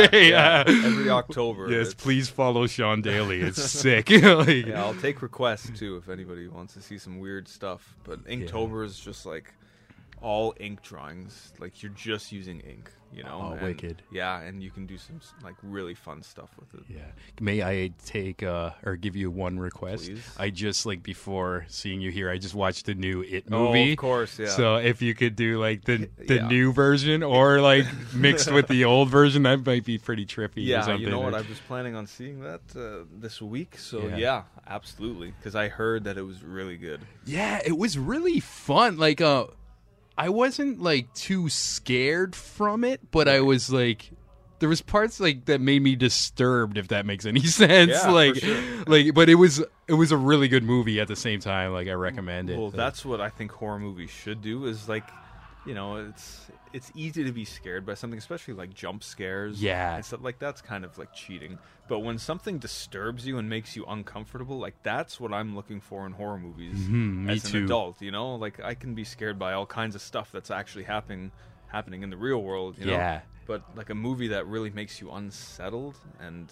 okay. 0.02 0.30
yeah. 0.30 0.64
yeah. 0.66 0.86
Every 0.86 1.10
October. 1.10 1.70
Yes, 1.70 1.90
it's- 1.90 1.94
please 1.96 2.30
follow 2.30 2.66
Sean 2.68 3.02
Daly. 3.02 3.42
It's 3.42 3.62
sick. 3.62 4.10
Like- 4.10 4.66
Yeah, 4.66 4.82
I'll 4.82 4.96
take 4.96 5.22
requests 5.22 5.78
too 5.78 5.98
if 5.98 6.08
anybody 6.08 6.48
wants 6.48 6.74
to 6.76 6.82
see 6.82 6.98
some 6.98 7.20
weird 7.20 7.50
stuff. 7.50 7.96
But 8.06 8.24
Inktober 8.26 8.86
is 8.86 8.98
just 8.98 9.26
like 9.26 9.54
all 10.24 10.56
ink 10.60 10.82
drawings. 10.82 11.54
Like 11.60 11.84
you're 11.84 11.92
just 11.92 12.32
using 12.32 12.62
ink, 12.62 12.90
you 13.14 13.24
know. 13.24 13.40
Oh, 13.44 13.52
and- 13.54 13.62
wicked. 13.62 14.02
Yeah, 14.10 14.40
and 14.42 14.64
you 14.64 14.72
can 14.72 14.86
do 14.88 14.98
some 14.98 15.20
like 15.44 15.56
really 15.62 15.94
fun 15.94 16.24
stuff 16.24 16.50
with 16.58 16.74
it. 16.80 16.86
Yeah. 16.90 17.12
May 17.42 17.62
I 17.62 17.92
take 18.06 18.42
uh 18.42 18.72
or 18.86 18.96
give 18.96 19.16
you 19.16 19.30
one 19.30 19.60
request? 19.60 20.06
Please. 20.06 20.24
I 20.40 20.50
just 20.50 20.86
like 20.86 21.04
before 21.04 21.66
seeing 21.68 22.00
you 22.02 22.10
here, 22.10 22.30
I 22.30 22.38
just 22.38 22.56
watched 22.56 22.86
the 22.86 22.96
new 22.96 23.22
It 23.22 23.50
movie. 23.50 23.90
Oh, 23.90 23.92
of 23.92 23.98
course, 23.98 24.40
yeah. 24.40 24.48
So 24.48 24.78
if 24.78 25.02
you 25.02 25.14
could 25.14 25.36
do 25.36 25.60
like 25.60 25.84
the 25.84 26.10
the 26.18 26.36
Yeah. 26.36 26.48
new 26.48 26.72
version 26.74 27.22
or 27.22 27.60
like 27.62 27.86
mixed 28.16 28.50
with 28.52 28.68
the 28.70 28.86
old 28.86 29.10
version, 29.10 29.44
that 29.44 29.66
might 29.66 29.84
be 29.86 29.98
pretty 29.98 30.26
trippy. 30.26 30.58
or 30.58 30.72
Yeah, 30.74 30.82
something. 30.84 31.02
you 31.02 31.10
know 31.10 31.20
what? 31.20 31.34
I 31.34 31.42
was 31.42 31.60
planning 31.68 31.96
on 31.96 32.08
seeing 32.08 32.40
that 32.42 32.62
uh, 32.76 33.04
this 33.20 33.42
week, 33.42 33.78
so 33.78 34.08
Yeah. 34.08 34.16
yeah, 34.18 34.42
absolutely. 34.68 35.34
Because 35.38 35.56
I 35.56 35.68
heard 35.68 36.06
that 36.06 36.18
it 36.18 36.24
was 36.24 36.42
really 36.44 36.78
good. 36.78 37.02
Yeah, 37.26 37.60
it 37.66 37.78
was 37.78 37.98
really 37.98 38.40
fun. 38.40 38.98
Like 38.98 39.20
uh 39.20 39.48
I 40.18 40.30
wasn't 40.30 40.82
like 40.82 41.14
too 41.14 41.50
scared 41.50 42.36
from 42.36 42.84
it, 42.84 43.12
but 43.12 43.28
I 43.28 43.42
was 43.42 43.72
like 43.72 44.12
there 44.60 44.70
was 44.70 44.82
parts 44.82 45.20
like 45.20 45.46
that 45.46 45.60
made 45.60 45.82
me 45.82 45.96
disturbed 45.96 46.78
if 46.78 46.88
that 46.90 47.06
makes 47.06 47.26
any 47.26 47.42
sense. 47.46 47.92
Yeah, 47.92 48.12
like 48.12 48.36
sure. 48.36 48.62
like 48.88 49.14
but 49.14 49.30
it 49.30 49.36
was 49.36 49.64
it 49.88 49.94
was 49.94 50.12
a 50.12 50.18
really 50.18 50.48
good 50.48 50.64
movie 50.64 51.00
at 51.00 51.08
the 51.08 51.16
same 51.16 51.40
time. 51.40 51.74
Like 51.74 51.88
I 51.88 51.92
mm, 51.92 52.00
recommend 52.00 52.50
it. 52.50 52.58
Well, 52.58 52.70
that's 52.70 53.04
what 53.04 53.20
I 53.20 53.30
think 53.30 53.52
horror 53.52 53.80
movies 53.80 54.10
should 54.10 54.42
do. 54.42 54.66
Is 54.66 54.88
like, 54.88 55.04
you 55.66 55.74
know, 55.74 55.98
it's 55.98 56.46
it's 56.74 56.92
easy 56.96 57.24
to 57.24 57.32
be 57.32 57.46
scared 57.46 57.86
by 57.86 57.94
something, 57.94 58.18
especially 58.18 58.56
like 58.56 58.74
jump 58.74 59.04
scares. 59.04 59.62
Yeah. 59.62 59.96
and 59.96 60.04
stuff 60.04 60.22
like 60.24 60.40
that's 60.40 60.62
kind 60.62 60.84
of 60.84 60.98
like 60.98 61.14
cheating. 61.14 61.60
But 61.88 62.00
when 62.00 62.18
something 62.18 62.58
disturbs 62.58 63.26
you 63.28 63.38
and 63.38 63.48
makes 63.50 63.76
you 63.76 63.86
uncomfortable, 63.86 64.58
like 64.60 64.76
that's 64.84 65.20
what 65.20 65.32
I'm 65.34 65.56
looking 65.56 65.80
for 65.82 66.06
in 66.06 66.14
horror 66.14 66.40
movies 66.40 66.76
Mhm, 66.88 67.26
me 67.26 67.34
as 67.34 67.44
too. 67.44 67.60
an 67.60 67.64
adult. 67.66 68.02
You 68.02 68.12
know, 68.12 68.36
like 68.36 68.60
I 68.60 68.74
can 68.74 68.96
be 68.96 69.04
scared 69.04 69.38
by 69.38 69.54
all 69.54 69.66
kinds 69.66 69.94
of 69.96 70.02
stuff 70.02 70.32
that's 70.32 70.50
actually 70.52 70.84
happening 70.86 71.32
happening 71.68 72.04
in 72.04 72.10
the 72.10 72.18
real 72.18 72.42
world. 72.42 72.78
You 72.80 72.86
know? 72.88 72.92
Yeah. 72.94 73.22
But 73.46 73.64
like 73.76 73.90
a 73.90 73.96
movie 73.96 74.30
that 74.30 74.48
really 74.48 74.70
makes 74.72 75.00
you 75.02 75.12
unsettled 75.12 75.96
and. 76.20 76.52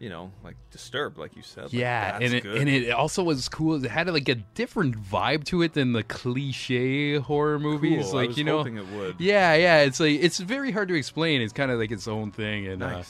You 0.00 0.08
know, 0.08 0.32
like 0.42 0.56
disturbed, 0.70 1.18
like 1.18 1.36
you 1.36 1.42
said. 1.42 1.64
like, 1.64 1.72
yeah, 1.74 2.12
that's 2.12 2.24
and 2.24 2.34
it 2.34 2.42
good. 2.42 2.56
and 2.56 2.68
it 2.68 2.90
also 2.90 3.22
was 3.22 3.48
cool. 3.48 3.84
It 3.84 3.88
had 3.88 4.08
like 4.08 4.28
a 4.28 4.34
different 4.34 4.96
vibe 4.96 5.44
to 5.44 5.62
it 5.62 5.74
than 5.74 5.92
the 5.92 6.02
cliche 6.02 7.18
horror 7.18 7.58
movies. 7.58 8.06
Cool. 8.06 8.14
Like 8.14 8.36
you 8.36 8.44
know, 8.44 8.64
yeah, 9.18 9.54
yeah. 9.54 9.80
It's 9.82 10.00
like 10.00 10.18
it's 10.20 10.38
very 10.38 10.72
hard 10.72 10.88
to 10.88 10.94
explain. 10.94 11.42
It's 11.42 11.52
kind 11.52 11.70
of 11.70 11.78
like 11.78 11.92
its 11.92 12.08
own 12.08 12.32
thing, 12.32 12.66
and 12.66 12.82
uh, 12.82 13.02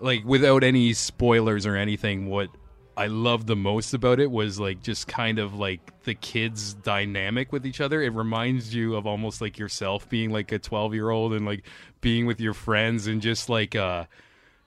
like 0.00 0.22
without 0.24 0.62
any 0.62 0.92
spoilers 0.92 1.64
or 1.64 1.76
anything, 1.76 2.26
what 2.26 2.50
I 2.98 3.06
loved 3.06 3.46
the 3.46 3.54
most 3.54 3.94
about 3.94 4.18
it 4.18 4.28
was 4.28 4.58
like 4.58 4.82
just 4.82 5.06
kind 5.06 5.38
of 5.38 5.54
like 5.54 6.02
the 6.02 6.14
kids' 6.14 6.74
dynamic 6.74 7.52
with 7.52 7.64
each 7.64 7.80
other. 7.80 8.02
It 8.02 8.12
reminds 8.12 8.74
you 8.74 8.96
of 8.96 9.06
almost 9.06 9.40
like 9.40 9.56
yourself 9.56 10.08
being 10.08 10.32
like 10.32 10.50
a 10.50 10.58
12 10.58 10.94
year 10.94 11.08
old 11.08 11.32
and 11.32 11.46
like 11.46 11.62
being 12.00 12.26
with 12.26 12.40
your 12.40 12.54
friends 12.54 13.06
and 13.06 13.22
just 13.22 13.48
like, 13.48 13.76
uh, 13.76 14.06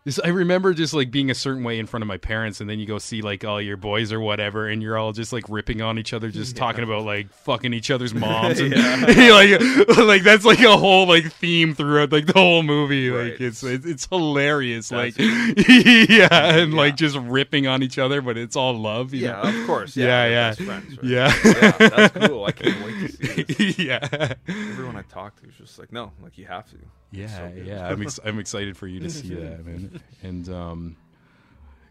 this, 0.03 0.19
I 0.23 0.29
remember 0.29 0.73
just 0.73 0.93
like 0.95 1.11
being 1.11 1.29
a 1.29 1.35
certain 1.35 1.63
way 1.63 1.77
in 1.77 1.85
front 1.85 2.01
of 2.01 2.07
my 2.07 2.17
parents, 2.17 2.59
and 2.59 2.67
then 2.69 2.79
you 2.79 2.87
go 2.87 2.97
see 2.97 3.21
like 3.21 3.45
all 3.45 3.61
your 3.61 3.77
boys 3.77 4.11
or 4.11 4.19
whatever, 4.19 4.67
and 4.67 4.81
you're 4.81 4.97
all 4.97 5.11
just 5.11 5.31
like 5.31 5.43
ripping 5.47 5.81
on 5.81 5.99
each 5.99 6.11
other, 6.11 6.31
just 6.31 6.55
talking 6.55 6.83
about 6.83 7.03
like 7.05 7.31
fucking 7.31 7.71
each 7.73 7.91
other's 7.91 8.13
moms, 8.13 8.59
and 8.59 8.71
like 8.75 9.87
like 9.97 10.23
that's 10.23 10.43
like 10.43 10.59
a 10.61 10.75
whole 10.75 11.07
like 11.07 11.31
theme 11.33 11.75
throughout 11.75 12.11
like 12.11 12.25
the 12.25 12.33
whole 12.33 12.63
movie. 12.63 13.11
Like 13.11 13.39
it's 13.39 13.63
it's, 13.63 13.85
it's 13.85 14.05
hilarious. 14.07 14.89
That's 14.89 15.19
like 15.19 15.27
yeah, 15.69 16.55
and 16.57 16.71
Yeah. 16.73 16.77
like 16.77 16.95
just 16.95 17.15
ripping 17.17 17.67
on 17.67 17.83
each 17.83 17.99
other, 17.99 18.21
but 18.21 18.37
it's 18.37 18.55
all 18.55 18.73
love. 18.73 19.13
You 19.13 19.25
Yeah, 19.27 19.41
know? 19.43 19.61
of 19.61 19.67
course. 19.67 19.95
Yeah, 19.95 20.25
Yeah, 20.25 20.29
yeah. 20.29 20.65
friends, 20.65 20.97
right? 20.97 21.05
Yeah. 21.05 21.33
yeah, 21.45 21.71
that's 21.89 22.27
cool. 22.27 22.45
I 22.45 22.51
can't 22.51 22.83
wait 22.85 22.99
to 23.19 23.27
see 23.27 23.43
this. 23.43 23.77
yeah. 23.79 24.33
Everyone 24.47 24.95
I 24.95 25.03
talk 25.03 25.39
to 25.41 25.47
is 25.47 25.53
just 25.55 25.77
like, 25.77 25.91
no, 25.91 26.11
like 26.23 26.37
you 26.37 26.45
have 26.45 26.67
to. 26.71 26.77
Yeah, 27.13 27.27
so 27.27 27.51
yeah. 27.65 27.89
I'm 27.89 28.01
ex- 28.01 28.21
I'm 28.23 28.39
excited 28.39 28.77
for 28.77 28.87
you 28.87 29.01
to 29.01 29.09
see 29.09 29.33
that, 29.35 29.65
man. 29.65 29.90
And 30.23 30.47
um, 30.49 30.97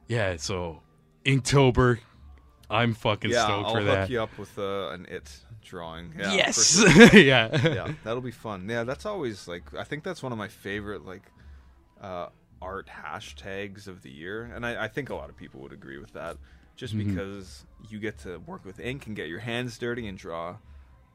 yeah. 0.08 0.36
So 0.36 0.80
Inktober, 1.24 1.98
I'm 2.68 2.94
fucking 2.94 3.30
yeah, 3.30 3.44
stoked 3.44 3.68
I'll 3.68 3.74
for 3.74 3.80
hook 3.80 4.08
you 4.10 4.22
up 4.22 4.36
with 4.38 4.58
uh, 4.58 4.90
an 4.90 5.06
it 5.10 5.30
drawing. 5.62 6.14
Yeah, 6.18 6.32
yes. 6.34 6.78
sure. 6.80 6.88
yeah. 7.20 7.48
yeah, 7.68 7.92
that'll 8.04 8.20
be 8.22 8.30
fun. 8.30 8.68
Yeah, 8.68 8.84
that's 8.84 9.06
always 9.06 9.46
like 9.48 9.74
I 9.74 9.84
think 9.84 10.04
that's 10.04 10.22
one 10.22 10.32
of 10.32 10.38
my 10.38 10.48
favorite 10.48 11.04
like 11.04 11.22
uh, 12.00 12.28
art 12.62 12.88
hashtags 12.88 13.86
of 13.86 14.02
the 14.02 14.10
year, 14.10 14.44
and 14.54 14.64
I, 14.64 14.84
I 14.84 14.88
think 14.88 15.10
a 15.10 15.14
lot 15.14 15.28
of 15.28 15.36
people 15.36 15.60
would 15.60 15.72
agree 15.72 15.98
with 15.98 16.12
that. 16.14 16.36
Just 16.76 16.96
Mm-hmm. 16.96 17.14
because 17.14 17.66
you 17.90 17.98
get 17.98 18.16
to 18.20 18.38
work 18.38 18.64
with 18.64 18.80
ink 18.80 19.06
and 19.06 19.14
get 19.14 19.28
your 19.28 19.40
hands 19.40 19.76
dirty 19.76 20.06
and 20.08 20.16
draw, 20.16 20.56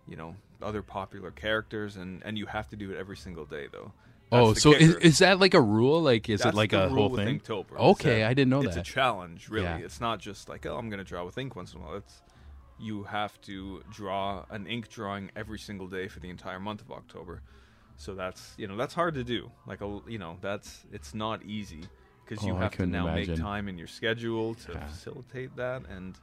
you 0.08 0.16
know, 0.16 0.36
other 0.62 0.84
popular 0.84 1.32
characters, 1.32 1.96
and 1.96 2.22
and 2.24 2.38
you 2.38 2.46
have 2.46 2.70
to 2.70 2.76
do 2.76 2.92
it 2.92 2.98
every 2.98 3.18
single 3.18 3.46
day 3.46 3.68
though. 3.72 3.92
Oh, 4.32 4.54
so 4.54 4.74
is, 4.74 4.96
is 4.96 5.20
that 5.20 5.40
like 5.40 5.54
a 5.54 5.62
rule? 5.62 6.02
Like, 6.02 6.30
is 6.30 6.42
That's 6.42 6.56
it 6.56 6.58
like 6.58 6.74
a 6.74 6.90
whole 6.90 7.16
thing? 7.16 7.40
Inktober, 7.40 7.78
Okay, 7.78 8.20
that 8.22 8.30
I 8.30 8.34
didn't 8.34 8.50
know 8.50 8.62
it's 8.62 8.76
that. 8.76 8.80
It's 8.82 8.90
a 8.90 8.94
challenge, 8.94 9.50
really. 9.50 9.66
Yeah. 9.66 9.78
It's 9.78 10.02
not 10.02 10.20
just 10.20 10.50
like, 10.50 10.66
oh, 10.66 10.78
I'm 10.78 10.90
going 10.90 10.98
to 10.98 11.04
draw 11.06 11.24
with 11.24 11.38
ink 11.38 11.56
once 11.56 11.74
in 11.74 11.80
a 11.80 11.84
while. 11.84 11.96
It's 11.96 12.22
you 12.78 13.04
have 13.04 13.40
to 13.42 13.82
draw 13.90 14.46
an 14.50 14.68
ink 14.68 14.90
drawing 14.90 15.32
every 15.36 15.60
single 15.60 15.88
day 15.88 16.08
for 16.10 16.20
the 16.20 16.30
entire 16.30 16.60
month 16.60 16.82
of 16.82 16.92
October. 16.92 17.42
So 17.98 18.14
that's 18.16 18.54
you 18.58 18.68
know 18.68 18.76
that's 18.76 18.94
hard 18.94 19.14
to 19.14 19.24
do. 19.24 19.50
Like 19.66 19.80
a 19.82 20.02
you 20.08 20.18
know 20.18 20.38
that's 20.42 20.82
it's 20.92 21.14
not 21.14 21.44
easy 21.44 21.86
because 22.26 22.44
you 22.46 22.54
Oh, 22.54 22.58
have 22.58 22.76
to 22.76 22.86
now 22.86 23.08
imagine. 23.08 23.36
make 23.36 23.42
time 23.42 23.70
in 23.70 23.78
your 23.78 23.88
schedule 23.88 24.56
to 24.56 24.74
Yeah. 24.74 24.88
facilitate 24.88 25.56
that 25.56 25.84
and 25.88 26.20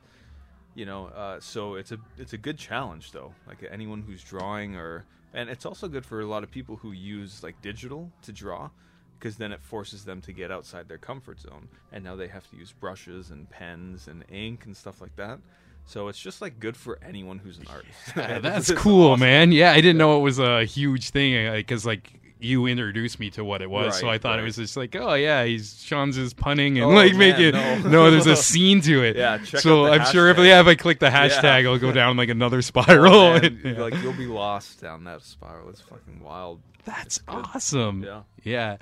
you 0.75 0.85
know 0.85 1.07
uh, 1.07 1.41
so 1.41 1.77
it's 1.77 1.93
a 1.93 1.99
it's 2.19 2.35
a 2.35 2.38
good 2.38 2.59
challenge 2.59 3.12
though 3.12 3.33
like 3.47 3.65
anyone 3.71 4.03
who's 4.03 4.23
drawing 4.23 4.77
or 4.77 5.07
and 5.35 5.49
it's 5.51 5.64
also 5.66 5.88
good 5.88 6.05
for 6.07 6.21
a 6.21 6.27
lot 6.27 6.42
of 6.42 6.51
people 6.51 6.77
who 6.77 6.92
use 6.92 7.42
like 7.42 7.61
digital 7.62 8.11
to 8.23 8.33
draw 8.33 8.71
because 9.18 9.37
then 9.37 9.53
it 9.53 9.62
forces 9.62 10.05
them 10.05 10.21
to 10.21 10.33
get 10.33 10.51
outside 10.51 10.88
their 10.88 10.99
comfort 10.99 11.40
zone 11.40 11.68
and 11.92 12.03
now 12.05 12.16
they 12.16 12.29
have 12.29 12.49
to 12.51 12.57
use 12.57 12.73
brushes 12.73 13.31
and 13.31 13.49
pens 13.51 14.09
and 14.09 14.25
ink 14.31 14.64
and 14.66 14.77
stuff 14.77 15.01
like 15.01 15.14
that 15.16 15.38
so 15.85 16.09
it's 16.09 16.18
just 16.21 16.40
like 16.40 16.61
good 16.61 16.77
for 16.77 16.99
anyone 17.03 17.38
who's 17.38 17.59
an 17.59 17.66
artist 17.68 17.99
Yeah, 18.16 18.38
that's 18.40 18.71
cool, 18.77 19.12
awesome. 19.12 19.21
man. 19.21 19.53
Yeah, 19.53 19.73
I 19.73 19.81
didn't 19.81 19.99
know 19.99 20.16
it 20.16 20.21
was 20.23 20.38
a 20.38 20.64
huge 20.64 21.11
thing 21.11 21.53
because 21.55 21.85
like 21.85 22.21
you 22.43 22.67
introduced 22.67 23.19
me 23.21 23.31
to 23.31 23.45
what 23.45 23.63
it 23.63 23.71
was, 23.71 23.99
so 23.99 24.09
I 24.09 24.19
thought 24.19 24.39
it 24.39 24.43
was 24.43 24.57
just 24.57 24.77
like, 24.77 24.95
oh 24.97 25.15
yeah, 25.15 25.45
he's 25.45 25.83
Sean's 25.83 26.17
is 26.19 26.35
punning 26.35 26.79
and 26.79 26.87
Oh, 26.87 26.89
like 26.95 27.13
man, 27.15 27.19
making 27.19 27.91
no. 27.91 28.11
there's 28.11 28.27
a 28.27 28.37
scene 28.37 28.81
to 28.83 29.03
it. 29.03 29.17
Yeah, 29.23 29.39
check 29.39 29.61
so 29.61 29.87
I'm 29.87 30.05
sure 30.13 30.29
if 30.29 30.37
hashtag. 30.37 30.47
yeah, 30.49 30.61
if 30.61 30.67
I 30.67 30.75
click 30.75 30.99
the 30.99 31.09
hashtag, 31.11 31.63
Yeah. 31.65 31.71
I'll 31.71 31.79
go 31.79 31.93
down 31.93 32.17
like 32.17 32.29
another 32.29 32.63
spiral. 32.73 33.15
Oh, 33.15 33.33
and- 33.35 33.61
yeah. 33.65 33.81
like 33.81 33.95
you'll 34.03 34.13
be 34.13 34.27
lost 34.27 34.81
down 34.81 35.05
that 35.05 35.23
spiral 35.23 35.69
it's 35.71 35.81
fucking 35.81 36.21
wild 36.23 36.61
That's 36.85 37.21
awesome. 37.29 38.03
Yeah. 38.03 38.23
Yeah. 38.43 38.77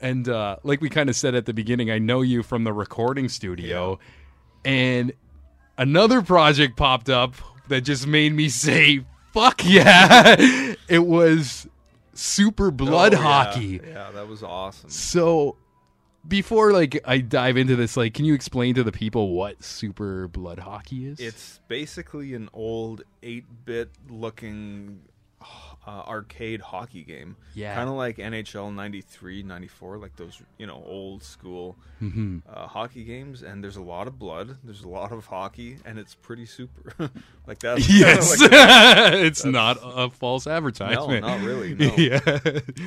And 0.00 0.28
uh, 0.28 0.56
like 0.64 0.80
we 0.80 0.88
kind 0.90 1.08
of 1.08 1.16
said 1.16 1.34
at 1.34 1.46
the 1.46 1.54
beginning, 1.54 1.90
I 1.90 1.98
know 1.98 2.20
you 2.22 2.42
from 2.42 2.64
the 2.64 2.72
recording 2.72 3.28
studio, 3.28 3.98
and 4.64 5.12
another 5.78 6.20
project 6.20 6.76
popped 6.76 7.08
up 7.08 7.34
that 7.68 7.82
just 7.82 8.06
made 8.06 8.32
me 8.34 8.48
say, 8.50 9.04
"Fuck 9.32 9.62
yeah!" 9.64 10.34
it 10.88 11.06
was 11.06 11.66
Super 12.14 12.68
oh, 12.68 12.72
Blood 12.72 13.14
Oh. 13.14 13.18
Hockey. 13.18 13.80
Yeah, 13.86 14.10
that 14.12 14.28
was 14.28 14.42
awesome. 14.42 14.90
So 14.90 15.56
before 16.26 16.72
like 16.72 17.00
I 17.04 17.18
dive 17.18 17.56
into 17.56 17.76
this, 17.76 17.96
like, 17.96 18.14
can 18.14 18.24
you 18.24 18.34
explain 18.34 18.74
to 18.76 18.82
the 18.82 18.92
people 18.92 19.32
what 19.32 19.62
Super 19.62 20.28
Blood 20.28 20.58
Hockey 20.58 21.06
is? 21.06 21.20
It's 21.20 21.60
basically 21.68 22.34
an 22.34 22.48
old 22.52 23.02
8-bit 23.22 23.90
looking 24.08 25.00
uh, 25.86 26.02
arcade 26.08 26.60
hockey 26.62 27.02
game. 27.04 27.36
Yeah. 27.54 27.74
Kind 27.74 27.88
of 27.90 27.94
like 27.96 28.16
NHL 28.16 28.74
93, 28.74 29.42
94, 29.42 29.98
like 29.98 30.16
those, 30.16 30.40
you 30.58 30.66
know, 30.66 30.82
old 30.86 31.22
school 31.22 31.76
Mhm. 32.02 32.40
uh, 32.48 32.66
hockey 32.66 33.04
games. 33.04 33.42
And 33.42 33.62
there's 33.62 33.76
a 33.76 33.82
lot 33.82 34.06
of 34.06 34.18
blood, 34.18 34.56
there's 34.64 34.82
a 34.82 34.88
lot 34.88 35.12
of 35.12 35.26
hockey, 35.26 35.76
and 35.84 35.98
it's 35.98 36.14
pretty 36.14 36.46
super. 36.46 36.94
like 37.46 37.58
that. 37.60 37.86
yes, 37.88 38.40
like, 38.40 38.50
it's 39.24 39.44
not 39.44 39.78
a 39.82 40.08
false 40.10 40.46
advertisement. 40.46 41.22
no, 41.24 41.36
not 41.36 41.44
really. 41.44 41.74
No. 41.78 41.94
yeah, 41.96 42.18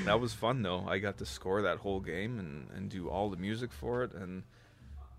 That 0.05 0.19
was 0.19 0.33
fun 0.33 0.63
though. 0.63 0.85
I 0.87 0.97
got 0.97 1.17
to 1.19 1.25
score 1.25 1.61
that 1.61 1.77
whole 1.77 1.99
game 1.99 2.39
and, 2.39 2.67
and 2.75 2.89
do 2.89 3.09
all 3.09 3.29
the 3.29 3.37
music 3.37 3.71
for 3.71 4.03
it 4.03 4.13
and 4.13 4.43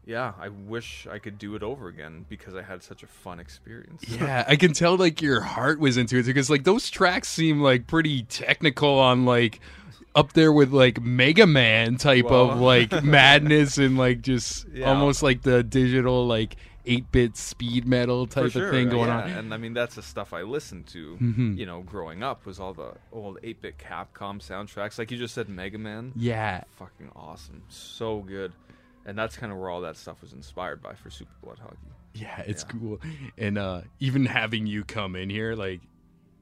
yeah, 0.08 0.32
I 0.40 0.48
wish 0.48 1.06
I 1.08 1.18
could 1.18 1.38
do 1.38 1.54
it 1.54 1.62
over 1.62 1.86
again 1.88 2.24
because 2.30 2.54
I 2.54 2.62
had 2.62 2.82
such 2.82 3.02
a 3.02 3.06
fun 3.06 3.38
experience. 3.38 4.02
yeah. 4.08 4.42
I 4.48 4.56
can 4.56 4.72
tell 4.72 4.96
like 4.96 5.20
your 5.20 5.42
heart 5.42 5.78
was 5.78 5.98
into 5.98 6.16
it 6.16 6.24
because 6.24 6.48
like 6.48 6.64
those 6.64 6.88
tracks 6.88 7.28
seem 7.28 7.60
like 7.60 7.86
pretty 7.86 8.22
technical 8.22 8.98
on 8.98 9.26
like 9.26 9.60
up 10.14 10.32
there 10.32 10.50
with 10.50 10.72
like 10.72 10.98
Mega 11.02 11.46
Man 11.46 11.96
type 11.98 12.24
of 12.24 12.58
like 12.58 13.02
madness 13.04 13.76
and 13.76 13.98
like 13.98 14.22
just 14.22 14.66
Yeah. 14.72 14.86
almost 14.88 15.22
like 15.22 15.42
the 15.42 15.62
digital 15.62 16.26
like 16.26 16.56
eight 16.86 17.12
bit 17.12 17.36
speed 17.36 17.86
metal 17.86 18.26
type 18.26 18.52
sure, 18.52 18.64
of 18.64 18.70
thing 18.70 18.88
going 18.88 19.08
yeah. 19.08 19.24
on. 19.24 19.30
And 19.30 19.52
I 19.52 19.58
mean, 19.58 19.74
that's 19.74 19.96
the 19.96 20.02
stuff 20.02 20.32
I 20.32 20.40
listened 20.40 20.86
to, 20.86 21.18
Mhm. 21.20 21.58
you 21.58 21.66
know, 21.66 21.82
growing 21.82 22.22
up 22.22 22.46
was 22.46 22.58
all 22.58 22.72
the 22.72 22.94
old 23.12 23.38
8 23.42 23.60
bit 23.60 23.76
Capcom 23.76 24.40
soundtracks. 24.40 24.98
Like 24.98 25.10
you 25.10 25.18
just 25.18 25.34
said, 25.34 25.50
Mega 25.50 25.76
Man. 25.76 26.12
Yeah, 26.16 26.62
Fucking 26.78 27.10
awesome. 27.14 27.62
So 27.68 28.20
good. 28.20 28.52
And 29.08 29.16
that's 29.18 29.36
kind 29.36 29.50
of 29.50 29.58
where 29.58 29.70
all 29.70 29.80
that 29.80 29.96
stuff 29.96 30.20
was 30.20 30.32
inspired 30.34 30.82
by 30.82 30.92
for 30.94 31.08
Super 31.10 31.32
Blood 31.42 31.58
Hockey. 31.60 31.76
Yeah, 32.14 32.42
it's 32.46 32.64
Yeah. 32.68 32.78
cool. 32.78 33.00
And 33.38 33.56
uh 33.58 33.80
even 34.00 34.26
having 34.26 34.66
you 34.66 34.84
come 34.84 35.16
in 35.16 35.30
here, 35.30 35.54
like 35.54 35.80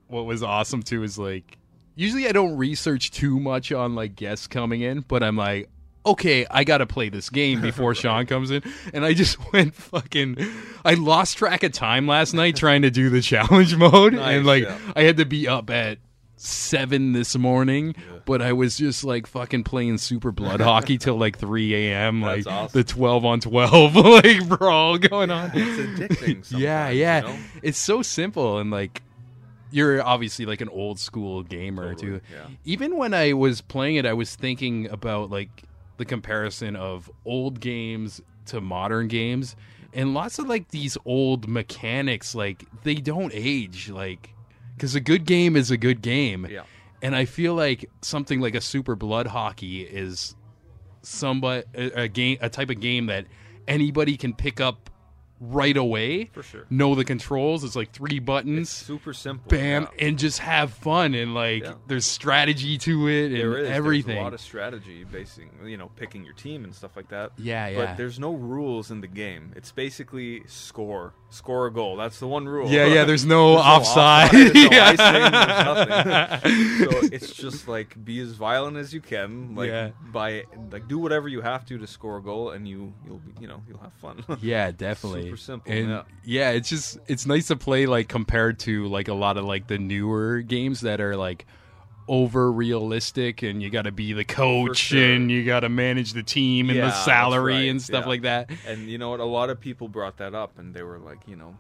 what 0.08 0.26
was 0.26 0.42
awesome 0.42 0.82
too 0.82 1.02
is 1.04 1.16
like 1.18 1.58
usually 1.94 2.28
I 2.28 2.32
don't 2.32 2.56
research 2.56 3.10
too 3.12 3.38
much 3.40 3.70
on 3.72 3.94
like 3.94 4.16
guests 4.16 4.46
coming 4.48 4.80
in, 4.80 5.00
but 5.06 5.22
I'm 5.22 5.36
like, 5.36 5.68
okay, 6.04 6.44
I 6.50 6.64
gotta 6.64 6.86
play 6.86 7.08
this 7.08 7.30
game 7.30 7.60
before 7.60 7.94
Sean 8.02 8.26
comes 8.26 8.50
in. 8.50 8.62
And 8.92 9.04
I 9.04 9.12
just 9.14 9.38
went 9.52 9.74
fucking 9.74 10.36
I 10.84 10.94
lost 10.94 11.38
track 11.38 11.62
of 11.62 11.72
time 11.72 12.06
last 12.08 12.34
night 12.34 12.56
trying 12.56 12.82
to 12.82 12.90
do 12.90 13.10
the 13.10 13.20
challenge 13.22 13.76
mode. 13.78 14.14
Nice, 14.14 14.36
and 14.36 14.46
like 14.46 14.64
yeah. 14.64 14.78
I 14.96 15.02
had 15.02 15.18
to 15.18 15.24
be 15.24 15.46
up 15.46 15.70
at 15.70 15.98
seven 16.36 17.12
this 17.12 17.36
morning, 17.36 17.94
but 18.24 18.42
I 18.42 18.52
was 18.52 18.76
just 18.76 19.04
like 19.04 19.26
fucking 19.26 19.64
playing 19.64 19.98
super 19.98 20.32
blood 20.32 20.60
hockey 20.60 20.98
till 20.98 21.16
like 21.16 21.38
three 21.38 21.74
AM, 21.74 22.20
like 22.22 22.46
awesome. 22.46 22.78
the 22.78 22.84
twelve 22.84 23.24
on 23.24 23.40
twelve 23.40 23.96
like 23.96 24.46
brawl 24.48 24.98
going 24.98 25.30
on. 25.30 25.50
It's 25.54 26.00
addicting. 26.00 26.36
Yeah, 26.58 26.90
yeah. 26.90 27.20
You 27.22 27.28
know? 27.28 27.38
It's 27.62 27.78
so 27.78 28.02
simple 28.02 28.58
and 28.58 28.70
like 28.70 29.02
you're 29.70 30.02
obviously 30.02 30.46
like 30.46 30.60
an 30.60 30.68
old 30.68 30.98
school 30.98 31.42
gamer 31.42 31.94
Totally, 31.94 32.20
too. 32.20 32.24
yeah. 32.32 32.46
Even 32.64 32.96
when 32.96 33.12
I 33.14 33.32
was 33.32 33.60
playing 33.60 33.96
it, 33.96 34.06
I 34.06 34.12
was 34.12 34.34
thinking 34.36 34.88
about 34.90 35.30
like 35.30 35.64
the 35.96 36.04
comparison 36.04 36.76
of 36.76 37.10
old 37.24 37.60
games 37.60 38.20
to 38.46 38.60
modern 38.60 39.08
games. 39.08 39.56
And 39.92 40.14
lots 40.14 40.38
of 40.38 40.46
like 40.46 40.68
these 40.68 40.96
old 41.04 41.48
mechanics, 41.48 42.34
like 42.34 42.64
they 42.84 42.94
don't 42.96 43.32
age, 43.34 43.88
like 43.88 44.30
because 44.76 44.94
a 44.94 45.00
good 45.00 45.24
game 45.24 45.56
is 45.56 45.70
a 45.70 45.76
good 45.76 46.02
game. 46.02 46.46
Yeah. 46.48 46.62
And 47.02 47.14
I 47.16 47.24
feel 47.24 47.54
like 47.54 47.90
something 48.02 48.40
like 48.40 48.54
a 48.54 48.60
Super 48.60 48.94
Blood 48.94 49.26
Hockey 49.26 49.82
is 49.82 50.34
somebody 51.02 51.64
a, 51.74 52.02
a 52.02 52.08
game, 52.08 52.38
a 52.40 52.48
type 52.48 52.70
of 52.70 52.80
game 52.80 53.06
that 53.06 53.26
anybody 53.66 54.16
can 54.16 54.34
pick 54.34 54.60
up 54.60 54.90
right 55.40 55.76
away. 55.76 56.24
For 56.32 56.42
sure. 56.42 56.64
Know 56.70 56.94
the 56.94 57.04
controls. 57.04 57.62
It's 57.64 57.76
like 57.76 57.92
three 57.92 58.18
buttons, 58.20 58.70
Super 58.70 59.12
simple. 59.12 59.48
bam, 59.50 59.82
yeah. 59.98 60.06
and 60.06 60.18
just 60.18 60.38
have 60.38 60.72
fun. 60.72 61.14
And 61.14 61.34
like 61.34 61.62
Yeah. 61.64 61.74
there's 61.86 62.06
strategy 62.06 62.78
to 62.78 63.08
it 63.08 63.26
and 63.32 63.36
There 63.36 63.58
is. 63.58 63.68
everything. 63.70 64.14
There's 64.14 64.20
a 64.20 64.24
lot 64.24 64.34
of 64.34 64.40
strategy, 64.40 65.04
basing, 65.04 65.50
you 65.66 65.76
know, 65.76 65.90
picking 65.96 66.24
your 66.24 66.34
team 66.34 66.64
and 66.64 66.74
stuff 66.74 66.96
like 66.96 67.08
that. 67.08 67.32
yeah, 67.38 67.68
yeah. 67.68 67.84
But 67.86 67.96
there's 67.96 68.18
no 68.18 68.32
rules 68.34 68.90
in 68.90 69.00
the 69.00 69.06
game. 69.06 69.52
It's 69.56 69.72
basically 69.72 70.42
score, 70.46 71.12
score 71.30 71.66
a 71.66 71.72
goal. 71.72 71.96
That's 71.96 72.18
the 72.18 72.26
one 72.28 72.46
rule. 72.46 72.70
yeah, 72.70 72.86
yeah. 72.86 73.04
There's 73.04 73.24
no 73.26 73.36
There's 73.56 73.56
no 73.58 73.62
offside. 73.62 74.28
offside, 74.34 74.52
there's 74.54 74.54
no 74.54 74.70
Yeah. 74.76 76.40
icing, 76.42 76.90
so 76.90 77.08
it's 77.12 77.32
just 77.34 77.68
like 77.68 78.02
be 78.04 78.20
as 78.20 78.32
violent 78.32 78.76
as 78.76 78.94
you 78.94 79.00
can. 79.00 79.54
Like 79.54 79.68
Yeah. 79.68 79.90
by 80.12 80.44
like 80.70 80.88
do 80.88 80.98
whatever 80.98 81.28
you 81.28 81.40
have 81.42 81.64
to 81.66 81.78
to 81.78 81.86
score 81.86 82.18
a 82.18 82.22
goal, 82.22 82.50
and 82.50 82.66
you 82.66 82.92
you'll 83.06 83.18
be, 83.18 83.32
you 83.40 83.48
know 83.48 83.62
you'll 83.68 83.78
have 83.80 83.92
fun. 83.94 84.24
Yeah, 84.40 84.70
definitely. 84.70 85.25
Super 85.26 85.36
simple, 85.36 85.72
And 85.72 85.88
yeah. 85.90 86.02
yeah, 86.24 86.50
it's 86.50 86.68
just 86.68 86.98
it's 87.06 87.26
nice 87.26 87.46
to 87.48 87.56
play 87.56 87.86
like 87.86 88.08
compared 88.08 88.58
to 88.60 88.86
like 88.88 89.08
a 89.08 89.14
lot 89.14 89.36
of 89.36 89.44
like 89.44 89.66
the 89.66 89.78
newer 89.78 90.40
games 90.42 90.80
that 90.82 91.00
are 91.00 91.16
like 91.16 91.46
over 92.08 92.52
realistic 92.52 93.42
and 93.42 93.60
you 93.60 93.68
got 93.68 93.82
to 93.82 93.90
be 93.92 94.12
the 94.12 94.24
coach 94.24 94.76
sure. 94.78 95.02
and 95.12 95.30
you 95.30 95.44
got 95.44 95.60
to 95.60 95.68
manage 95.68 96.12
the 96.12 96.22
team 96.22 96.68
and 96.70 96.78
Yeah, 96.78 96.86
the 96.86 96.92
salary 96.92 97.54
right, 97.54 97.68
and 97.70 97.82
stuff 97.82 98.04
yeah. 98.04 98.08
like 98.08 98.22
that. 98.22 98.50
And 98.66 98.88
you 98.88 98.96
know 98.98 99.10
what? 99.10 99.20
A 99.20 99.24
lot 99.24 99.50
of 99.50 99.58
people 99.60 99.88
brought 99.88 100.16
that 100.18 100.32
up, 100.34 100.58
and 100.58 100.72
they 100.72 100.82
were 100.84 100.98
like, 100.98 101.18
you 101.26 101.34
know, 101.34 101.56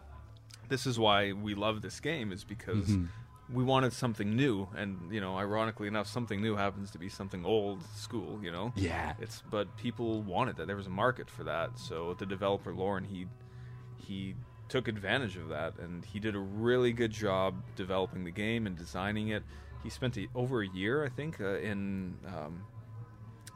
this 0.68 0.86
is 0.86 0.98
why 0.98 1.32
we 1.32 1.54
love 1.54 1.82
this 1.82 1.98
game 2.00 2.30
is 2.32 2.44
because 2.44 2.86
Mm-hmm. 2.86 3.56
we 3.56 3.64
wanted 3.64 3.92
something 3.92 4.34
new, 4.36 4.68
and 4.76 4.98
you 5.10 5.20
know, 5.20 5.36
ironically 5.36 5.88
enough, 5.88 6.06
something 6.06 6.40
new 6.40 6.54
happens 6.56 6.90
to 6.92 6.98
be 6.98 7.08
something 7.08 7.44
old 7.44 7.82
school. 7.96 8.38
You 8.40 8.52
know, 8.52 8.72
Yeah. 8.76 9.14
it's 9.20 9.42
but 9.50 9.76
people 9.76 10.22
wanted 10.22 10.56
that. 10.58 10.68
There 10.68 10.76
was 10.76 10.86
a 10.86 10.90
market 10.90 11.28
for 11.28 11.42
that, 11.44 11.76
so 11.76 12.14
the 12.14 12.26
developer 12.26 12.72
Loren 12.72 13.02
he 13.04 13.26
he 14.06 14.34
took 14.68 14.88
advantage 14.88 15.36
of 15.36 15.48
that, 15.48 15.78
and 15.78 16.04
he 16.04 16.18
did 16.18 16.34
a 16.34 16.40
really 16.40 16.92
good 16.92 17.12
job 17.12 17.54
developing 17.76 18.24
the 18.24 18.30
game 18.30 18.66
and 18.66 18.76
designing 18.76 19.28
it. 19.28 19.42
He 19.82 19.90
spent 19.90 20.16
a, 20.16 20.26
over 20.34 20.62
a 20.62 20.68
year, 20.68 21.04
I 21.04 21.08
think, 21.08 21.40
uh, 21.40 21.58
in 21.58 22.14
um, 22.26 22.64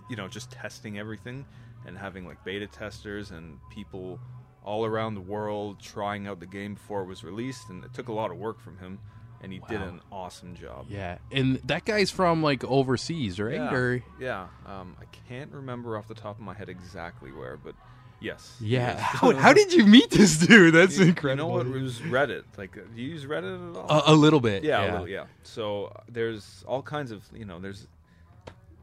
you 0.08 0.16
know 0.16 0.28
just 0.28 0.50
testing 0.50 0.98
everything 0.98 1.44
and 1.86 1.96
having 1.96 2.26
like 2.26 2.42
beta 2.44 2.66
testers 2.66 3.30
and 3.30 3.58
people 3.70 4.20
all 4.62 4.84
around 4.84 5.14
the 5.14 5.20
world 5.20 5.80
trying 5.80 6.26
out 6.26 6.38
the 6.38 6.46
game 6.46 6.74
before 6.74 7.02
it 7.02 7.06
was 7.06 7.24
released, 7.24 7.68
and 7.70 7.84
it 7.84 7.92
took 7.94 8.08
a 8.08 8.12
lot 8.12 8.30
of 8.30 8.36
work 8.36 8.60
from 8.60 8.76
him, 8.78 8.98
and 9.40 9.52
he 9.52 9.60
did 9.68 9.80
an 9.80 10.00
awesome 10.12 10.54
job. 10.54 10.86
Yeah. 10.88 11.18
And 11.32 11.56
that 11.64 11.84
guy's 11.86 12.10
from 12.10 12.42
like 12.42 12.62
overseas, 12.64 13.40
right? 13.40 13.54
Yeah, 13.54 13.74
Or 13.74 14.02
yeah. 14.20 14.48
Um, 14.66 14.96
I 15.00 15.06
can't 15.28 15.50
remember 15.52 15.96
off 15.96 16.08
the 16.08 16.14
top 16.14 16.36
of 16.38 16.44
my 16.44 16.54
head 16.54 16.68
exactly 16.68 17.32
where, 17.32 17.56
but 17.56 17.74
yes. 18.20 18.56
yeah. 18.60 18.94
is. 18.96 19.00
How, 19.20 19.32
how 19.34 19.52
did 19.52 19.72
you 19.72 19.84
meet 19.86 20.10
this 20.10 20.36
dude? 20.38 20.74
That's 20.74 20.98
You- 20.98 21.06
incredible. 21.06 21.30
You 21.58 21.64
know 21.64 21.70
what? 21.70 21.76
It 21.76 21.82
was 21.82 21.98
Reddit. 22.00 22.44
Like, 22.56 22.76
uh, 22.76 22.82
do 22.94 23.00
you 23.02 23.08
use 23.10 23.24
Reddit 23.24 23.70
at 23.70 23.76
all? 23.76 23.86
a, 24.06 24.12
a 24.12 24.14
little 24.14 24.40
bit. 24.40 24.62
yeah, 24.64 24.82
Yeah. 24.84 24.90
a 24.90 24.92
little, 24.92 25.08
yeah. 25.08 25.24
So 25.42 25.86
uh, 25.86 26.00
there's 26.08 26.64
all 26.66 26.82
kinds 26.82 27.10
of, 27.10 27.22
you 27.34 27.44
know, 27.44 27.58
there's 27.58 27.86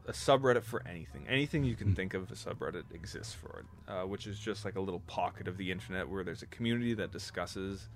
a 0.06 0.12
subreddit 0.12 0.62
for 0.64 0.82
anything. 0.86 1.26
Anything 1.28 1.64
you 1.64 1.74
Hmm. 1.74 1.84
can 1.84 1.94
think 1.94 2.14
of, 2.14 2.30
a 2.30 2.34
subreddit 2.34 2.84
exists 2.94 3.34
for 3.34 3.60
it, 3.60 3.90
uh, 3.92 4.06
which 4.06 4.26
is 4.26 4.38
just 4.38 4.64
like 4.64 4.76
a 4.76 4.80
little 4.80 5.00
pocket 5.00 5.46
of 5.48 5.56
the 5.58 5.70
internet 5.70 6.08
where 6.08 6.24
there's 6.24 6.42
a 6.42 6.46
community 6.46 6.94
that 6.94 7.12
discusses 7.12 7.88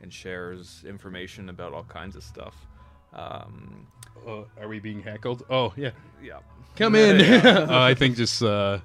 and 0.00 0.12
shares 0.12 0.84
information 0.88 1.48
about 1.48 1.72
all 1.74 1.84
kinds 1.84 2.16
of 2.16 2.22
stuff. 2.24 2.54
Um, 3.12 3.86
Oh, 4.26 4.46
are 4.60 4.66
we 4.66 4.80
being 4.80 5.00
heckled? 5.00 5.44
Oh, 5.48 5.72
yeah. 5.76 5.90
yeah. 6.22 6.38
Come 6.76 6.94
in. 6.96 7.20
Yeah. 7.24 7.66
oh, 7.70 7.78
I 7.78 7.94
think 7.94 8.16
just 8.16 8.42
uh 8.42 8.78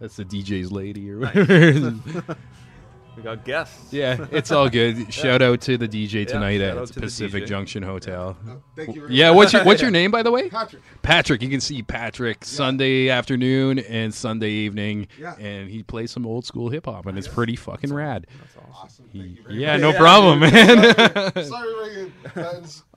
that's 0.00 0.16
the 0.16 0.24
DJ's 0.24 0.72
lady 0.72 1.10
or 1.10 1.20
whatever. 1.20 1.94
We 3.16 3.22
got 3.22 3.44
guests. 3.44 3.92
yeah, 3.92 4.26
it's 4.32 4.50
all 4.50 4.68
good. 4.68 5.12
Shout 5.14 5.40
out 5.42 5.60
to 5.62 5.76
the 5.78 5.86
DJ 5.88 6.26
tonight 6.26 6.58
shout 6.58 6.76
out 6.76 6.82
at 6.82 6.86
to 6.88 6.94
the 6.94 7.00
Pacific 7.02 7.44
DJ. 7.44 7.48
Junction 7.48 7.82
Hotel. 7.82 8.36
Uh, 8.48 8.54
thank 8.76 8.94
you. 8.94 9.02
Very 9.02 9.14
Yeah, 9.14 9.28
much. 9.28 9.36
what's 9.36 9.52
your 9.52 9.64
what's 9.64 9.82
your 9.82 9.90
name 9.92 10.10
by 10.10 10.22
the 10.22 10.30
way? 10.32 10.48
Patrick? 10.48 10.82
Patrick. 11.02 11.42
You 11.42 11.48
can 11.48 11.60
see 11.60 11.82
Patrick 11.82 12.44
Sunday 12.44 13.10
afternoon 13.10 13.78
and 13.78 14.12
Sunday 14.12 14.50
evening, 14.50 15.06
Yeah. 15.18 15.36
and 15.36 15.70
he 15.70 15.82
plays 15.82 16.10
some 16.10 16.26
old 16.26 16.44
school 16.44 16.68
hip 16.70 16.86
hop, 16.86 17.06
and 17.06 17.16
it's 17.16 17.28
pretty 17.28 17.56
fucking 17.56 17.92
rad. 17.92 18.26
That's 18.40 18.56
awesome. 18.56 18.70
Awesome. 18.74 19.08
He- 19.12 19.18
Thank 19.20 19.36
you 19.38 19.42
very 19.44 19.54
yeah, 19.60 19.72
much. 19.74 19.80
no 19.80 19.90
Yeah, 19.92 19.98
problem, 19.98 20.40
man. 20.40 21.44
Sorry, 21.44 21.88
Reagan. 21.88 22.12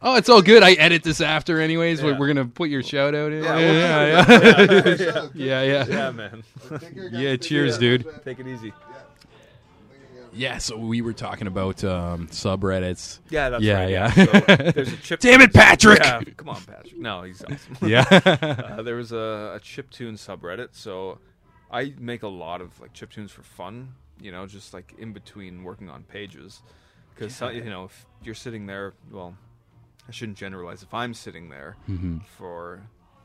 Oh, 0.01 0.15
it's 0.15 0.30
all 0.30 0.41
good. 0.41 0.63
I 0.63 0.73
edit 0.73 1.03
this 1.03 1.21
after, 1.21 1.62
anyways. 1.62 2.01
We're, 2.03 2.12
Yeah. 2.13 2.17
we're 2.19 2.27
gonna 2.27 2.45
put 2.45 2.69
your 2.69 2.82
shout 2.84 3.13
out 3.15 3.32
in. 3.32 3.43
Yeah, 3.43 3.60
yeah, 3.60 4.25
yeah, 4.30 4.36
yeah. 4.39 4.95
Yeah. 4.95 5.27
yeah, 5.34 5.62
yeah. 5.63 5.86
Yeah, 5.88 6.12
man. 6.12 6.43
Take 6.69 6.93
care, 6.95 7.10
guys. 7.10 7.19
Yeah, 7.21 7.36
cheers, 7.38 7.77
dude. 7.77 8.06
Take 8.25 8.39
it 8.39 8.47
easy. 8.47 8.73
Yeah. 10.38 10.54
Yeah, 10.54 10.58
so 10.60 10.78
we 10.78 11.02
were 11.02 11.13
talking 11.13 11.47
about 11.47 11.84
um, 11.84 12.28
subreddits. 12.28 13.19
Yeah, 13.30 13.50
that's 13.50 13.63
Yeah, 13.63 13.80
right. 13.80 13.89
yeah. 13.89 14.12
So 14.12 14.26
there's 14.71 14.93
a 14.93 14.97
chip. 14.97 15.19
Damn 15.19 15.41
it, 15.41 15.54
Patrick! 15.54 16.00
Yeah, 16.04 16.21
come 16.38 16.50
on, 16.50 16.62
Patrick. 16.62 16.97
No, 16.97 17.23
he's 17.23 17.43
awesome. 17.43 17.78
Yeah. 17.88 18.06
uh, 18.78 18.82
there 18.84 18.95
was 18.95 19.12
a, 19.12 19.54
a 19.56 19.60
chiptune 19.60 20.13
subreddit, 20.17 20.69
so 20.73 21.19
I 21.71 21.93
make 22.00 22.23
a 22.23 22.28
lot 22.28 22.62
of 22.62 22.80
like 22.80 22.93
chip 22.93 23.12
tunes 23.12 23.32
for 23.32 23.43
fun. 23.43 23.93
You 24.21 24.32
know, 24.32 24.45
just 24.47 24.73
like 24.73 24.93
in 24.97 25.13
between 25.13 25.63
working 25.63 25.89
on 25.89 26.04
pages, 26.04 26.62
because 27.13 27.39
you 27.41 27.69
know 27.69 27.86
if 27.86 28.06
you're 28.23 28.34
sitting 28.36 28.65
there, 28.65 28.93
well, 29.12 29.36
I 30.08 30.12
shouldn't 30.12 30.38
generalize. 30.38 30.82
If 30.84 30.93
I'm 30.93 31.13
sitting 31.13 31.50
there 31.50 31.76
Mm-hmm. 31.89 32.19
for 32.38 32.82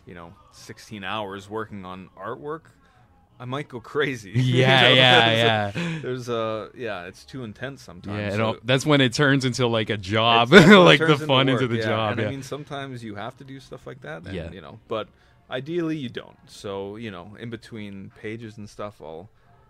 you 0.06 0.14
know 0.14 0.34
16 0.52 1.04
hours 1.04 1.48
working 1.48 1.84
on 1.84 2.10
artwork, 2.18 2.62
I 3.42 3.44
might 3.44 3.68
go 3.68 3.80
crazy. 3.80 4.30
Yeah, 4.36 4.88
You 4.88 4.94
know, 4.94 5.00
yeah, 5.02 5.70
there's 5.72 5.78
a- 5.84 6.00
There's 6.02 6.28
a 6.28 6.70
yeah, 6.76 7.06
it's 7.06 7.24
too 7.24 7.42
intense 7.44 7.82
sometimes. 7.82 8.18
yeah, 8.18 8.36
so- 8.36 8.58
that's 8.64 8.86
when 8.86 9.00
it 9.00 9.12
turns 9.12 9.44
into 9.44 9.66
like 9.66 9.90
a 9.90 9.96
job, 9.96 10.52
it's- 10.52 10.62
that's 10.64 10.76
what 10.76 10.84
like 10.84 11.00
the 11.00 11.18
fun 11.26 11.48
into 11.48 11.62
work, 11.64 11.70
the 11.70 11.76
yeah. 11.78 11.82
job. 11.92 12.12
And 12.12 12.20
yeah. 12.20 12.26
I 12.28 12.30
mean, 12.30 12.42
sometimes 12.42 13.02
you 13.02 13.14
have 13.16 13.36
to 13.38 13.44
do 13.44 13.58
stuff 13.58 13.86
like 13.86 14.00
that. 14.02 14.18
And, 14.26 14.34
Yeah. 14.34 14.50
You 14.52 14.60
know, 14.60 14.78
but 14.88 15.08
ideally 15.50 15.96
you 15.96 16.08
don't. 16.08 16.38
So 16.46 16.96
you 16.96 17.10
know, 17.10 17.36
in 17.40 17.50
between 17.50 18.12
pages 18.20 18.58
and 18.58 18.70
stuff, 18.70 19.02
I'll 19.02 19.28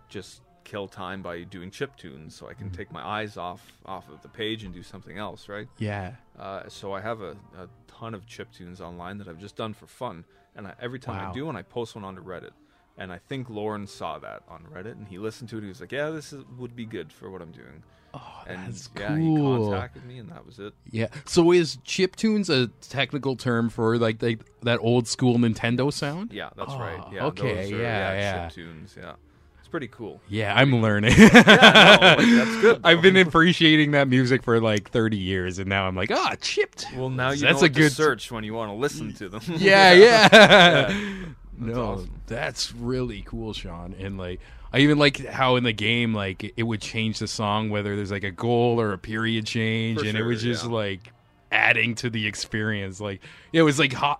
just 0.09 0.41
kill 0.63 0.87
time 0.87 1.21
by 1.21 1.43
doing 1.43 1.69
chip 1.71 1.95
tunes, 1.97 2.35
so 2.35 2.47
I 2.47 2.51
Mm-hmm. 2.53 2.59
can 2.69 2.69
take 2.71 2.91
my 2.91 3.03
eyes 3.17 3.37
off 3.37 3.61
off 3.85 4.07
of 4.09 4.21
the 4.21 4.29
page 4.29 4.63
and 4.63 4.73
do 4.73 4.83
something 4.83 5.17
else, 5.17 5.49
right? 5.49 5.67
yeah. 5.79 6.13
Uh, 6.39 6.63
so 6.69 6.93
I 6.93 7.01
have 7.01 7.21
a, 7.21 7.31
a 7.57 7.67
ton 7.87 8.13
of 8.13 8.25
chip 8.25 8.51
tunes 8.51 8.79
online 8.81 9.17
that 9.19 9.27
I've 9.27 9.39
just 9.39 9.55
done 9.55 9.73
for 9.73 9.87
fun, 9.87 10.25
and 10.55 10.67
I, 10.67 10.73
every 10.79 10.99
time 10.99 11.17
Wow. 11.17 11.31
I 11.31 11.33
do 11.33 11.45
one, 11.47 11.55
I 11.57 11.63
post 11.63 11.95
one 11.95 12.03
onto 12.05 12.23
Reddit. 12.23 12.51
And 12.97 13.11
I 13.11 13.17
think 13.17 13.49
Loren 13.49 13.87
saw 13.87 14.19
that 14.19 14.43
on 14.47 14.65
Reddit, 14.73 14.91
and 14.91 15.07
he 15.07 15.17
listened 15.17 15.49
to 15.49 15.57
it. 15.57 15.61
He 15.63 15.67
was 15.67 15.81
like, 15.81 15.91
"Yeah, 15.91 16.11
this 16.11 16.31
is, 16.31 16.43
would 16.57 16.75
be 16.75 16.85
good 16.85 17.11
for 17.11 17.29
what 17.31 17.41
I'm 17.41 17.51
doing." 17.51 17.81
Oh, 18.13 18.43
And 18.45 18.67
that's 18.67 18.87
yeah, 18.95 19.17
he 19.17 19.35
contacted 19.35 20.05
me, 20.05 20.19
and 20.19 20.29
that 20.29 20.45
was 20.45 20.59
it. 20.59 20.73
Yeah. 20.91 21.07
So 21.25 21.51
is 21.51 21.77
chiptunes 21.77 22.47
a 22.51 22.67
technical 22.87 23.35
term 23.35 23.71
for 23.71 23.97
like 23.97 24.19
the, 24.19 24.37
that 24.61 24.77
old 24.81 25.07
school 25.07 25.39
Nintendo 25.39 25.91
sound? 25.91 26.31
Yeah, 26.31 26.49
that's 26.55 26.71
Oh, 26.73 26.79
right. 26.79 27.03
Yeah, 27.11 27.25
okay, 27.25 27.73
are, 27.73 27.77
yeah, 27.77 28.13
yeah. 28.13 28.47
chip 28.49 28.55
tunes. 28.55 28.95
Yeah, 28.95 29.13
it's 29.57 29.67
pretty 29.67 29.87
cool. 29.87 30.21
Yeah, 30.29 30.53
I'm 30.55 30.79
learning. 30.79 31.17
no, 31.17 31.23
like, 31.25 31.31
that's 31.33 32.61
good, 32.61 32.81
I've 32.83 33.01
been 33.01 33.17
appreciating 33.17 33.89
that 33.91 34.07
music 34.07 34.43
for 34.43 34.61
like 34.61 34.91
30 34.91 35.17
years, 35.17 35.57
and 35.57 35.67
now 35.67 35.87
I'm 35.87 35.95
like, 35.95 36.11
ah, 36.11 36.35
chipped. 36.39 36.85
Well, 36.95 37.09
now 37.09 37.31
you 37.31 37.41
That's 37.41 37.63
a 37.63 37.69
good- 37.69 37.89
to 37.89 37.95
search 37.95 38.31
when 38.31 38.43
you 38.43 38.53
want 38.53 38.69
to 38.69 38.75
listen 38.75 39.13
to 39.15 39.29
them. 39.29 39.41
Yeah, 39.57 39.91
yeah. 39.93 40.93
no, 41.57 41.83
awesome. 41.83 42.21
that's 42.27 42.73
really 42.73 43.21
cool, 43.21 43.53
Sean. 43.53 43.95
And 43.99 44.17
like, 44.17 44.39
I 44.71 44.79
even 44.79 44.97
like 44.97 45.25
how 45.25 45.55
in 45.55 45.63
the 45.63 45.73
game, 45.73 46.13
like, 46.13 46.53
it 46.57 46.63
would 46.63 46.81
change 46.81 47.19
the 47.19 47.27
song 47.27 47.69
whether 47.69 47.95
there's 47.95 48.11
like 48.11 48.23
a 48.23 48.31
goal 48.31 48.79
or 48.79 48.93
a 48.93 48.97
period 48.97 49.45
change, 49.45 49.99
For 49.99 50.05
and 50.05 50.17
it 50.17 50.23
was 50.23 50.41
just 50.41 50.65
yeah. 50.65 50.71
like 50.71 51.13
adding 51.51 51.95
to 51.95 52.09
the 52.09 52.25
experience. 52.27 52.99
Like, 52.99 53.21
it 53.51 53.61
was 53.61 53.79
like 53.79 53.93
ho- 53.93 54.19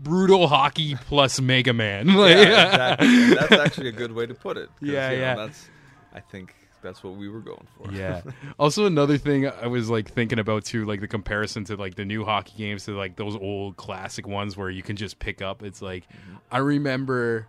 brutal 0.00 0.48
hockey 0.48 0.96
plus 1.06 1.40
Mega 1.40 1.72
Man. 1.72 2.08
Like, 2.14 2.36
yeah, 2.36 2.94
exactly. 2.94 3.34
That's 3.34 3.52
actually 3.52 3.88
a 3.88 3.92
good 3.92 4.12
way 4.12 4.26
to 4.26 4.34
put 4.34 4.56
it. 4.56 4.68
Yeah, 4.80 5.10
you 5.10 5.16
know, 5.16 5.22
yeah. 5.22 5.34
That's, 5.36 5.68
I 6.12 6.20
think 6.20 6.54
that's 6.84 7.02
what 7.02 7.16
we 7.16 7.28
were 7.28 7.40
going 7.40 7.66
for. 7.76 7.90
yeah. 7.90 8.22
Also, 8.58 8.86
another 8.86 9.18
thing 9.18 9.48
I 9.48 9.66
was 9.66 9.90
like 9.90 10.08
thinking 10.08 10.38
about 10.38 10.64
too, 10.64 10.84
like 10.84 11.00
the 11.00 11.08
comparison 11.08 11.64
to 11.64 11.76
like 11.76 11.96
the 11.96 12.04
new 12.04 12.24
hockey 12.24 12.52
games 12.56 12.84
to 12.84 12.92
like 12.92 13.16
those 13.16 13.34
old 13.34 13.76
classic 13.76 14.28
ones 14.28 14.56
where 14.56 14.70
you 14.70 14.82
can 14.82 14.94
just 14.94 15.18
pick 15.18 15.42
up. 15.42 15.64
It's 15.64 15.82
like 15.82 16.04
mm-hmm. 16.08 16.36
I 16.52 16.58
remember 16.58 17.48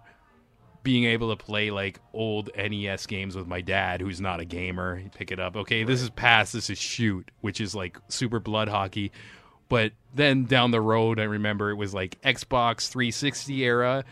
being 0.82 1.06
able 1.06 1.36
to 1.36 1.44
play 1.44 1.72
like 1.72 2.00
old 2.14 2.50
NES 2.56 3.06
games 3.08 3.36
with 3.36 3.48
my 3.48 3.60
dad, 3.60 4.02
who's 4.02 4.22
not 4.22 4.40
a 4.40 4.46
gamer. 4.46 4.96
He'd 4.96 5.12
pick 5.12 5.32
it 5.32 5.40
up. 5.40 5.56
Okay, 5.58 5.84
this 5.84 6.02
is 6.02 6.10
pass. 6.10 6.52
This 6.52 6.70
is 6.70 6.78
shoot, 6.78 7.30
which 7.42 7.60
is 7.60 7.76
like 7.76 7.98
super 8.08 8.40
blood 8.40 8.70
hockey. 8.70 9.12
But 9.68 9.94
then 10.14 10.46
down 10.46 10.72
the 10.72 10.82
road, 10.82 11.20
I 11.20 11.24
remember 11.24 11.72
it 11.72 11.76
was 11.76 11.94
like 11.94 12.22
Xbox 12.22 12.88
360 12.88 13.64
era. 13.64 14.06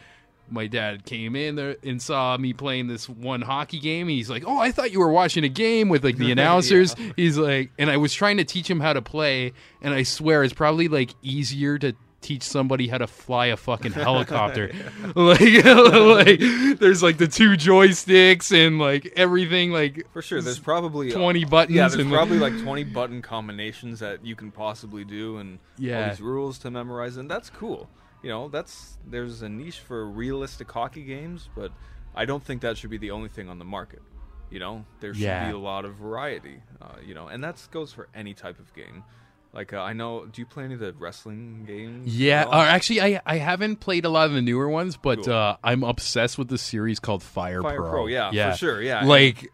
My 0.53 0.67
dad 0.67 1.05
came 1.05 1.35
in 1.35 1.55
there 1.55 1.77
and 1.83 1.99
saw 2.01 2.37
me 2.37 2.53
playing 2.53 2.87
this 2.87 3.09
one 3.09 3.41
hockey 3.41 3.79
game. 3.79 4.07
He's 4.07 4.29
like, 4.29 4.43
"Oh, 4.45 4.59
I 4.59 4.71
thought 4.71 4.91
you 4.91 4.99
were 4.99 5.09
watching 5.11 5.43
a 5.43 5.49
game 5.49 5.89
with 5.89 6.03
like 6.03 6.17
the 6.17 6.31
announcers." 6.35 6.95
He's 7.15 7.37
like, 7.37 7.71
and 7.79 7.89
I 7.89 7.97
was 7.97 8.13
trying 8.13 8.37
to 8.37 8.43
teach 8.43 8.69
him 8.69 8.79
how 8.79 8.93
to 8.93 9.01
play, 9.01 9.53
and 9.81 9.93
I 9.93 10.03
swear 10.03 10.43
it's 10.43 10.53
probably 10.53 10.87
like 10.87 11.15
easier 11.23 11.77
to 11.79 11.93
teach 12.21 12.43
somebody 12.43 12.87
how 12.87 12.97
to 12.97 13.07
fly 13.07 13.47
a 13.47 13.57
fucking 13.57 13.91
helicopter. 14.07 14.71
like, 15.15 15.41
like 15.65 16.39
there's 16.79 17.03
like 17.03 17.17
the 17.17 17.27
two 17.27 17.49
joysticks 17.51 18.51
and 18.55 18.79
like 18.79 19.11
everything 19.15 19.71
like 19.71 20.05
For 20.13 20.21
sure, 20.21 20.41
there's 20.41 20.59
probably 20.59 21.11
uh, 21.11 21.17
20 21.17 21.45
buttons 21.45 21.75
Yeah, 21.75 21.87
there's 21.89 22.07
probably 22.07 22.39
like 22.39 22.57
20 22.61 22.83
button 22.85 23.21
combinations 23.21 23.99
that 23.99 24.25
you 24.25 24.35
can 24.35 24.51
possibly 24.51 25.03
do, 25.03 25.37
and 25.37 25.59
Yeah. 25.77 26.03
all 26.03 26.09
these 26.11 26.21
rules 26.21 26.57
to 26.59 26.71
memorize, 26.71 27.17
and 27.17 27.29
that's 27.29 27.49
cool. 27.49 27.89
You 28.23 28.29
know, 28.29 28.47
that's 28.47 28.97
there's 29.05 29.41
a 29.41 29.49
niche 29.49 29.79
for 29.79 30.05
realistic 30.09 30.71
hockey 30.71 31.03
games, 31.03 31.49
but 31.55 31.71
I 32.15 32.25
don't 32.25 32.43
think 32.43 32.61
that 32.61 32.77
should 32.77 32.89
be 32.89 32.97
the 32.97 33.11
only 33.11 33.29
thing 33.29 33.49
on 33.49 33.59
the 33.59 33.65
market. 33.65 34.01
You 34.49 34.59
know, 34.59 34.85
there 35.01 35.13
should 35.13 35.23
Yeah. 35.23 35.47
be 35.49 35.53
a 35.55 35.57
lot 35.59 35.83
of 35.83 35.95
variety. 35.95 36.61
Uh, 36.81 36.95
you 37.05 37.13
know, 37.13 37.27
and 37.27 37.43
that 37.43 37.65
goes 37.71 37.91
for 37.91 38.07
any 38.15 38.33
type 38.33 38.59
of 38.59 38.73
game. 38.73 39.03
Like 39.51 39.73
uh, 39.73 39.81
I 39.81 39.93
know, 39.93 40.25
do 40.25 40.41
you 40.41 40.45
play 40.47 40.63
any 40.63 40.73
of 40.73 40.79
the 40.79 40.93
wrestling 40.93 41.65
games? 41.67 42.15
Yeah, 42.17 42.45
or 42.45 42.55
actually, 42.55 43.01
I 43.01 43.21
I 43.25 43.37
haven't 43.37 43.77
played 43.81 44.05
a 44.05 44.09
lot 44.09 44.27
of 44.27 44.33
the 44.33 44.41
newer 44.41 44.67
ones, 44.69 44.95
but 44.97 45.25
Cool. 45.25 45.33
uh, 45.33 45.57
I'm 45.63 45.83
obsessed 45.83 46.37
with 46.39 46.47
the 46.47 46.57
series 46.57 46.99
called 46.99 47.21
Fire, 47.21 47.61
Fire 47.61 47.77
Pro. 47.77 47.89
Pro, 47.91 48.07
yeah, 48.07 48.51
for 48.53 48.57
sure, 48.57 48.81
yeah. 48.81 49.03
like 49.05 49.47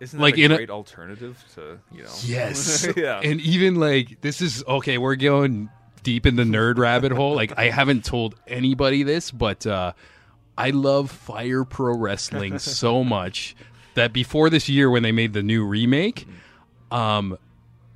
Isn't 0.00 0.18
that 0.18 0.22
like 0.22 0.36
a 0.38 0.42
in 0.42 0.52
a- 0.52 0.56
great 0.56 0.70
alternative 0.70 1.44
to 1.54 1.78
you 1.92 2.02
know? 2.02 2.10
yes, 2.24 2.88
yeah. 2.96 3.20
and 3.22 3.40
even 3.40 3.76
like 3.76 4.20
this 4.20 4.40
is 4.40 4.64
okay. 4.66 4.98
We're 4.98 5.14
going 5.16 5.68
deep 6.06 6.24
in 6.24 6.36
the 6.36 6.44
nerd 6.44 6.78
rabbit 6.78 7.10
hole. 7.10 7.34
Like 7.34 7.52
I 7.58 7.68
haven't 7.68 8.04
told 8.04 8.36
anybody 8.46 9.02
this, 9.02 9.32
but 9.32 9.66
uh, 9.66 9.92
I 10.56 10.70
love 10.70 11.10
Fire 11.10 11.64
Pro 11.64 11.96
Wrestling 11.96 12.60
so 12.60 13.02
much 13.02 13.56
that 13.94 14.12
before 14.12 14.48
this 14.48 14.68
year, 14.68 14.88
when 14.88 15.02
they 15.02 15.10
made 15.10 15.32
the 15.32 15.42
new 15.42 15.66
remake, 15.66 16.28
um, 16.92 17.36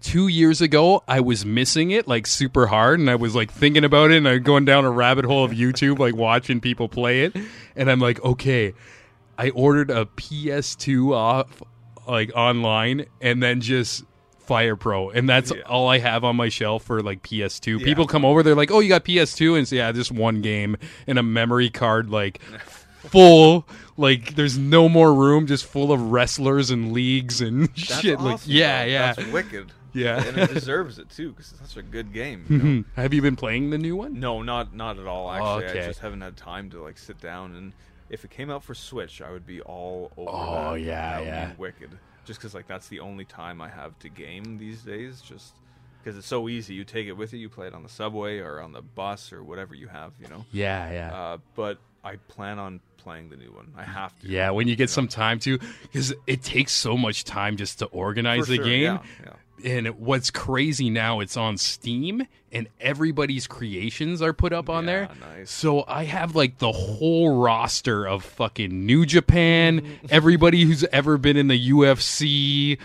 two 0.01 0.27
years 0.27 0.61
ago 0.61 1.05
I 1.07 1.21
was 1.21 1.47
missing 1.47 1.93
it 1.93 2.09
like 2.09 2.27
super 2.27 2.67
hard 2.67 2.99
and 2.99 3.09
I 3.09 3.15
was 3.15 3.37
like 3.37 3.53
thinking 3.53 3.85
about 3.85 4.11
it 4.11 4.17
and 4.17 4.27
I'm 4.27 4.43
going 4.43 4.65
down 4.65 4.85
a 4.85 4.91
rabbit 4.91 5.25
hole 5.25 5.45
of 5.45 5.53
YouTube 5.53 5.99
like 6.01 6.17
watching 6.17 6.61
people 6.61 6.89
play 6.89 7.25
it 7.25 7.37
and 7.77 7.91
I'm 7.91 8.01
like 8.01 8.19
okay 8.25 8.73
I 9.37 9.51
ordered 9.51 9.91
a 9.91 10.07
PS2 10.07 11.13
off 11.13 11.63
like 12.09 12.33
online 12.35 13.07
and 13.21 13.43
then 13.43 13.61
just 13.61 14.05
Fire 14.51 14.75
Pro 14.75 15.11
and 15.11 15.29
that's 15.29 15.53
Yeah. 15.55 15.63
all 15.63 15.89
I 15.89 15.99
have 15.99 16.25
on 16.25 16.35
my 16.35 16.49
shelf 16.49 16.83
for 16.83 17.01
like 17.03 17.23
PS2 17.23 17.79
Yeah. 17.79 17.85
people 17.85 18.05
come 18.09 18.25
over 18.25 18.43
they're 18.43 18.57
like 18.57 18.73
oh 18.73 18.81
you 18.81 18.89
got 18.89 19.05
PS2 19.05 19.57
and 19.57 19.69
say 19.69 19.77
yeah 19.77 19.93
just 19.93 20.11
one 20.11 20.41
game 20.43 20.77
and 21.07 21.21
a 21.21 21.23
memory 21.23 21.71
card 21.71 22.11
like 22.11 22.41
full 22.99 23.65
like 23.97 24.35
there's 24.35 24.59
no 24.59 24.89
more 24.89 25.15
room 25.15 25.47
just 25.47 25.65
full 25.65 25.93
of 25.93 26.11
wrestlers 26.11 26.71
and 26.73 26.93
leagues 26.93 27.41
and 27.41 27.69
That's 27.77 28.01
shit 28.01 28.21
like 28.21 28.41
yeah 28.45 28.83
yeah 28.85 29.13
That's 29.15 29.29
wicked. 29.31 29.71
Yeah. 29.93 30.21
and 30.25 30.37
it 30.39 30.51
deserves 30.55 30.99
it 30.99 31.11
too 31.11 31.31
because 31.31 31.53
it's 31.53 31.73
such 31.73 31.77
a 31.77 31.83
good 31.87 32.13
game. 32.13 32.45
You 32.49 32.59
know? 32.59 32.65
Mhm. 32.65 32.85
Have 32.97 33.15
you 33.15 33.23
been 33.23 33.37
playing 33.37 33.71
the 33.71 33.79
new 33.79 33.95
one? 33.97 34.19
No, 34.21 34.43
not 34.43 34.75
not 34.75 34.99
at 34.99 35.07
all. 35.07 35.31
Actually, 35.31 35.67
Okay. 35.71 35.85
I 35.85 35.87
just 35.87 36.01
haven't 36.01 36.21
had 36.23 36.37
time 36.37 36.71
to 36.71 36.83
like 36.83 36.99
sit 36.99 37.21
down 37.21 37.55
and. 37.57 37.73
If 38.09 38.25
it 38.25 38.31
came 38.33 38.51
out 38.51 38.65
for 38.65 38.75
Switch, 38.75 39.23
I 39.23 39.31
would 39.31 39.47
be 39.47 39.61
all 39.61 40.11
over 40.17 40.29
Oh, 40.33 40.73
that. 40.75 40.81
yeah, 40.81 41.19
that 41.21 41.25
yeah. 41.27 41.47
be 41.51 41.53
wicked. 41.59 41.91
Just 42.25 42.41
because 42.41 42.55
like 42.55 42.67
that's 42.67 42.89
the 42.89 43.01
only 43.01 43.25
time 43.25 43.61
I 43.61 43.69
have 43.69 43.99
to 44.01 44.09
game 44.09 44.59
these 44.59 44.83
days. 44.83 45.21
Just 45.21 45.55
because 46.03 46.17
it's 46.19 46.27
so 46.27 46.49
easy, 46.49 46.75
you 46.75 46.85
take 46.85 47.07
it 47.07 47.13
with 47.13 47.33
you, 47.33 47.39
you 47.39 47.49
play 47.49 47.67
it 47.67 47.75
on 47.75 47.83
the 47.83 47.89
subway 47.89 48.39
or 48.39 48.61
on 48.61 48.73
the 48.73 48.83
bus 48.83 49.33
or 49.33 49.43
whatever 49.43 49.75
you 49.75 49.89
have, 49.89 50.13
you 50.21 50.29
know. 50.29 50.45
Yeah, 50.53 50.91
yeah. 50.93 51.15
Uh, 51.15 51.39
but 51.55 51.79
I 52.05 52.17
plan 52.17 52.59
on 52.59 52.81
playing 52.97 53.29
the 53.31 53.37
new 53.37 53.53
one. 53.53 53.73
I 53.77 53.85
have 53.85 54.19
to. 54.21 54.27
yeah, 54.29 54.51
when 54.51 54.69
you 54.69 54.77
get 54.77 54.89
some 54.91 55.09
time 55.09 55.39
to, 55.41 55.59
because 55.83 56.15
it 56.27 56.43
takes 56.43 56.73
so 56.73 56.97
much 56.97 57.25
time 57.25 57.57
just 57.57 57.79
to 57.81 57.87
organize 57.87 58.45
For 58.47 58.51
the 58.53 58.57
sure, 58.57 58.65
game. 58.65 58.83
yeah, 58.83 58.99
yeah. 59.25 59.33
And 59.65 59.89
what's 59.99 60.31
crazy 60.31 60.91
now, 60.91 61.21
it's 61.21 61.37
on 61.37 61.57
Steam, 61.59 62.27
and 62.53 62.69
everybody's 62.81 63.47
creations 63.47 64.23
are 64.23 64.33
put 64.33 64.53
up 64.53 64.69
on 64.71 64.85
Yeah, 64.85 64.91
there. 64.91 65.09
nice. 65.37 65.51
So 65.51 65.85
I 65.87 66.05
have 66.05 66.35
like 66.35 66.59
the 66.59 66.73
whole 66.73 67.39
roster 67.43 68.07
of 68.07 68.25
fucking 68.25 68.87
New 68.87 69.05
Japan, 69.07 69.99
everybody 70.11 70.65
who's 70.65 70.85
ever 70.93 71.19
been 71.19 71.37
in 71.37 71.49
the 71.49 71.71
UFC, 71.71 72.79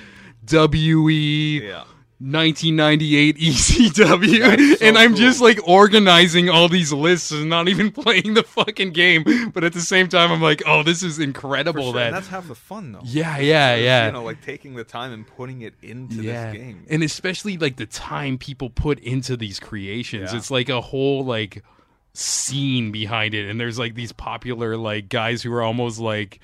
WE. 0.51 1.67
Yeah. 1.67 1.83
1998 2.19 3.37
ECW, 3.37 4.77
so 4.79 4.85
and 4.85 4.97
I'm 4.97 5.11
cool. 5.11 5.17
just 5.17 5.41
like 5.41 5.59
organizing 5.67 6.49
all 6.49 6.69
these 6.69 6.93
lists 6.93 7.31
and 7.31 7.49
not 7.49 7.67
even 7.67 7.91
playing 8.03 8.33
the 8.35 8.43
fucking 8.43 8.91
game. 8.91 9.23
But 9.53 9.63
at 9.63 9.73
the 9.73 9.81
same 9.81 10.07
time, 10.07 10.31
I'm 10.31 10.41
like, 10.41 10.63
oh, 10.65 10.81
this 10.83 11.03
is 11.03 11.19
incredible. 11.19 11.83
sure. 11.83 11.93
That 11.93 12.07
And 12.07 12.15
that's 12.15 12.27
half 12.27 12.47
the 12.47 12.55
fun, 12.55 12.93
though. 12.93 13.01
yeah, 13.03 13.37
yeah, 13.37 13.75
yeah, 13.75 14.05
You 14.07 14.11
know, 14.13 14.23
like 14.23 14.41
taking 14.41 14.75
the 14.75 14.83
time 14.85 15.11
and 15.11 15.27
putting 15.27 15.61
it 15.61 15.73
into 15.81 16.15
yeah, 16.23 16.51
this 16.51 16.57
game. 16.61 16.85
and 16.89 17.03
especially 17.03 17.57
like 17.57 17.75
the 17.75 17.85
time 17.85 18.37
people 18.37 18.69
put 18.69 18.99
into 18.99 19.35
these 19.35 19.59
creations. 19.59 20.31
Yeah. 20.31 20.37
It's 20.37 20.49
like 20.49 20.69
a 20.69 20.79
whole 20.81 21.25
like 21.25 21.63
scene 22.13 22.91
behind 22.91 23.33
it, 23.33 23.49
and 23.49 23.59
there's 23.59 23.77
like 23.77 23.93
these 23.95 24.13
popular 24.13 24.77
like 24.77 25.09
guys 25.09 25.43
who 25.43 25.51
are 25.53 25.61
almost 25.61 25.99
like 25.99 26.39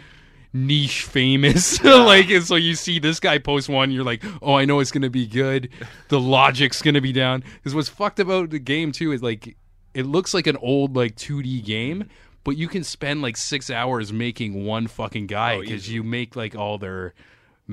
niche 0.53 1.03
famous. 1.03 1.83
like, 1.83 2.29
and 2.29 2.43
so 2.43 2.55
you 2.55 2.75
see 2.75 2.99
this 2.99 3.19
guy 3.19 3.37
post 3.37 3.69
one, 3.69 3.91
you're 3.91 4.03
like, 4.03 4.23
oh, 4.41 4.53
I 4.55 4.65
know 4.65 4.79
it's 4.79 4.91
gonna 4.91 5.09
be 5.09 5.27
good. 5.27 5.69
The 6.09 6.19
logic's 6.19 6.81
gonna 6.81 7.01
be 7.01 7.13
down. 7.13 7.43
Because 7.55 7.73
what's 7.75 7.89
fucked 7.89 8.19
about 8.19 8.49
the 8.49 8.59
game 8.59 8.91
too 8.91 9.11
is 9.11 9.21
like, 9.23 9.55
it 9.93 10.05
looks 10.05 10.33
like 10.33 10.47
an 10.47 10.57
old 10.57 10.95
like 10.95 11.15
2D 11.15 11.63
game, 11.65 12.09
but 12.43 12.57
you 12.57 12.67
can 12.67 12.83
spend 12.83 13.21
like 13.21 13.37
six 13.37 13.69
hours 13.69 14.11
making 14.11 14.65
one 14.65 14.87
fucking 14.87 15.27
guy 15.27 15.55
Oh, 15.55 15.61
because 15.61 15.83
easily. 15.83 15.95
you 15.95 16.03
make 16.03 16.35
like 16.35 16.55
all 16.55 16.77
their 16.77 17.13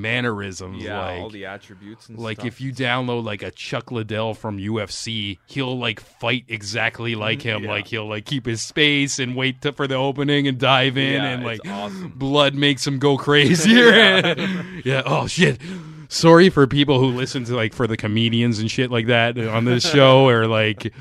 mannerisms. 0.00 0.82
Yeah, 0.82 1.00
like, 1.00 1.20
all 1.20 1.30
the 1.30 1.46
attributes 1.46 2.08
and 2.08 2.18
like 2.18 2.38
stuff. 2.38 2.46
if 2.46 2.60
you 2.60 2.72
download 2.72 3.24
like 3.24 3.42
a 3.42 3.50
Chuck 3.50 3.90
Liddell 3.90 4.34
from 4.34 4.58
UFC, 4.58 5.38
he'll 5.46 5.78
like 5.78 6.00
fight 6.00 6.44
exactly 6.48 7.14
like 7.14 7.42
him. 7.42 7.56
Mm-hmm. 7.58 7.64
Yeah. 7.64 7.70
Like 7.70 7.86
he'll 7.88 8.08
like 8.08 8.24
keep 8.24 8.46
his 8.46 8.62
space 8.62 9.18
and 9.18 9.36
wait 9.36 9.60
to, 9.62 9.72
for 9.72 9.86
the 9.86 9.96
opening 9.96 10.46
and 10.48 10.58
dive 10.58 10.96
in, 10.96 11.14
Yeah, 11.22 11.28
and 11.28 11.44
like 11.44 11.60
awesome. 11.66 12.12
blood 12.16 12.54
makes 12.54 12.86
him 12.86 12.98
go 12.98 13.16
crazier. 13.18 13.90
yeah. 14.84 15.02
Oh 15.04 15.26
shit. 15.26 15.60
Sorry 16.08 16.48
for 16.48 16.66
people 16.66 16.98
who 17.00 17.08
listen 17.08 17.44
to 17.44 17.54
like 17.54 17.74
for 17.74 17.86
the 17.86 17.96
comedians 17.96 18.58
and 18.60 18.70
shit 18.70 18.90
like 18.90 19.08
that 19.08 19.36
on 19.38 19.64
this 19.66 19.88
show 19.92 20.26
or 20.26 20.46
like 20.46 20.92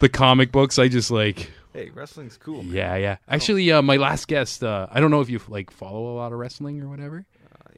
the 0.00 0.08
comic 0.08 0.50
books. 0.50 0.78
I 0.78 0.88
just 0.88 1.10
like 1.10 1.52
hey, 1.72 1.90
wrestling's 1.94 2.36
cool. 2.36 2.62
Man. 2.62 2.74
yeah 2.74 2.96
yeah. 2.96 3.16
Actually, 3.28 3.70
uh, 3.70 3.80
my 3.82 3.96
last 3.96 4.26
guest. 4.26 4.64
Uh, 4.64 4.86
I 4.90 4.98
don't 5.00 5.10
know 5.12 5.20
if 5.20 5.30
you 5.30 5.40
like 5.48 5.70
follow 5.70 6.12
a 6.12 6.16
lot 6.16 6.32
of 6.32 6.38
wrestling 6.38 6.82
or 6.82 6.88
whatever. 6.88 7.26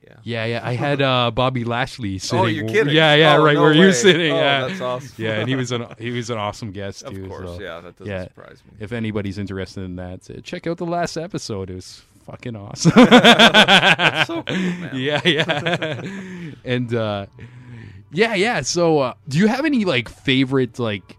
Yeah. 0.06 0.14
Yeah, 0.22 0.44
yeah. 0.44 0.60
I 0.62 0.74
had 0.74 1.02
uh, 1.02 1.30
Bobby 1.32 1.64
Lashley 1.64 2.18
sitting. 2.18 2.38
Oh, 2.38 2.46
you're 2.46 2.68
kidding? 2.68 2.94
Yeah, 2.94 3.14
yeah. 3.14 3.36
Oh, 3.36 3.44
right 3.44 3.54
no 3.54 3.62
where 3.62 3.70
way. 3.72 3.78
you're 3.78 3.92
sitting. 3.92 4.32
Oh, 4.32 4.36
yeah, 4.36 4.68
that's 4.68 4.80
awesome. 4.80 5.14
yeah, 5.16 5.40
and 5.40 5.48
he 5.48 5.56
was 5.56 5.72
an 5.72 5.86
he 5.98 6.10
was 6.10 6.30
an 6.30 6.38
awesome 6.38 6.70
guest 6.70 7.06
too. 7.06 7.24
Of 7.24 7.28
course, 7.28 7.56
so, 7.56 7.60
yeah, 7.60 7.80
that 7.80 7.96
doesn't 7.96 8.12
yeah. 8.12 8.24
surprise 8.24 8.62
me. 8.64 8.76
If 8.78 8.92
anybody's 8.92 9.38
interested 9.38 9.82
in 9.82 9.96
that, 9.96 10.30
uh, 10.30 10.40
check 10.42 10.66
out 10.66 10.76
the 10.78 10.86
last 10.86 11.16
episode. 11.16 11.70
It 11.70 11.74
was 11.74 12.02
fucking 12.24 12.54
awesome. 12.54 12.92
so 14.26 14.42
cool, 14.42 14.56
man. 14.56 14.90
yeah, 14.94 15.20
yeah. 15.24 16.02
and 16.64 16.94
uh, 16.94 17.26
yeah, 18.12 18.34
yeah. 18.34 18.60
So, 18.60 19.00
uh, 19.00 19.14
do 19.28 19.38
you 19.38 19.48
have 19.48 19.64
any 19.64 19.84
like 19.84 20.08
favorite 20.08 20.78
like 20.78 21.16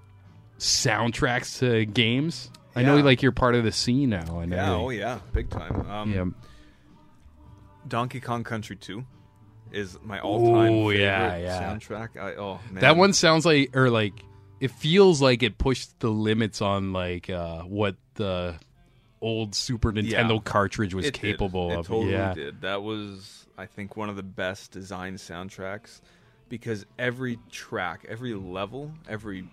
soundtracks 0.60 1.60
to 1.60 1.86
games? 1.86 2.52
I 2.76 2.84
know 2.84 2.98
like 2.98 3.24
you're 3.24 3.32
part 3.32 3.56
of 3.56 3.64
the 3.64 3.72
scene 3.72 4.12
now. 4.12 4.40
I 4.40 4.46
know. 4.46 4.56
Yeah, 4.56 4.74
oh 4.74 4.90
yeah, 4.92 5.20
big 5.34 5.50
time. 5.50 5.90
Um, 5.90 6.14
yeah. 6.14 6.47
Donkey 7.88 8.20
Kong 8.20 8.44
Country 8.44 8.76
2 8.76 9.04
is 9.72 9.98
my 10.04 10.20
all-time 10.20 10.72
Ooh, 10.72 10.90
favorite 10.90 11.00
yeah, 11.04 11.38
yeah. 11.38 11.62
soundtrack. 11.62 12.18
I 12.18 12.36
oh 12.36 12.60
man, 12.72 12.82
That 12.82 12.96
one 12.98 13.14
sounds 13.14 13.46
like, 13.46 13.76
or 13.76 13.90
like, 13.90 14.14
it 14.60 14.72
feels 14.72 15.22
like 15.22 15.44
it 15.44 15.58
pushed 15.58 16.00
the 16.00 16.10
limits 16.10 16.62
on 16.62 16.94
like 16.94 17.30
uh, 17.30 17.64
what 17.64 17.96
the 18.16 18.56
old 19.22 19.56
Super 19.56 19.92
Nintendo 19.92 20.36
Yeah. 20.36 20.42
cartridge 20.44 20.94
was 20.94 21.06
It 21.08 21.14
did. 21.14 21.22
capable 21.22 21.72
It 21.72 21.76
of. 21.80 21.88
totally 21.88 22.14
yeah, 22.14 22.34
did. 22.34 22.62
That 22.62 22.82
was, 22.84 23.46
I 23.58 23.66
think, 23.66 23.98
one 23.98 24.10
of 24.10 24.16
the 24.16 24.24
best 24.24 24.72
design 24.72 25.16
soundtracks 25.16 26.02
because 26.50 26.86
every 26.98 27.38
track, 27.52 28.06
every 28.08 28.34
level, 28.34 28.94
every, 29.10 29.44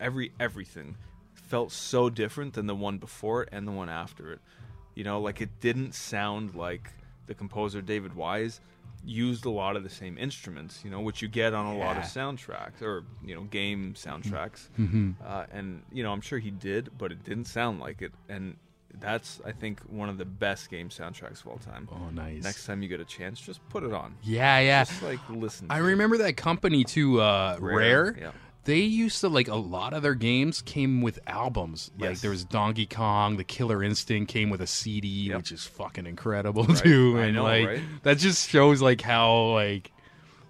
every 0.00 0.32
everything 0.40 0.96
felt 1.34 1.70
so 1.72 2.08
different 2.08 2.54
than 2.54 2.66
the 2.66 2.74
one 2.74 2.98
before 2.98 3.42
it 3.42 3.48
and 3.52 3.66
the 3.68 3.72
one 3.72 3.88
after 3.88 4.32
it. 4.32 4.40
You 4.94 5.04
know, 5.04 5.20
like 5.20 5.40
it 5.40 5.60
didn't 5.60 5.94
sound 5.94 6.54
like 6.54 6.90
the 7.30 7.34
composer 7.36 7.80
David 7.80 8.14
Wise 8.16 8.60
used 9.04 9.44
a 9.46 9.50
lot 9.50 9.76
of 9.76 9.84
the 9.84 9.88
same 9.88 10.18
instruments, 10.18 10.80
you 10.84 10.90
know, 10.90 11.00
which 11.00 11.22
you 11.22 11.28
get 11.28 11.54
on 11.54 11.64
a 11.64 11.78
lot 11.78 11.96
of 11.96 12.02
soundtracks 12.02 12.82
or 12.82 13.04
you 13.24 13.36
know 13.36 13.42
game 13.44 13.94
soundtracks. 13.94 14.68
Mm-hmm. 14.78 15.12
Uh, 15.24 15.44
and 15.52 15.82
you 15.92 16.02
know, 16.02 16.12
I'm 16.12 16.20
sure 16.20 16.40
he 16.40 16.50
did, 16.50 16.90
but 16.98 17.12
it 17.12 17.22
didn't 17.24 17.44
sound 17.44 17.78
like 17.78 18.02
it. 18.02 18.12
And 18.28 18.56
that's, 18.98 19.40
I 19.46 19.52
think, 19.52 19.80
one 19.82 20.08
of 20.08 20.18
the 20.18 20.24
best 20.24 20.68
game 20.68 20.88
soundtracks 20.88 21.40
of 21.42 21.46
all 21.46 21.58
time. 21.58 21.88
Oh, 21.92 22.10
nice. 22.10 22.42
Next 22.42 22.66
time 22.66 22.82
you 22.82 22.88
get 22.88 22.98
a 22.98 23.04
chance, 23.04 23.40
just 23.40 23.66
put 23.68 23.84
it 23.84 23.92
on. 23.92 24.16
yeah, 24.24 24.58
yeah. 24.58 24.82
Just 24.82 25.02
like 25.04 25.20
listen. 25.30 25.68
I 25.70 25.78
to 25.78 25.84
it. 25.84 25.86
remember 25.86 26.18
that 26.18 26.36
company 26.36 26.82
too, 26.82 27.20
uh, 27.20 27.56
Rare. 27.60 28.16
Yeah. 28.20 28.32
They 28.64 28.80
used 28.80 29.20
to 29.20 29.28
like 29.28 29.48
a 29.48 29.56
lot 29.56 29.94
of 29.94 30.02
their 30.02 30.14
games 30.14 30.60
came 30.62 31.00
with 31.00 31.18
albums. 31.26 31.90
Like 31.98 32.10
Yes. 32.10 32.20
there 32.20 32.30
was 32.30 32.44
Donkey 32.44 32.86
Kong, 32.86 33.36
the 33.36 33.44
Killer 33.44 33.82
Instinct 33.82 34.30
came 34.30 34.50
with 34.50 34.60
a 34.60 34.66
CD, 34.66 35.08
Yep. 35.28 35.36
which 35.38 35.52
is 35.52 35.64
fucking 35.66 36.06
incredible 36.06 36.66
too. 36.74 37.18
I 37.18 37.24
And 37.26 37.36
know, 37.36 37.42
like 37.42 37.66
right? 37.66 37.80
that 38.02 38.18
just 38.18 38.50
shows 38.50 38.82
like 38.82 39.00
how 39.00 39.52
like 39.54 39.90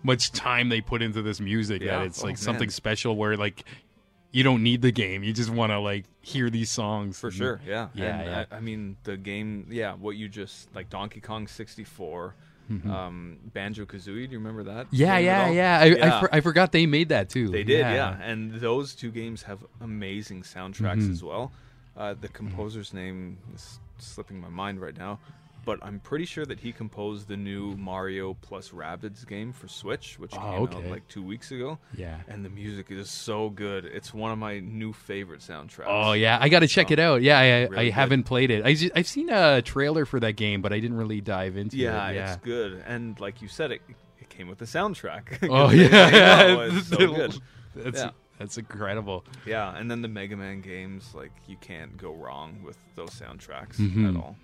much 0.02 0.32
time 0.32 0.70
they 0.70 0.80
put 0.80 1.02
into 1.02 1.22
this 1.22 1.40
music 1.40 1.82
Yeah. 1.82 1.98
that 1.98 2.06
it's 2.06 2.22
Oh, 2.22 2.26
like 2.26 2.36
something 2.38 2.66
man. 2.66 2.70
special 2.70 3.16
where 3.16 3.36
like 3.36 3.64
you 4.32 4.42
don't 4.42 4.62
need 4.62 4.82
the 4.82 4.92
game. 4.92 5.22
You 5.22 5.32
just 5.32 5.50
want 5.50 5.70
to 5.70 5.78
like 5.78 6.04
hear 6.20 6.50
these 6.50 6.70
songs 6.70 7.18
For 7.18 7.30
sure, 7.30 7.60
yeah, 7.66 7.88
Yeah, 7.94 8.18
And 8.20 8.26
yeah. 8.30 8.44
I, 8.50 8.56
I 8.56 8.60
mean, 8.60 8.96
the 9.04 9.16
game, 9.16 9.66
yeah. 9.70 9.94
What 9.94 10.16
you 10.16 10.28
just 10.28 10.74
like 10.74 10.88
Donkey 10.90 11.20
Kong 11.20 11.46
'64, 12.70 12.92
um, 12.92 13.38
Banjo 13.52 13.84
Kazooie. 13.84 14.26
Do 14.26 14.32
you 14.32 14.38
remember 14.38 14.62
that? 14.64 14.86
Mm-hmm. 14.86 14.96
Yeah, 14.96 15.18
yeah, 15.18 15.44
all? 15.46 15.52
yeah. 15.52 15.78
I, 15.80 16.16
I, 16.16 16.20
for, 16.20 16.34
I 16.36 16.40
forgot 16.40 16.72
they 16.72 16.86
made 16.86 17.08
that 17.10 17.28
too. 17.28 17.48
They 17.48 17.64
did, 17.64 17.80
yeah. 17.80 18.16
And 18.22 18.54
those 18.54 18.94
two 18.94 19.10
games 19.10 19.42
have 19.42 19.64
amazing 19.80 20.42
soundtracks 20.42 20.98
Mm-hmm. 21.02 21.12
as 21.12 21.22
well. 21.22 21.52
Uh, 21.96 22.14
the 22.18 22.28
composer's 22.28 22.94
name 22.94 23.38
is 23.54 23.78
slipping 23.98 24.40
my 24.40 24.48
mind 24.48 24.80
right 24.80 24.96
now, 24.96 25.18
but 25.64 25.78
I'm 25.82 26.00
pretty 26.00 26.24
sure 26.24 26.44
that 26.46 26.60
he 26.60 26.72
composed 26.72 27.28
the 27.28 27.36
new 27.36 27.76
Mario 27.76 28.34
plus 28.34 28.70
Rabbids 28.70 29.26
game 29.26 29.52
for 29.52 29.68
Switch, 29.68 30.18
which 30.18 30.32
Oh, 30.34 30.66
came 30.66 30.78
out 30.84 30.90
like 30.90 31.06
two 31.08 31.22
weeks 31.22 31.50
ago. 31.50 31.78
Yeah. 31.96 32.18
And 32.28 32.44
the 32.44 32.48
music 32.50 32.90
is 32.90 33.10
so 33.10 33.50
good. 33.50 33.84
It's 33.84 34.12
one 34.14 34.32
of 34.32 34.38
my 34.38 34.60
new 34.60 34.92
favorite 34.92 35.40
soundtracks. 35.40 35.84
Oh 35.86 36.12
yeah, 36.12 36.38
I 36.40 36.48
got 36.48 36.60
to 36.60 36.68
check 36.68 36.90
it 36.90 36.98
out. 36.98 37.22
Yeah, 37.22 37.38
I, 37.38 37.42
I 37.42 37.46
Really 37.66 37.84
good. 37.86 37.92
haven't 37.94 38.22
played 38.24 38.50
it. 38.50 38.64
I, 38.64 38.76
I've 38.98 39.06
seen 39.06 39.28
a 39.30 39.62
trailer 39.62 40.04
for 40.04 40.18
that 40.20 40.32
game, 40.32 40.62
but 40.62 40.72
I 40.72 40.80
didn't 40.80 40.96
really 40.96 41.20
dive 41.20 41.56
into 41.56 41.76
Yeah, 41.76 42.08
it. 42.08 42.14
Yeah, 42.16 42.32
it's 42.34 42.44
good. 42.44 42.82
And 42.86 43.18
like 43.20 43.42
you 43.42 43.48
said, 43.48 43.72
it, 43.72 43.82
it 44.18 44.28
came 44.28 44.48
with 44.48 44.58
the 44.58 44.64
soundtrack. 44.66 45.48
oh 45.50 45.70
yeah, 45.70 46.68
it's 46.72 46.88
so 46.88 46.96
good. 47.12 47.38
That's 47.74 48.00
Yeah. 48.00 48.10
that's 48.38 48.58
incredible. 48.58 49.24
Yeah, 49.46 49.76
and 49.76 49.90
then 49.90 50.02
the 50.02 50.08
Mega 50.08 50.36
Man 50.36 50.60
games, 50.60 51.14
like 51.14 51.32
you 51.46 51.56
can't 51.60 51.96
go 51.96 52.12
wrong 52.14 52.62
with 52.64 52.78
those 52.96 53.10
soundtracks 53.10 53.76
Mhm. 53.76 54.08
at 54.10 54.16
all. 54.16 54.36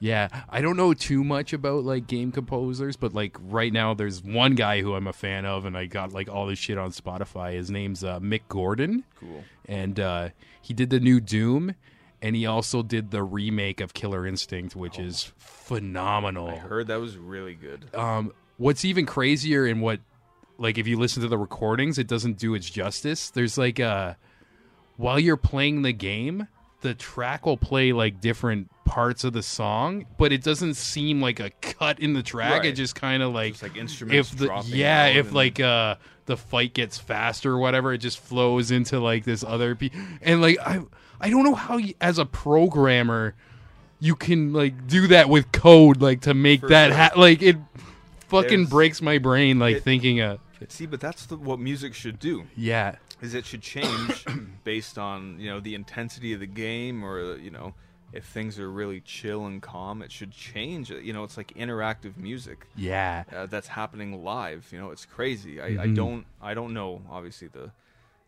Yeah, 0.00 0.28
I 0.48 0.60
don't 0.60 0.76
know 0.76 0.94
too 0.94 1.24
much 1.24 1.52
about 1.52 1.84
like 1.84 2.06
game 2.06 2.30
composers, 2.32 2.96
but 2.96 3.14
like 3.14 3.36
right 3.40 3.72
now, 3.72 3.94
there's 3.94 4.22
one 4.22 4.54
guy 4.54 4.80
who 4.80 4.94
I'm 4.94 5.06
a 5.06 5.12
fan 5.12 5.44
of, 5.44 5.64
and 5.64 5.76
I 5.76 5.86
got 5.86 6.12
like 6.12 6.28
all 6.28 6.46
this 6.46 6.58
shit 6.58 6.78
on 6.78 6.90
Spotify. 6.92 7.54
His 7.54 7.70
name's 7.70 8.04
uh, 8.04 8.20
Mick 8.20 8.42
Gordon, 8.48 9.04
Cool. 9.18 9.42
and 9.66 9.98
uh, 9.98 10.28
he 10.62 10.72
did 10.74 10.90
the 10.90 11.00
new 11.00 11.20
Doom, 11.20 11.74
and 12.22 12.36
he 12.36 12.46
also 12.46 12.82
did 12.82 13.10
the 13.10 13.22
remake 13.24 13.80
of 13.80 13.92
Killer 13.94 14.26
Instinct, 14.26 14.76
which 14.76 14.98
is 14.98 15.32
phenomenal. 15.38 16.48
I 16.48 16.56
heard 16.56 16.86
that 16.88 17.00
was 17.00 17.16
really 17.16 17.54
good. 17.54 17.92
um, 17.94 18.32
what's 18.56 18.84
even 18.84 19.04
crazier 19.06 19.66
and 19.66 19.80
what 19.82 20.00
like 20.58 20.78
if 20.78 20.86
you 20.88 20.98
listen 20.98 21.22
to 21.22 21.28
the 21.28 21.38
recordings 21.38 21.98
it 21.98 22.08
doesn't 22.08 22.36
do 22.38 22.54
its 22.54 22.68
justice 22.68 23.30
there's 23.30 23.56
like 23.56 23.78
uh 23.78 24.14
while 24.96 25.20
you're 25.20 25.36
playing 25.36 25.82
the 25.82 25.92
game 25.92 26.48
the 26.80 26.92
track 26.94 27.46
will 27.46 27.56
play 27.56 27.92
like 27.92 28.20
different 28.20 28.68
parts 28.88 29.22
of 29.22 29.32
the 29.34 29.42
song 29.42 30.06
but 30.16 30.32
it 30.32 30.42
doesn't 30.42 30.74
seem 30.74 31.20
like 31.20 31.38
a 31.40 31.50
cut 31.60 32.00
in 32.00 32.14
the 32.14 32.22
track 32.22 32.64
it 32.64 32.72
just 32.72 32.94
kind 32.94 33.22
of 33.22 33.32
like 33.34 33.60
like 33.62 33.76
instruments 33.76 34.32
if 34.32 34.38
the 34.38 34.46
dropping 34.46 34.70
yeah 34.74 35.06
if 35.06 35.30
like 35.32 35.60
uh 35.60 35.94
the 36.26 36.36
fight 36.36 36.72
gets 36.74 36.96
faster 36.98 37.52
or 37.52 37.58
whatever 37.58 37.92
it 37.92 37.98
just 37.98 38.18
flows 38.18 38.70
into 38.70 38.98
like 38.98 39.24
this 39.24 39.44
other 39.44 39.74
pe- 39.74 39.90
and 40.22 40.40
like 40.40 40.56
i 40.60 40.80
i 41.20 41.28
don't 41.28 41.44
know 41.44 41.54
how 41.54 41.76
you, 41.76 41.92
as 42.00 42.18
a 42.18 42.24
programmer 42.24 43.34
you 44.00 44.14
can 44.16 44.52
like 44.52 44.86
do 44.86 45.06
that 45.08 45.28
with 45.28 45.50
code 45.52 46.00
like 46.00 46.22
to 46.22 46.32
make 46.32 46.60
For 46.60 46.68
that 46.68 46.88
sure. 46.88 46.96
ha- 46.96 47.10
like 47.16 47.42
it 47.42 47.56
fucking 48.28 48.50
There's- 48.60 48.70
breaks 48.70 49.02
my 49.02 49.18
brain 49.18 49.58
like 49.58 49.76
it- 49.76 49.82
thinking 49.84 50.20
uh 50.20 50.38
See, 50.68 50.86
but 50.86 50.98
that's 51.00 51.26
the, 51.26 51.36
what 51.36 51.60
music 51.60 51.94
should 51.94 52.18
do. 52.18 52.42
yeah 52.56 52.96
Is 53.22 53.32
it 53.34 53.46
should 53.46 53.62
change 53.62 54.24
based 54.64 54.98
on 54.98 55.38
you 55.38 55.48
know 55.50 55.60
the 55.60 55.76
intensity 55.76 56.32
of 56.32 56.40
the 56.40 56.48
game, 56.48 57.04
or 57.04 57.36
you 57.36 57.52
know 57.52 57.74
if 58.12 58.24
things 58.24 58.58
are 58.58 58.70
really 58.70 59.00
chill 59.00 59.46
and 59.46 59.60
calm, 59.60 60.00
it 60.02 60.10
should 60.10 60.30
change. 60.32 60.90
You 60.90 61.12
know, 61.12 61.24
it's 61.24 61.36
like 61.36 61.52
interactive 61.54 62.16
music. 62.16 62.66
yeah 62.76 63.24
uh, 63.32 63.46
that's 63.46 63.68
happening 63.68 64.24
live. 64.24 64.68
You 64.72 64.78
know, 64.80 64.90
it's 64.90 65.04
crazy. 65.04 65.60
I, 65.60 65.66
I 65.66 65.86
Mhm. 65.88 65.94
don't 65.96 66.26
I 66.40 66.54
don't 66.54 66.72
know 66.72 67.02
obviously 67.10 67.48
the 67.48 67.70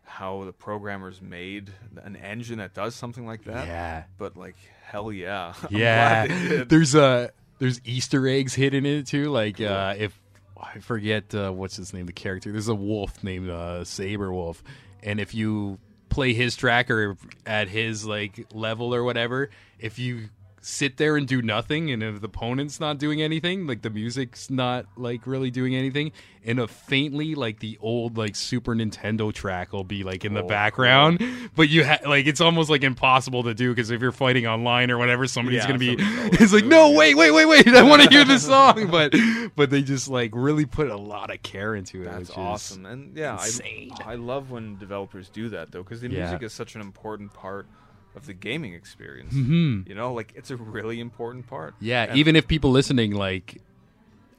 how 0.03 0.43
the 0.43 0.51
programmers 0.53 1.21
made 1.21 1.71
an 2.03 2.15
engine 2.17 2.57
that 2.57 2.73
does 2.73 2.95
something 2.95 3.25
like 3.25 3.43
that. 3.45 3.65
yeah 3.67 4.03
But 4.17 4.35
like 4.35 4.55
hell 4.83 5.11
yeah. 5.11 5.53
Yeah 5.69 6.25
glad 6.27 6.29
they 6.29 6.49
did. 6.57 6.69
there's 6.69 6.95
uh 6.95 7.29
there's 7.59 7.79
easter 7.85 8.27
eggs 8.27 8.53
hidden 8.55 8.85
in 8.85 8.99
it 8.99 9.07
too 9.07 9.25
like 9.29 9.61
uh 9.61 9.93
if 9.97 10.19
i 10.59 10.79
forget 10.79 11.33
uh, 11.35 11.51
what's 11.51 11.75
his 11.75 11.93
name 11.93 12.05
the 12.07 12.11
character 12.13 12.51
there's 12.51 12.67
a 12.67 12.75
wolf 12.75 13.23
named 13.23 13.49
uh 13.49 13.81
Sabrewulf 13.83 14.61
and 15.03 15.19
if 15.19 15.33
you 15.33 15.77
play 16.11 16.33
his 16.33 16.55
track 16.55 16.91
or 16.91 17.17
at 17.45 17.67
his 17.67 18.05
like 18.05 18.45
level 18.53 18.93
or 18.93 19.03
whatever 19.03 19.49
if 19.79 19.97
you 19.97 20.29
sit 20.63 20.97
there 20.97 21.17
and 21.17 21.27
do 21.27 21.41
nothing 21.41 21.89
and 21.89 22.03
if 22.03 22.21
the 22.21 22.27
opponent's 22.27 22.79
not 22.79 22.99
doing 22.99 23.19
anything 23.19 23.65
like 23.65 23.81
the 23.81 23.89
music's 23.89 24.47
not 24.51 24.85
like 24.95 25.25
really 25.25 25.49
doing 25.49 25.75
anything 25.75 26.11
and 26.45 26.59
a 26.59 26.67
faintly 26.67 27.33
like 27.33 27.59
the 27.59 27.75
old 27.81 28.15
like 28.15 28.35
super 28.35 28.75
nintendo 28.75 29.33
track 29.33 29.73
will 29.73 29.83
be 29.83 30.03
like 30.03 30.23
in 30.23 30.35
the 30.35 30.43
Oh, 30.43 30.47
background. 30.47 31.19
But 31.55 31.69
you 31.69 31.83
ha- 31.83 31.97
like 32.07 32.27
it's 32.27 32.39
almost 32.41 32.69
like 32.69 32.83
impossible 32.83 33.43
to 33.43 33.53
do 33.55 33.71
because 33.71 33.89
if 33.91 34.01
you're 34.01 34.11
fighting 34.11 34.45
online 34.47 34.89
or 34.91 34.97
whatever 34.99 35.25
somebody's 35.27 35.61
Yeah, 35.63 35.67
gonna 35.67 35.79
be 35.79 35.95
it's 35.99 36.53
like 36.53 36.65
no 36.65 36.91
wait 36.91 37.15
wait 37.15 37.31
wait 37.31 37.45
wait 37.45 37.67
i 37.75 37.81
want 37.83 38.03
to 38.03 38.09
hear 38.09 38.23
this 38.23 38.45
song. 38.45 38.87
But 38.91 39.13
but 39.55 39.69
they 39.71 39.81
just 39.81 40.07
like 40.07 40.31
really 40.33 40.65
put 40.65 40.89
a 40.89 40.95
lot 40.97 41.33
of 41.33 41.41
care 41.41 41.73
into 41.75 42.03
it 42.03 42.05
That's 42.05 42.29
awesome, 42.29 42.85
and 42.85 43.17
yeah, 43.17 43.33
insane. 43.33 43.91
I, 44.05 44.11
I 44.13 44.15
love 44.15 44.51
when 44.51 44.77
developers 44.77 45.29
do 45.29 45.49
that 45.49 45.71
though, 45.71 45.83
because 45.83 46.01
the 46.01 46.07
Yeah. 46.09 46.19
music 46.21 46.43
is 46.43 46.53
such 46.53 46.75
an 46.75 46.81
important 46.81 47.33
part 47.33 47.67
of 48.15 48.25
the 48.25 48.33
gaming 48.33 48.73
experience. 48.73 49.33
Mhm. 49.33 49.87
You 49.87 49.95
know, 49.95 50.13
like 50.13 50.33
it's 50.35 50.51
a 50.51 50.55
really 50.57 50.99
important 50.99 51.47
part. 51.47 51.75
Yeah, 51.79 52.03
And- 52.09 52.17
even 52.17 52.35
if 52.35 52.47
people 52.47 52.71
listening 52.71 53.13
like 53.13 53.61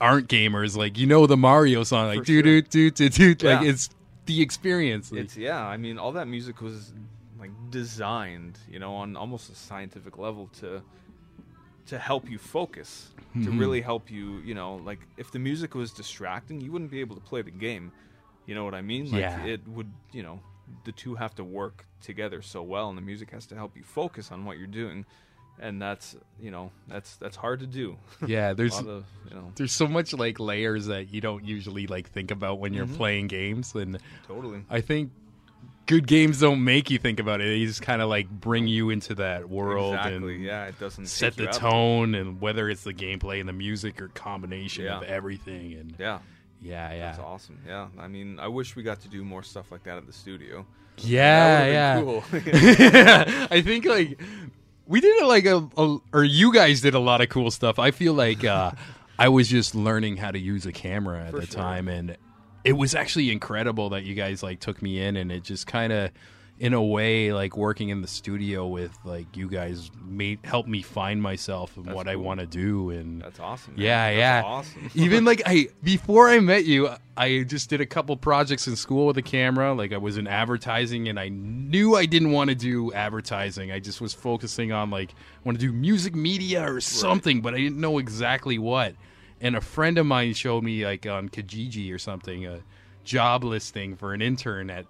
aren't 0.00 0.28
gamers, 0.28 0.76
like 0.76 0.98
you 0.98 1.06
know 1.06 1.26
the 1.26 1.36
Mario 1.36 1.84
song, 1.84 2.06
like 2.08 2.24
do 2.24 2.42
do 2.42 2.60
do 2.62 2.90
do 2.90 3.08
do, 3.34 3.48
like 3.48 3.66
it's 3.66 3.88
the 4.26 4.40
experience. 4.42 5.10
Like, 5.12 5.22
It's 5.22 5.36
yeah. 5.36 5.64
I 5.66 5.76
mean, 5.76 5.98
all 5.98 6.12
that 6.12 6.28
music 6.28 6.60
was 6.60 6.92
like 7.38 7.50
designed, 7.70 8.58
you 8.70 8.78
know, 8.78 8.94
on 8.94 9.16
almost 9.16 9.50
a 9.50 9.54
scientific 9.54 10.18
level 10.18 10.48
to 10.60 10.82
to 11.86 11.98
help 11.98 12.30
you 12.30 12.38
focus, 12.38 13.10
to 13.34 13.38
Mhm. 13.50 13.58
really 13.58 13.80
help 13.80 14.10
you. 14.10 14.38
You 14.44 14.54
know, 14.54 14.76
like 14.76 15.00
if 15.16 15.30
the 15.32 15.38
music 15.40 15.74
was 15.74 15.92
distracting, 15.92 16.60
you 16.60 16.70
wouldn't 16.70 16.90
be 16.90 17.00
able 17.00 17.16
to 17.16 17.22
play 17.22 17.42
the 17.42 17.50
game. 17.50 17.90
You 18.46 18.54
know 18.54 18.64
what 18.64 18.74
I 18.74 18.82
mean? 18.82 19.06
Like 19.10 19.20
Yeah. 19.22 19.44
it 19.44 19.66
would. 19.66 19.90
You 20.12 20.22
know, 20.22 20.40
the 20.84 20.92
two 20.92 21.14
have 21.16 21.34
to 21.36 21.44
work 21.44 21.86
together 22.00 22.42
so 22.42 22.62
well, 22.62 22.88
and 22.88 22.98
the 22.98 23.02
music 23.02 23.30
has 23.30 23.46
to 23.46 23.54
help 23.54 23.76
you 23.76 23.82
focus 23.82 24.30
on 24.32 24.44
what 24.44 24.58
you're 24.58 24.66
doing. 24.66 25.04
And 25.60 25.80
that's 25.80 26.16
you 26.40 26.50
know 26.50 26.72
that's 26.88 27.16
that's 27.16 27.36
hard 27.36 27.60
to 27.60 27.66
do. 27.66 27.96
yeah, 28.26 28.52
there's 28.58 28.76
of 28.78 29.04
you 29.28 29.36
know 29.36 29.52
there's 29.54 29.72
so 29.72 29.86
much 29.86 30.12
like 30.12 30.40
layers 30.40 30.86
that 30.86 31.12
you 31.12 31.20
don't 31.20 31.44
usually 31.44 31.86
like 31.86 32.08
think 32.10 32.30
about 32.30 32.58
when 32.58 32.72
you're 32.74 32.86
Mhm. 32.86 32.96
playing 32.96 33.26
games, 33.28 33.74
and 33.74 33.98
totally. 34.26 34.64
I 34.70 34.80
think 34.80 35.12
good 35.86 36.06
games 36.06 36.40
don't 36.40 36.64
make 36.64 36.90
you 36.90 36.98
think 36.98 37.20
about 37.20 37.40
it. 37.40 37.44
They 37.44 37.64
just 37.66 37.82
kind 37.82 38.00
of 38.00 38.08
like 38.08 38.30
bring 38.30 38.66
you 38.66 38.90
into 38.90 39.14
that 39.16 39.48
world 39.50 39.94
exactly. 39.94 40.36
and 40.36 40.44
Yeah, 40.44 40.64
it 40.66 40.80
doesn't 40.80 41.06
set 41.06 41.36
the 41.36 41.46
tone, 41.48 42.14
and 42.14 42.40
whether 42.40 42.68
it's 42.70 42.82
the 42.84 42.94
gameplay 42.94 43.38
and 43.38 43.48
the 43.48 43.52
music 43.52 44.00
or 44.00 44.08
combination 44.08 44.84
Yeah. 44.86 44.98
of 44.98 45.02
everything. 45.04 45.74
And 45.74 45.94
Yeah. 45.98 46.20
Yeah, 46.62 46.92
yeah, 46.92 46.98
That's 47.06 47.18
awesome. 47.18 47.60
Yeah, 47.66 47.88
I 47.98 48.08
mean, 48.08 48.38
I 48.38 48.48
wish 48.48 48.76
we 48.76 48.82
got 48.82 49.00
to 49.02 49.08
do 49.08 49.24
more 49.24 49.42
stuff 49.42 49.70
like 49.72 49.82
that 49.84 49.96
at 49.98 50.06
the 50.06 50.12
studio. 50.12 50.64
yeah, 50.98 51.66
yeah. 51.66 52.00
cool. 52.00 52.24
I 52.32 53.62
think 53.64 53.84
like 53.84 54.20
we 54.86 55.00
did 55.00 55.24
like 55.24 55.46
a, 55.46 55.68
a 55.76 55.98
or 56.12 56.24
you 56.24 56.52
guys 56.52 56.80
did 56.80 56.94
a 56.94 56.98
lot 56.98 57.20
of 57.20 57.28
cool 57.28 57.50
stuff. 57.50 57.78
I 57.78 57.90
feel 57.90 58.14
like 58.14 58.44
uh, 58.44 58.72
I 59.18 59.28
was 59.28 59.48
just 59.48 59.74
learning 59.74 60.18
how 60.18 60.30
to 60.30 60.38
use 60.38 60.66
a 60.66 60.72
camera 60.72 61.24
at 61.24 61.30
For 61.32 61.40
the 61.40 61.46
sure. 61.46 61.60
time, 61.60 61.88
and 61.88 62.16
it 62.64 62.74
was 62.74 62.94
actually 62.94 63.30
incredible 63.30 63.90
that 63.90 64.04
you 64.04 64.14
guys 64.14 64.42
like 64.42 64.60
took 64.60 64.82
me 64.82 65.00
in, 65.00 65.16
and 65.16 65.32
it 65.32 65.42
just 65.44 65.66
kind 65.66 65.92
of. 65.92 66.10
In 66.58 66.74
a 66.74 66.82
way, 66.82 67.32
like 67.32 67.56
working 67.56 67.88
in 67.88 68.02
the 68.02 68.06
studio 68.06 68.68
with 68.68 68.96
like 69.04 69.36
you 69.36 69.48
guys 69.48 69.90
made 70.04 70.38
helped 70.44 70.68
me 70.68 70.80
find 70.80 71.20
myself 71.20 71.76
and 71.76 71.86
That's 71.86 71.96
what 71.96 72.06
I 72.06 72.14
want 72.14 72.38
to 72.38 72.46
do, 72.46 72.90
and 72.90 73.20
That's 73.20 73.40
awesome. 73.40 73.74
man. 73.74 73.82
yeah, 73.84 74.10
That's 74.10 74.16
yeah. 74.18 74.42
Awesome. 74.44 74.90
Even 74.94 75.24
like 75.24 75.42
I 75.44 75.68
before 75.82 76.28
I 76.28 76.38
met 76.38 76.64
you, 76.64 76.90
I 77.16 77.42
just 77.42 77.68
did 77.68 77.80
a 77.80 77.86
couple 77.86 78.16
projects 78.16 78.68
in 78.68 78.76
school 78.76 79.06
with 79.06 79.18
a 79.18 79.22
camera. 79.22 79.72
Like 79.74 79.92
I 79.92 79.96
was 79.96 80.18
in 80.18 80.28
advertising, 80.28 81.08
and 81.08 81.18
I 81.18 81.30
knew 81.30 81.96
I 81.96 82.06
didn't 82.06 82.30
want 82.30 82.50
to 82.50 82.54
do 82.54 82.92
advertising. 82.92 83.72
I 83.72 83.80
just 83.80 84.00
was 84.00 84.14
focusing 84.14 84.70
on 84.70 84.90
like 84.90 85.10
I 85.10 85.40
want 85.44 85.58
to 85.58 85.66
do 85.66 85.72
music 85.72 86.14
media 86.14 86.62
or 86.70 86.80
something, 86.80 87.40
but 87.40 87.54
I 87.54 87.56
didn't 87.56 87.80
know 87.80 87.98
exactly 87.98 88.58
what. 88.58 88.94
And 89.40 89.56
a 89.56 89.60
friend 89.60 89.98
of 89.98 90.06
mine 90.06 90.34
showed 90.34 90.62
me 90.62 90.84
like 90.84 91.06
on 91.06 91.28
Kijiji 91.28 91.92
or 91.92 91.98
something 91.98 92.46
a 92.46 92.60
job 93.02 93.42
listing 93.42 93.96
for 93.96 94.14
an 94.14 94.22
intern 94.22 94.70
at 94.70 94.86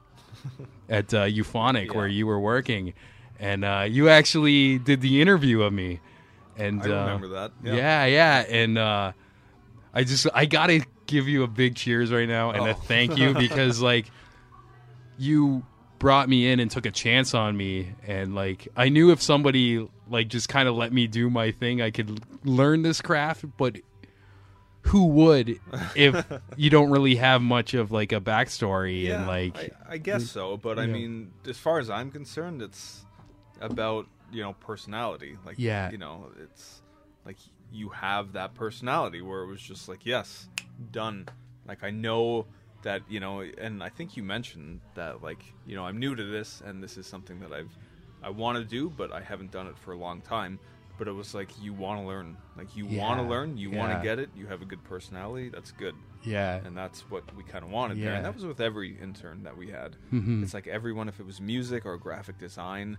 at 0.89 1.13
uh, 1.15 1.25
Euphonic 1.25 1.89
Yeah. 1.91 1.97
where 1.97 2.09
you 2.09 2.27
were 2.27 2.41
working, 2.41 2.95
and 3.39 3.65
uh, 3.65 3.87
you 3.89 4.09
actually 4.09 4.79
did 4.79 5.01
the 5.01 5.21
interview 5.21 5.63
of 5.63 5.73
me. 5.73 6.01
And 6.57 6.83
I 6.83 6.85
uh, 6.87 6.89
remember 7.07 7.29
that. 7.29 7.53
Yeah. 7.65 7.75
yeah, 7.75 8.05
yeah, 8.07 8.45
and 8.49 8.79
uh, 8.79 9.13
I 9.95 10.05
just 10.05 10.27
I 10.35 10.45
gotta 10.47 10.85
give 11.07 11.29
you 11.29 11.43
a 11.43 11.47
big 11.47 11.75
cheers 11.77 12.13
right 12.13 12.29
now 12.29 12.51
and 12.51 12.67
a 12.67 12.71
Oh. 12.71 12.75
thank 12.75 13.17
you 13.19 13.35
because 13.47 13.81
like 13.81 14.07
you 15.19 15.65
brought 15.99 16.29
me 16.29 16.51
in 16.51 16.59
and 16.61 16.71
took 16.71 16.87
a 16.87 16.91
chance 16.91 17.35
on 17.35 17.57
me 17.57 17.95
and 18.07 18.35
like 18.35 18.67
I 18.77 18.89
knew 18.89 19.11
if 19.13 19.23
somebody 19.23 19.89
like 20.09 20.29
just 20.29 20.49
kind 20.49 20.69
of 20.69 20.75
let 20.75 20.93
me 20.93 21.07
do 21.07 21.31
my 21.31 21.53
thing 21.53 21.81
I 21.81 21.91
could 21.91 22.21
learn 22.45 22.83
this 22.83 23.01
craft 23.01 23.45
but 23.57 23.77
who 24.83 25.07
would 25.07 25.59
if 25.95 26.25
you 26.57 26.71
don't 26.71 26.91
really 26.91 27.17
have 27.17 27.41
much 27.43 27.75
of 27.75 27.91
like 27.93 28.13
a 28.13 28.21
backstory 28.21 29.13
and 29.13 29.27
like 29.27 29.57
I, 29.57 29.95
I 29.95 29.99
guess 29.99 30.25
so, 30.25 30.57
but 30.57 30.79
I 30.79 30.87
Yeah. 30.87 30.93
mean, 30.93 31.33
as 31.47 31.59
far 31.59 31.79
as 31.79 31.89
I'm 31.91 32.11
concerned, 32.11 32.63
it's 32.63 33.05
about 33.61 34.07
you 34.31 34.43
know 34.43 34.55
personality. 34.55 35.37
Like, 35.45 35.59
Yeah. 35.59 35.91
you 35.91 35.99
know, 35.99 36.31
it's 36.43 36.83
like 37.25 37.37
you 37.71 37.91
have 37.91 38.33
that 38.33 38.55
personality 38.55 39.23
where 39.23 39.43
it 39.43 39.47
was 39.47 39.63
just 39.63 39.89
like, 39.89 40.05
yes, 40.05 40.49
done. 40.91 41.27
Like 41.67 41.85
I 41.85 41.91
know 41.91 42.47
that 42.83 43.03
you 43.09 43.21
know, 43.21 43.41
and 43.59 43.83
I 43.83 43.89
think 43.89 44.17
you 44.17 44.23
mentioned 44.23 44.81
that 44.95 45.23
like 45.23 45.45
you 45.67 45.77
know 45.77 45.85
I'm 45.87 45.99
new 45.99 46.15
to 46.17 46.25
this, 46.25 46.61
and 46.65 46.83
this 46.83 46.97
is 46.97 47.07
something 47.07 47.41
that 47.41 47.53
I've 47.53 47.77
I 48.23 48.31
want 48.31 48.59
to 48.59 48.65
do, 48.65 48.91
but 48.91 49.13
I 49.13 49.21
haven't 49.21 49.51
done 49.51 49.67
it 49.67 49.77
for 49.77 49.93
a 49.93 49.97
long 49.97 50.21
time. 50.23 50.59
But 50.99 51.09
it 51.09 51.13
was 51.13 51.35
like 51.35 51.51
you 51.61 51.73
want 51.73 52.01
to 52.01 52.07
learn, 52.07 52.37
like 52.57 52.77
you 52.77 52.87
want 52.87 53.19
to 53.21 53.27
learn, 53.27 53.57
you 53.57 53.71
want 53.71 53.93
to 53.93 54.03
get 54.03 54.19
it. 54.19 54.31
You 54.37 54.47
have 54.47 54.63
a 54.63 54.65
good 54.65 54.85
personality, 54.85 55.49
that's 55.49 55.73
good 55.73 55.95
yeah 56.25 56.61
and 56.65 56.77
that's 56.77 57.01
what 57.11 57.25
we 57.35 57.43
kind 57.43 57.65
of 57.65 57.71
wanted 57.73 58.01
there. 58.01 58.15
And 58.15 58.25
that 58.25 58.35
was 58.35 58.47
with 58.47 58.61
every 58.61 58.97
intern 59.01 59.43
that 59.43 59.57
we 59.57 59.71
had. 59.71 59.97
Mhm. 60.13 60.43
It's 60.45 60.55
like 60.55 60.69
everyone, 60.69 61.09
if 61.09 61.19
it 61.19 61.27
was 61.27 61.41
music 61.41 61.85
or 61.85 61.97
graphic 61.97 62.39
design, 62.39 62.97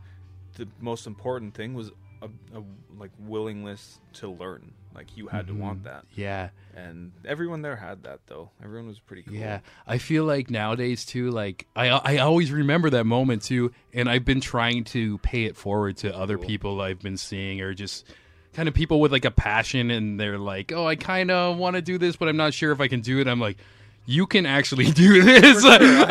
the 0.55 0.67
most 0.81 1.07
important 1.07 1.53
thing 1.53 1.73
was 1.73 1.89
a, 2.21 2.25
a 2.53 2.63
like 2.97 3.11
willingness 3.19 3.99
to 4.13 4.27
learn. 4.27 4.73
Like 4.93 5.17
you 5.17 5.27
had 5.27 5.47
to 5.47 5.53
want 5.53 5.79
mm-hmm. 5.79 5.87
that, 5.87 6.05
yeah 6.13 6.49
and 6.75 7.11
everyone 7.25 7.61
there 7.61 7.75
had 7.75 8.03
that 8.03 8.19
though. 8.27 8.49
Everyone 8.63 8.87
was 8.87 8.99
pretty 8.99 9.23
cool. 9.23 9.35
Yeah, 9.35 9.59
I 9.87 9.97
feel 9.97 10.25
like 10.25 10.49
nowadays 10.49 11.05
too. 11.05 11.29
Like 11.31 11.67
I, 11.75 11.89
I 11.89 12.17
always 12.17 12.51
remember 12.51 12.89
that 12.91 13.05
moment 13.05 13.43
too, 13.43 13.71
and 13.93 14.09
I've 14.09 14.25
been 14.25 14.41
trying 14.41 14.83
to 14.85 15.17
pay 15.19 15.43
it 15.43 15.55
forward 15.55 15.97
to 15.97 16.15
other 16.15 16.37
Cool. 16.37 16.47
people 16.47 16.81
I've 16.81 16.99
been 16.99 17.17
seeing, 17.17 17.61
or 17.61 17.73
just 17.73 18.05
kind 18.53 18.67
of 18.67 18.73
people 18.73 18.99
with 18.99 19.11
like 19.11 19.25
a 19.25 19.31
passion, 19.31 19.91
and 19.91 20.19
they're 20.19 20.37
like, 20.37 20.71
"Oh, 20.71 20.85
I 20.85 20.95
kind 20.95 21.31
of 21.31 21.57
want 21.57 21.75
to 21.75 21.81
do 21.81 21.97
this, 21.97 22.15
but 22.15 22.27
I'm 22.27 22.37
not 22.37 22.53
sure 22.53 22.71
if 22.71 22.81
I 22.81 22.87
can 22.87 23.01
do 23.01 23.19
it." 23.19 23.27
I'm 23.27 23.39
like, 23.39 23.57
"You 24.05 24.25
can 24.25 24.45
actually 24.45 24.85
do 24.91 25.21
this." 25.21 25.61
sure, 25.61 25.79
know, 25.79 26.05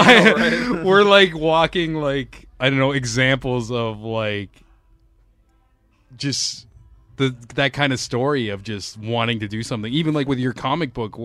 right? 0.77 0.85
we're 0.85 1.05
like 1.05 1.35
walking 1.35 1.95
like 1.95 2.49
I 2.61 2.71
don't 2.71 2.79
know 2.79 2.93
examples 2.93 3.71
of 3.71 4.01
like 4.01 4.51
just 6.17 6.67
the 7.17 7.35
that 7.55 7.73
kind 7.73 7.93
of 7.93 8.01
story 8.01 8.49
of 8.49 8.63
just 8.63 8.99
wanting 8.99 9.41
to 9.41 9.49
do 9.49 9.63
something, 9.63 9.93
even 9.93 10.15
like 10.15 10.29
with 10.29 10.39
your 10.39 10.53
comic 10.53 10.93
book, 10.95 11.19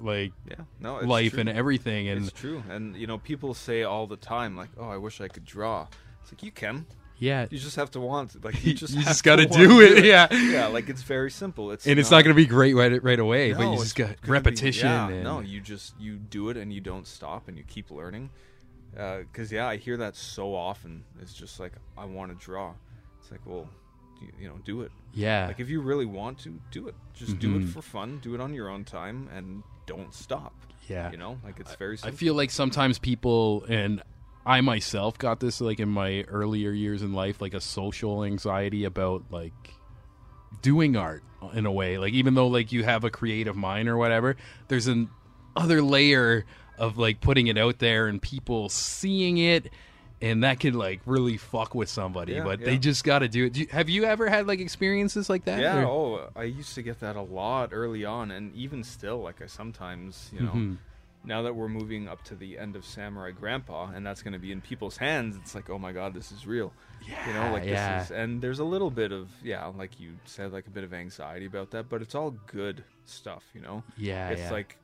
like 0.00 0.32
yeah, 0.48 0.56
no, 0.80 0.98
it's 0.98 1.06
life 1.06 1.32
true. 1.32 1.40
and 1.40 1.48
everything 1.48 2.08
and 2.08 2.22
it's 2.26 2.32
true. 2.32 2.62
And 2.68 2.96
you 2.96 3.06
know, 3.06 3.18
people 3.18 3.54
say 3.54 3.82
all 3.82 4.06
the 4.06 4.16
time, 4.16 4.56
like, 4.56 4.70
"Oh, 4.78 4.88
I 4.88 4.96
wish 4.96 5.20
I 5.20 5.28
could 5.28 5.44
draw." 5.44 5.86
It's 6.22 6.32
like 6.32 6.42
you 6.42 6.52
can. 6.52 6.86
yeah 7.18 7.46
You 7.50 7.58
just 7.58 7.76
have 7.76 7.90
to 7.92 8.00
want. 8.00 8.34
it. 8.36 8.44
Like 8.44 8.64
You 8.64 8.74
just 8.74 8.94
you 8.94 9.02
just 9.02 9.22
gotta 9.24 9.46
to 9.46 9.52
do 9.52 9.68
to 9.68 9.80
it, 9.80 10.04
yeah. 10.04 10.32
yeah. 10.32 10.66
Like 10.68 10.88
it's 10.88 11.02
very 11.02 11.30
simple. 11.30 11.70
It's 11.72 11.86
and 11.86 11.98
it's 11.98 12.10
not 12.10 12.22
going 12.24 12.34
to 12.34 12.40
be 12.40 12.46
great 12.46 12.74
right, 12.74 13.02
right 13.02 13.18
away 13.18 13.52
but 13.52 13.68
you 13.70 13.78
just 13.78 13.96
got 13.96 14.06
gonna 14.06 14.16
be- 14.22 14.30
repetition 14.30 14.86
yeah, 14.88 15.08
and 15.08 15.24
no, 15.24 15.40
you 15.40 15.60
just 15.60 15.94
you 16.00 16.16
do 16.16 16.48
it 16.50 16.56
and 16.56 16.72
you 16.72 16.80
don't 16.80 17.06
stop 17.06 17.48
and 17.48 17.56
you 17.58 17.64
keep 17.64 17.90
learning. 17.90 18.30
Uh, 18.96 19.18
because 19.20 19.50
yeah, 19.50 19.66
I 19.66 19.76
hear 19.78 19.96
that 19.96 20.14
so 20.16 20.54
often. 20.54 21.04
It's 21.20 21.32
just 21.34 21.58
like 21.58 21.72
I 21.96 22.04
want 22.04 22.30
to 22.38 22.44
draw. 22.44 22.74
It's 23.20 23.30
like, 23.30 23.40
well, 23.46 23.68
you, 24.40 24.48
know, 24.48 24.58
do 24.64 24.82
it. 24.82 24.92
yeah 25.14 25.46
Like 25.48 25.60
if 25.60 25.68
you 25.68 25.80
really 25.80 26.06
want 26.06 26.38
to, 26.40 26.58
do 26.70 26.88
it. 26.88 26.94
Just 27.14 27.38
do 27.38 27.56
it 27.56 27.62
Mhm. 27.62 27.68
for 27.72 27.82
fun. 27.82 28.18
Do 28.20 28.34
it 28.34 28.40
on 28.40 28.54
your 28.54 28.68
own 28.68 28.84
time 28.84 29.28
and 29.34 29.62
don't 29.86 30.12
stop. 30.14 30.54
yeah 30.88 31.10
You 31.10 31.16
know, 31.18 31.38
like 31.44 31.60
it's 31.60 31.74
very. 31.76 31.96
i 32.02 32.10
feel 32.10 32.34
like 32.34 32.50
sometimes 32.50 32.98
people 32.98 33.64
and 33.68 34.02
i 34.44 34.60
myself 34.60 35.16
got 35.18 35.38
this 35.40 35.60
like 35.60 35.78
in 35.80 35.88
my 35.88 36.22
earlier 36.22 36.72
years 36.72 37.02
in 37.02 37.12
life 37.12 37.40
like 37.40 37.54
a 37.54 37.60
social 37.60 38.24
anxiety 38.24 38.84
about 38.84 39.24
like 39.30 39.54
doing 40.60 40.96
art 40.96 41.22
in 41.54 41.66
a 41.66 41.72
way 41.72 41.98
like 41.98 42.12
even 42.12 42.34
though 42.34 42.46
like 42.48 42.72
you 42.72 42.84
have 42.84 43.04
a 43.04 43.10
creative 43.10 43.56
mind 43.56 43.88
or 43.88 43.96
whatever 43.96 44.36
there's 44.68 44.86
an 44.86 45.08
other 45.56 45.82
layer 45.82 46.44
of 46.78 46.98
like 46.98 47.20
putting 47.20 47.46
it 47.48 47.58
out 47.58 47.78
there 47.78 48.06
and 48.06 48.20
people 48.22 48.68
seeing 48.68 49.38
it 49.38 49.70
and 50.22 50.44
that 50.44 50.60
could 50.60 50.74
like 50.74 51.00
really 51.04 51.36
fuck 51.36 51.74
with 51.74 51.88
somebody 51.90 52.32
Yeah, 52.34 52.44
but 52.44 52.60
yeah. 52.60 52.66
they 52.66 52.78
just 52.78 53.04
got 53.04 53.18
to 53.18 53.28
do 53.28 53.46
it 53.46 53.52
do 53.52 53.60
you, 53.60 53.66
have 53.70 53.88
you 53.90 54.04
ever 54.04 54.28
had 54.28 54.46
like 54.46 54.60
experiences 54.60 55.28
like 55.28 55.44
that 55.44 55.60
Yeah. 55.60 55.82
or- 55.82 55.86
Oh, 55.86 56.30
I 56.36 56.44
used 56.44 56.74
to 56.76 56.82
get 56.82 57.00
that 57.00 57.16
a 57.16 57.20
lot 57.22 57.70
early 57.72 58.04
on, 58.04 58.30
and 58.30 58.54
even 58.54 58.82
still, 58.84 59.18
like 59.20 59.42
I 59.42 59.46
sometimes, 59.46 60.30
you 60.32 60.40
know, 60.40 60.52
Mhm. 60.52 60.78
now 61.24 61.42
that 61.42 61.54
we're 61.54 61.68
moving 61.68 62.08
up 62.08 62.22
to 62.24 62.34
the 62.34 62.58
end 62.58 62.74
of 62.76 62.84
Samurai 62.84 63.30
Grandpa, 63.32 63.90
and 63.94 64.04
that's 64.06 64.22
going 64.22 64.32
to 64.32 64.38
be 64.38 64.52
in 64.52 64.60
people's 64.60 64.96
hands, 64.96 65.36
it's 65.36 65.54
like, 65.54 65.68
oh 65.70 65.78
my 65.78 65.92
god, 65.92 66.14
this 66.14 66.32
is 66.32 66.46
real. 66.46 66.72
Yeah, 67.08 67.26
you 67.28 67.34
know, 67.34 67.52
like 67.52 67.64
yeah. 67.64 67.98
this 67.98 68.06
is, 68.06 68.10
and 68.12 68.40
there's 68.40 68.60
a 68.60 68.64
little 68.64 68.90
bit 68.90 69.10
of, 69.12 69.28
yeah, 69.42 69.66
like 69.66 69.98
you 70.00 70.12
said, 70.24 70.52
like 70.52 70.66
a 70.68 70.70
bit 70.70 70.84
of 70.84 70.94
anxiety 70.94 71.46
about 71.46 71.70
that, 71.72 71.88
but 71.88 72.00
it's 72.00 72.14
all 72.14 72.30
good 72.46 72.84
stuff, 73.04 73.42
you 73.54 73.60
know. 73.60 73.82
Yeah, 73.96 74.28
it's 74.30 74.50
like 74.52 74.76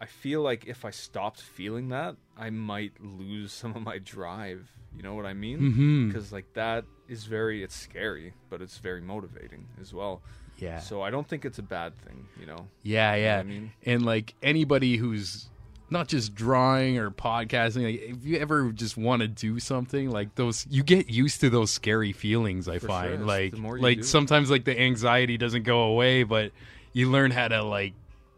I 0.00 0.06
feel 0.06 0.42
like 0.42 0.66
if 0.66 0.84
I 0.84 0.90
stopped 0.90 1.40
feeling 1.40 1.88
that, 1.88 2.16
I 2.36 2.50
might 2.50 2.92
lose 3.00 3.52
some 3.52 3.74
of 3.74 3.82
my 3.82 3.98
drive. 3.98 4.68
You 4.94 5.02
know 5.02 5.14
what 5.14 5.26
I 5.26 5.34
mean? 5.34 5.58
Mm-hmm. 5.58 6.08
Because 6.08 6.32
like 6.32 6.52
that 6.54 6.84
is 7.08 7.24
very, 7.24 7.62
it's 7.62 7.74
scary, 7.74 8.34
but 8.50 8.60
it's 8.60 8.78
very 8.78 9.00
motivating 9.00 9.66
as 9.80 9.92
well. 9.94 10.22
yeah. 10.58 10.80
So 10.80 11.02
I 11.02 11.10
don't 11.10 11.26
think 11.28 11.44
it's 11.44 11.58
a 11.58 11.62
bad 11.62 11.98
thing. 11.98 12.26
You 12.40 12.46
know. 12.46 12.66
Yeah, 12.82 13.14
yeah. 13.14 13.38
I 13.38 13.42
mean? 13.42 13.72
and 13.84 14.04
like 14.04 14.34
anybody 14.42 14.96
who's 14.96 15.48
not 15.88 16.08
just 16.08 16.34
drawing 16.34 16.98
or 16.98 17.10
podcasting, 17.10 17.84
like 17.84 18.00
if 18.18 18.24
you 18.24 18.38
ever 18.38 18.72
just 18.72 18.96
want 18.96 19.22
to 19.22 19.28
do 19.28 19.58
something, 19.60 20.10
like 20.10 20.34
those, 20.34 20.66
you 20.68 20.82
get 20.82 21.08
used 21.08 21.40
to 21.40 21.50
those 21.50 21.70
scary 21.70 22.12
feelings. 22.12 22.68
I 22.68 22.78
For 22.78 22.88
find, 22.88 23.18
sure. 23.18 23.26
Like, 23.26 23.56
you 23.56 23.78
like 23.78 23.98
do 23.98 24.02
sometimes 24.02 24.50
like 24.50 24.64
the 24.64 24.78
anxiety 24.78 25.38
doesn't 25.38 25.62
go 25.62 25.82
away, 25.84 26.24
but 26.24 26.52
you 26.92 27.10
learn 27.10 27.30
how 27.30 27.48
to 27.48 27.62
like 27.62 27.92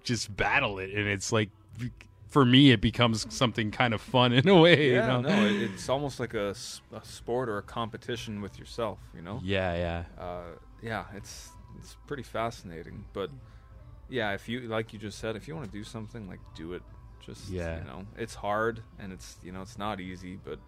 just 0.09 0.35
battle 0.37 0.79
it, 0.81 0.91
and 0.91 1.07
it's 1.07 1.31
like. 1.33 1.51
For 2.31 2.45
me, 2.45 2.73
it 2.73 2.83
becomes 2.83 3.25
something 3.35 3.71
kind 3.71 3.95
of 3.95 4.03
fun 4.03 4.33
in 4.39 4.47
a 4.51 4.61
way. 4.61 4.93
Yeah, 4.93 5.17
you 5.17 5.23
know? 5.23 5.31
no, 5.31 5.47
it, 5.47 5.63
it's 5.63 5.89
almost 5.89 6.21
like 6.21 6.35
a 6.35 6.55
sport 6.55 7.49
or 7.49 7.57
a 7.57 7.63
competition 7.63 8.43
with 8.43 8.59
yourself. 8.59 8.99
You 9.15 9.23
know. 9.23 9.41
Yeah, 9.43 9.75
yeah. 10.19 10.23
uh, 10.23 10.43
yeah, 10.83 11.07
it's 11.15 11.49
it's 11.79 11.97
pretty 12.07 12.23
fascinating. 12.23 13.07
But 13.15 13.31
yeah, 14.11 14.35
if 14.35 14.47
you 14.47 14.61
like 14.69 14.93
you 14.93 14.99
just 14.99 15.19
said, 15.21 15.37
if 15.37 15.49
you 15.49 15.55
want 15.57 15.73
to 15.73 15.73
do 15.73 15.83
something, 15.83 16.29
like 16.29 16.41
do 16.55 16.75
it. 16.75 16.83
Just 17.25 17.49
Yeah. 17.49 17.79
you 17.79 17.85
know, 17.85 18.05
it's 18.19 18.35
hard 18.35 18.83
and 18.99 19.11
it's 19.11 19.39
you 19.43 19.51
know 19.53 19.63
it's 19.63 19.79
not 19.79 19.99
easy, 19.99 20.39
but 20.45 20.59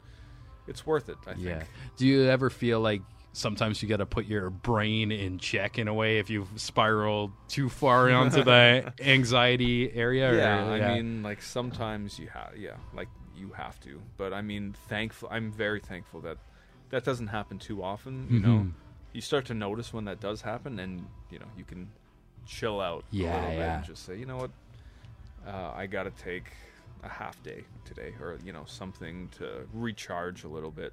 it's 0.66 0.86
worth 0.86 1.10
it. 1.10 1.18
I 1.26 1.32
Yeah. 1.32 1.58
think. 1.58 1.68
Do 1.98 2.06
you 2.06 2.22
ever 2.24 2.48
feel 2.48 2.80
like 2.80 3.02
sometimes 3.32 3.82
you 3.82 3.88
got 3.88 3.98
to 3.98 4.06
put 4.06 4.26
your 4.26 4.50
brain 4.50 5.12
in 5.12 5.38
check 5.38 5.78
in 5.78 5.88
a 5.88 5.94
way 5.94 6.18
if 6.18 6.28
you've 6.30 6.48
spiraled 6.56 7.30
too 7.48 7.68
far 7.68 8.10
onto 8.10 8.42
the 8.42 8.92
anxiety 9.00 9.92
area? 9.92 10.30
or- 10.32 10.36
Yeah, 10.38 10.64
I 10.64 10.94
mean, 10.96 11.22
like 11.22 11.40
sometimes 11.42 12.18
you 12.18 12.28
have, 12.28 12.56
yeah, 12.56 12.76
like 12.94 13.08
you 13.36 13.50
have 13.56 13.78
to. 13.80 14.00
But 14.16 14.32
I 14.32 14.42
mean, 14.42 14.74
thankful. 14.88 15.28
I'm 15.30 15.52
very 15.52 15.80
thankful 15.80 16.20
that 16.22 16.38
that 16.90 17.04
doesn't 17.04 17.28
happen 17.28 17.58
too 17.58 17.82
often. 17.82 18.26
You 18.30 18.40
know, 18.40 18.48
Mhm. 18.48 18.72
you 19.12 19.20
start 19.20 19.46
to 19.46 19.54
notice 19.54 19.92
when 19.92 20.04
that 20.06 20.20
does 20.20 20.42
happen, 20.42 20.78
and 20.78 21.06
you 21.30 21.38
know 21.38 21.46
you 21.56 21.64
can 21.64 21.88
chill 22.46 22.80
out 22.80 23.04
a 23.12 23.16
Yeah, 23.16 23.34
little 23.34 23.50
bit 23.50 23.68
and 23.68 23.84
just 23.84 24.04
say, 24.04 24.16
you 24.18 24.26
know 24.26 24.36
what, 24.38 24.50
uh, 25.46 25.72
I 25.74 25.86
got 25.86 26.02
to 26.04 26.10
take 26.10 26.52
a 27.02 27.08
half 27.08 27.40
day 27.42 27.64
today, 27.84 28.14
or 28.20 28.38
you 28.44 28.52
know 28.52 28.64
something 28.66 29.28
to 29.38 29.66
recharge 29.72 30.44
a 30.44 30.48
little 30.48 30.70
bit. 30.72 30.92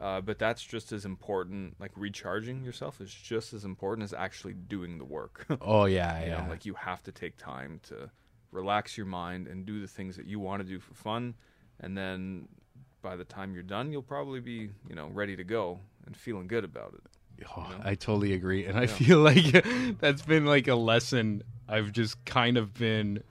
Uh, 0.00 0.20
but 0.20 0.38
that's 0.38 0.62
just 0.64 0.92
as 0.92 1.04
important. 1.04 1.74
Like 1.78 1.90
recharging 1.94 2.64
yourself 2.64 3.00
is 3.00 3.12
just 3.12 3.52
as 3.52 3.64
important 3.64 4.04
as 4.04 4.14
actually 4.14 4.54
doing 4.54 4.96
the 4.98 5.04
work. 5.04 5.46
oh 5.60 5.84
yeah, 5.84 6.20
You 6.22 6.28
yeah. 6.30 6.42
know, 6.44 6.48
like 6.48 6.64
you 6.64 6.74
have 6.74 7.02
to 7.02 7.12
take 7.12 7.36
time 7.36 7.80
to 7.88 8.10
relax 8.50 8.96
your 8.96 9.06
mind 9.06 9.46
and 9.46 9.66
do 9.66 9.80
the 9.80 9.86
things 9.86 10.16
that 10.16 10.26
you 10.26 10.40
want 10.40 10.62
to 10.62 10.68
do 10.68 10.80
for 10.80 10.94
fun, 10.94 11.34
and 11.80 11.96
then 11.96 12.48
by 13.02 13.14
the 13.16 13.24
time 13.24 13.52
you're 13.54 13.62
done, 13.62 13.92
you'll 13.92 14.02
probably 14.02 14.40
be 14.40 14.70
you 14.88 14.94
know 14.94 15.08
ready 15.12 15.36
to 15.36 15.44
go 15.44 15.80
and 16.06 16.16
feeling 16.16 16.46
good 16.48 16.64
about 16.64 16.94
it. 16.94 17.46
Oh, 17.56 17.60
know? 17.62 17.80
I 17.84 17.94
totally 17.94 18.32
agree, 18.32 18.64
and 18.66 18.78
I 18.78 18.82
Yeah. 18.82 18.86
feel 18.88 19.18
like 19.30 19.64
that's 20.00 20.22
been 20.22 20.46
like 20.46 20.66
a 20.68 20.74
lesson 20.74 21.42
I've 21.68 21.92
just 21.92 22.24
kind 22.24 22.56
of 22.56 22.72
been 22.74 23.22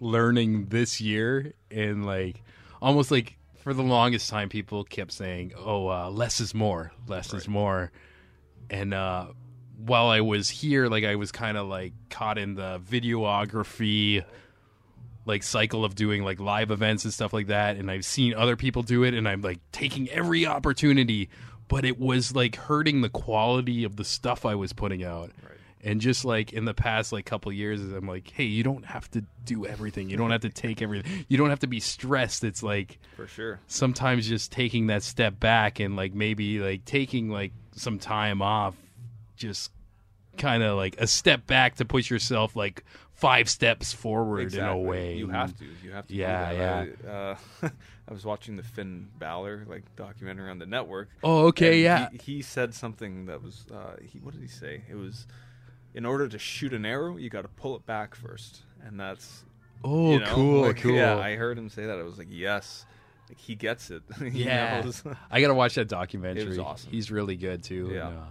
learning 0.00 0.66
this 0.66 1.00
year, 1.00 1.52
and 1.70 2.04
like 2.06 2.42
almost 2.80 3.10
like 3.10 3.36
for 3.66 3.74
the 3.74 3.82
longest 3.82 4.30
time, 4.30 4.48
people 4.48 4.84
kept 4.84 5.10
saying, 5.10 5.52
"Oh, 5.56 5.88
uh, 5.88 6.08
less 6.08 6.38
is 6.38 6.54
more, 6.54 6.92
less 7.08 7.34
is 7.34 7.48
more," 7.48 7.90
and 8.70 8.94
uh, 8.94 9.26
while 9.84 10.06
I 10.06 10.20
was 10.20 10.48
here, 10.48 10.86
like 10.86 11.02
I 11.02 11.16
was 11.16 11.32
kind 11.32 11.56
of 11.56 11.66
like 11.66 11.92
caught 12.08 12.38
in 12.38 12.54
the 12.54 12.78
videography 12.78 14.24
like 15.24 15.42
cycle 15.42 15.84
of 15.84 15.96
doing 15.96 16.22
like 16.22 16.38
live 16.38 16.70
events 16.70 17.02
and 17.02 17.12
stuff 17.12 17.32
like 17.32 17.48
that 17.48 17.74
and 17.74 17.90
I've 17.90 18.04
seen 18.04 18.32
other 18.32 18.54
people 18.54 18.84
do 18.84 19.02
it 19.02 19.12
and 19.12 19.28
I'm 19.28 19.40
like 19.40 19.58
taking 19.72 20.08
every 20.10 20.46
opportunity 20.46 21.28
but 21.66 21.84
it 21.84 21.98
was 21.98 22.36
like 22.36 22.54
hurting 22.54 23.00
the 23.00 23.08
quality 23.08 23.82
of 23.82 23.96
the 23.96 24.04
stuff 24.04 24.46
I 24.46 24.54
was 24.54 24.72
putting 24.72 25.02
out. 25.02 25.32
Right. 25.42 25.55
And 25.86 26.00
just 26.00 26.24
like 26.24 26.52
in 26.52 26.64
the 26.64 26.74
past 26.74 27.12
like 27.12 27.24
couple 27.26 27.52
years 27.52 27.80
I'm 27.80 28.08
like, 28.08 28.28
"Hey, 28.30 28.44
you 28.44 28.64
don't 28.64 28.84
have 28.84 29.08
to 29.12 29.24
do 29.44 29.64
everything. 29.66 30.10
You 30.10 30.16
don't 30.16 30.30
have 30.32 30.40
to 30.40 30.48
take 30.50 30.82
everything. 30.82 31.24
You 31.28 31.36
don't 31.38 31.50
have 31.50 31.60
to 31.60 31.66
be 31.68 31.78
stressed." 31.80 32.42
It's 32.44 32.62
like 32.62 32.98
For 33.16 33.26
sure. 33.28 33.60
sometimes 33.68 34.26
just 34.28 34.50
taking 34.50 34.88
that 34.88 35.02
step 35.04 35.38
back 35.38 35.78
and 35.80 35.94
like 35.94 36.12
maybe 36.12 36.58
like 36.58 36.84
taking 36.84 37.30
like 37.30 37.52
some 37.76 37.98
time 38.00 38.42
off 38.42 38.74
just 39.36 39.70
kind 40.36 40.62
of 40.62 40.76
like 40.76 40.96
a 41.00 41.06
step 41.06 41.46
back 41.46 41.76
to 41.76 41.84
push 41.84 42.10
yourself 42.10 42.56
like 42.56 42.84
five 43.14 43.48
steps 43.48 43.92
forward 43.92 44.40
Exactly. 44.42 44.70
in 44.70 44.76
a 44.76 44.88
way. 44.90 45.14
You 45.16 45.28
have 45.28 45.56
to. 45.58 45.64
You 45.84 45.92
have 45.92 46.06
to. 46.08 46.12
do 46.12 46.18
Yeah. 46.18 46.86
I, 47.06 47.08
uh, 47.08 47.36
I 48.08 48.12
was 48.12 48.24
watching 48.24 48.56
the 48.56 48.62
Finn 48.62 49.08
Balor 49.18 49.64
like 49.68 49.84
documentary 49.96 50.50
on 50.50 50.58
the 50.58 50.66
network. 50.66 51.08
Oh, 51.24 51.46
okay, 51.46 51.80
yeah. 51.82 52.08
He, 52.10 52.18
he 52.36 52.42
said 52.42 52.74
something 52.74 53.26
that 53.26 53.42
was. 53.42 53.66
Uh, 53.72 53.96
he 54.02 54.18
what 54.18 54.32
did 54.34 54.42
he 54.42 54.48
say? 54.48 54.82
It 54.90 54.94
was, 54.96 55.26
in 55.96 56.04
order 56.04 56.28
to 56.28 56.38
shoot 56.38 56.72
an 56.74 56.84
arrow, 56.86 57.16
you 57.16 57.30
got 57.30 57.42
to 57.42 57.48
pull 57.48 57.74
it 57.74 57.84
back 57.86 58.14
first, 58.14 58.60
and 58.84 59.00
that's. 59.00 59.44
Oh, 59.82 60.12
you 60.12 60.20
know, 60.20 60.26
cool, 60.26 60.62
like, 60.62 60.76
cool. 60.80 60.92
Yeah, 60.92 61.18
I 61.18 61.36
heard 61.36 61.58
him 61.58 61.68
say 61.68 61.86
that. 61.86 61.98
I 61.98 62.02
was 62.02 62.18
like, 62.18 62.28
yes, 62.30 62.84
like 63.28 63.38
he 63.38 63.54
gets 63.56 63.90
it. 63.90 64.02
He 64.18 64.44
yeah. 64.44 64.82
knows. 64.82 65.02
I 65.30 65.40
gotta 65.40 65.54
watch 65.54 65.74
that 65.74 65.88
documentary. 65.88 66.42
It 66.42 66.48
was 66.48 66.58
awesome. 66.58 66.90
He's 66.90 67.10
really 67.10 67.36
good 67.36 67.62
too. 67.62 67.90
Yeah. 67.92 68.08
and, 68.08 68.18
uh, 68.18 68.22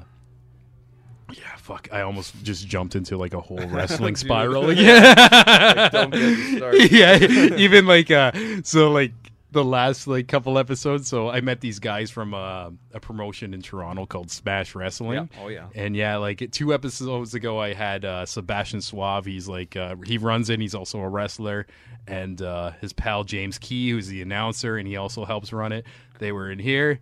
yeah, 1.34 1.56
fuck. 1.58 1.90
I 1.92 2.02
almost 2.02 2.36
just 2.44 2.68
jumped 2.68 2.96
into 2.96 3.18
like 3.18 3.34
a 3.34 3.42
whole 3.42 3.58
wrestling 3.68 4.16
spiral. 4.16 4.72
Yeah. 4.72 5.90
don't 5.90 6.12
get 6.12 6.22
me 6.22 6.58
started. 6.58 6.92
yeah, 6.92 7.18
even 7.58 7.88
like 7.88 8.12
uh 8.12 8.32
so 8.64 8.92
like 8.92 9.12
the 9.56 9.64
last 9.64 10.06
like 10.06 10.28
couple 10.28 10.60
episodes 10.60 11.08
so 11.08 11.30
I 11.30 11.42
met 11.42 11.62
these 11.62 11.80
guys 11.80 12.12
from 12.12 12.34
uh, 12.34 12.70
a 12.94 13.00
promotion 13.00 13.54
in 13.54 13.62
Toronto 13.62 14.06
called 14.06 14.30
Smash 14.30 14.76
Wrestling. 14.76 15.30
Yeah. 15.34 15.42
Oh 15.44 15.48
yeah. 15.48 15.68
And 15.74 15.96
yeah, 15.96 16.18
like 16.18 16.52
two 16.52 16.74
episodes 16.74 17.34
ago, 17.34 17.60
I 17.60 17.74
had 17.74 18.06
uh, 18.06 18.26
Sebastian 18.26 18.82
Suave. 18.82 19.26
He's 19.26 19.48
like 19.48 19.76
uh, 19.76 19.96
he 20.06 20.18
runs 20.18 20.50
it. 20.50 20.60
He's 20.60 20.76
also 20.76 21.00
a 21.00 21.10
wrestler, 21.10 21.66
and 22.08 22.42
uh, 22.42 22.72
his 22.82 22.94
pal 22.94 23.24
James 23.24 23.58
Key, 23.58 23.92
who's 23.92 24.08
the 24.08 24.22
announcer, 24.22 24.78
and 24.78 24.88
he 24.88 24.98
also 24.98 25.26
helps 25.26 25.52
run 25.52 25.72
it. 25.72 25.86
They 26.20 26.32
were 26.32 26.52
in 26.52 26.60
here. 26.60 27.00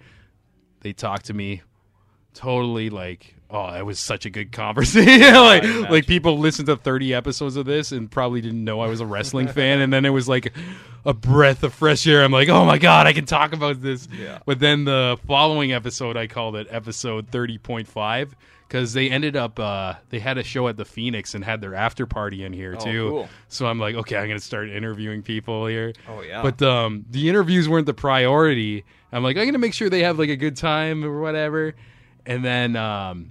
They 0.81 0.93
talked 0.93 1.25
to 1.25 1.33
me. 1.33 1.61
Totally 2.33 2.89
like, 2.89 3.32
oh, 3.53 3.73
it 3.75 3.85
was 3.85 3.99
such 3.99 4.25
a 4.25 4.29
good 4.29 4.51
conversation. 4.51 5.33
like, 5.35 5.63
like 5.89 6.07
people 6.07 6.37
listened 6.39 6.65
to 6.65 6.75
thirty 6.75 7.13
episodes 7.13 7.55
of 7.55 7.65
this 7.65 7.91
and 7.93 8.11
probably 8.11 8.41
didn't 8.41 8.63
know 8.63 8.81
I 8.81 8.87
was 8.87 8.99
a 8.99 9.05
wrestling 9.05 9.47
fan, 9.59 9.79
and 9.79 9.93
then 9.93 10.03
it 10.03 10.09
was 10.09 10.27
like 10.27 10.51
a 11.05 11.13
breath 11.13 11.63
of 11.63 11.73
fresh 11.73 12.05
air. 12.07 12.23
I'm 12.23 12.31
like, 12.31 12.49
oh 12.49 12.65
my 12.65 12.77
god, 12.77 13.07
I 13.07 13.13
can 13.13 13.25
talk 13.25 13.53
about 13.53 13.81
this. 13.81 14.07
Yeah. 14.17 14.39
But 14.45 14.59
then 14.59 14.85
the 14.85 15.17
following 15.27 15.71
episode, 15.71 16.17
I 16.17 16.27
called 16.27 16.55
it 16.55 16.67
episode 16.69 17.29
30.5 17.31 18.29
because 18.67 18.93
they 18.93 19.09
ended 19.09 19.35
up, 19.35 19.59
uh, 19.59 19.95
they 20.09 20.19
had 20.19 20.37
a 20.37 20.43
show 20.43 20.67
at 20.67 20.77
the 20.77 20.85
Phoenix 20.85 21.35
and 21.35 21.43
had 21.43 21.61
their 21.61 21.75
after 21.75 22.05
party 22.07 22.43
in 22.43 22.53
here 22.53 22.75
Oh, 22.79 22.83
too. 22.83 23.09
cool. 23.09 23.29
So 23.49 23.67
I'm 23.67 23.79
like, 23.79 23.95
okay, 23.95 24.15
I'm 24.15 24.27
going 24.27 24.39
to 24.39 24.43
start 24.43 24.69
interviewing 24.69 25.21
people 25.21 25.67
here. 25.67 25.93
Oh 26.09 26.21
yeah. 26.21 26.41
But 26.41 26.61
um, 26.61 27.05
the 27.11 27.29
interviews 27.29 27.69
weren't 27.69 27.85
the 27.85 27.93
priority. 27.93 28.83
I'm 29.11 29.21
like, 29.23 29.35
I'm 29.35 29.43
going 29.43 29.53
to 29.53 29.59
make 29.59 29.73
sure 29.75 29.89
they 29.89 30.03
have 30.03 30.17
like 30.17 30.29
a 30.29 30.35
good 30.37 30.55
time 30.57 31.03
or 31.05 31.19
whatever. 31.21 31.75
And 32.25 32.43
then, 32.43 32.75
um, 32.77 33.29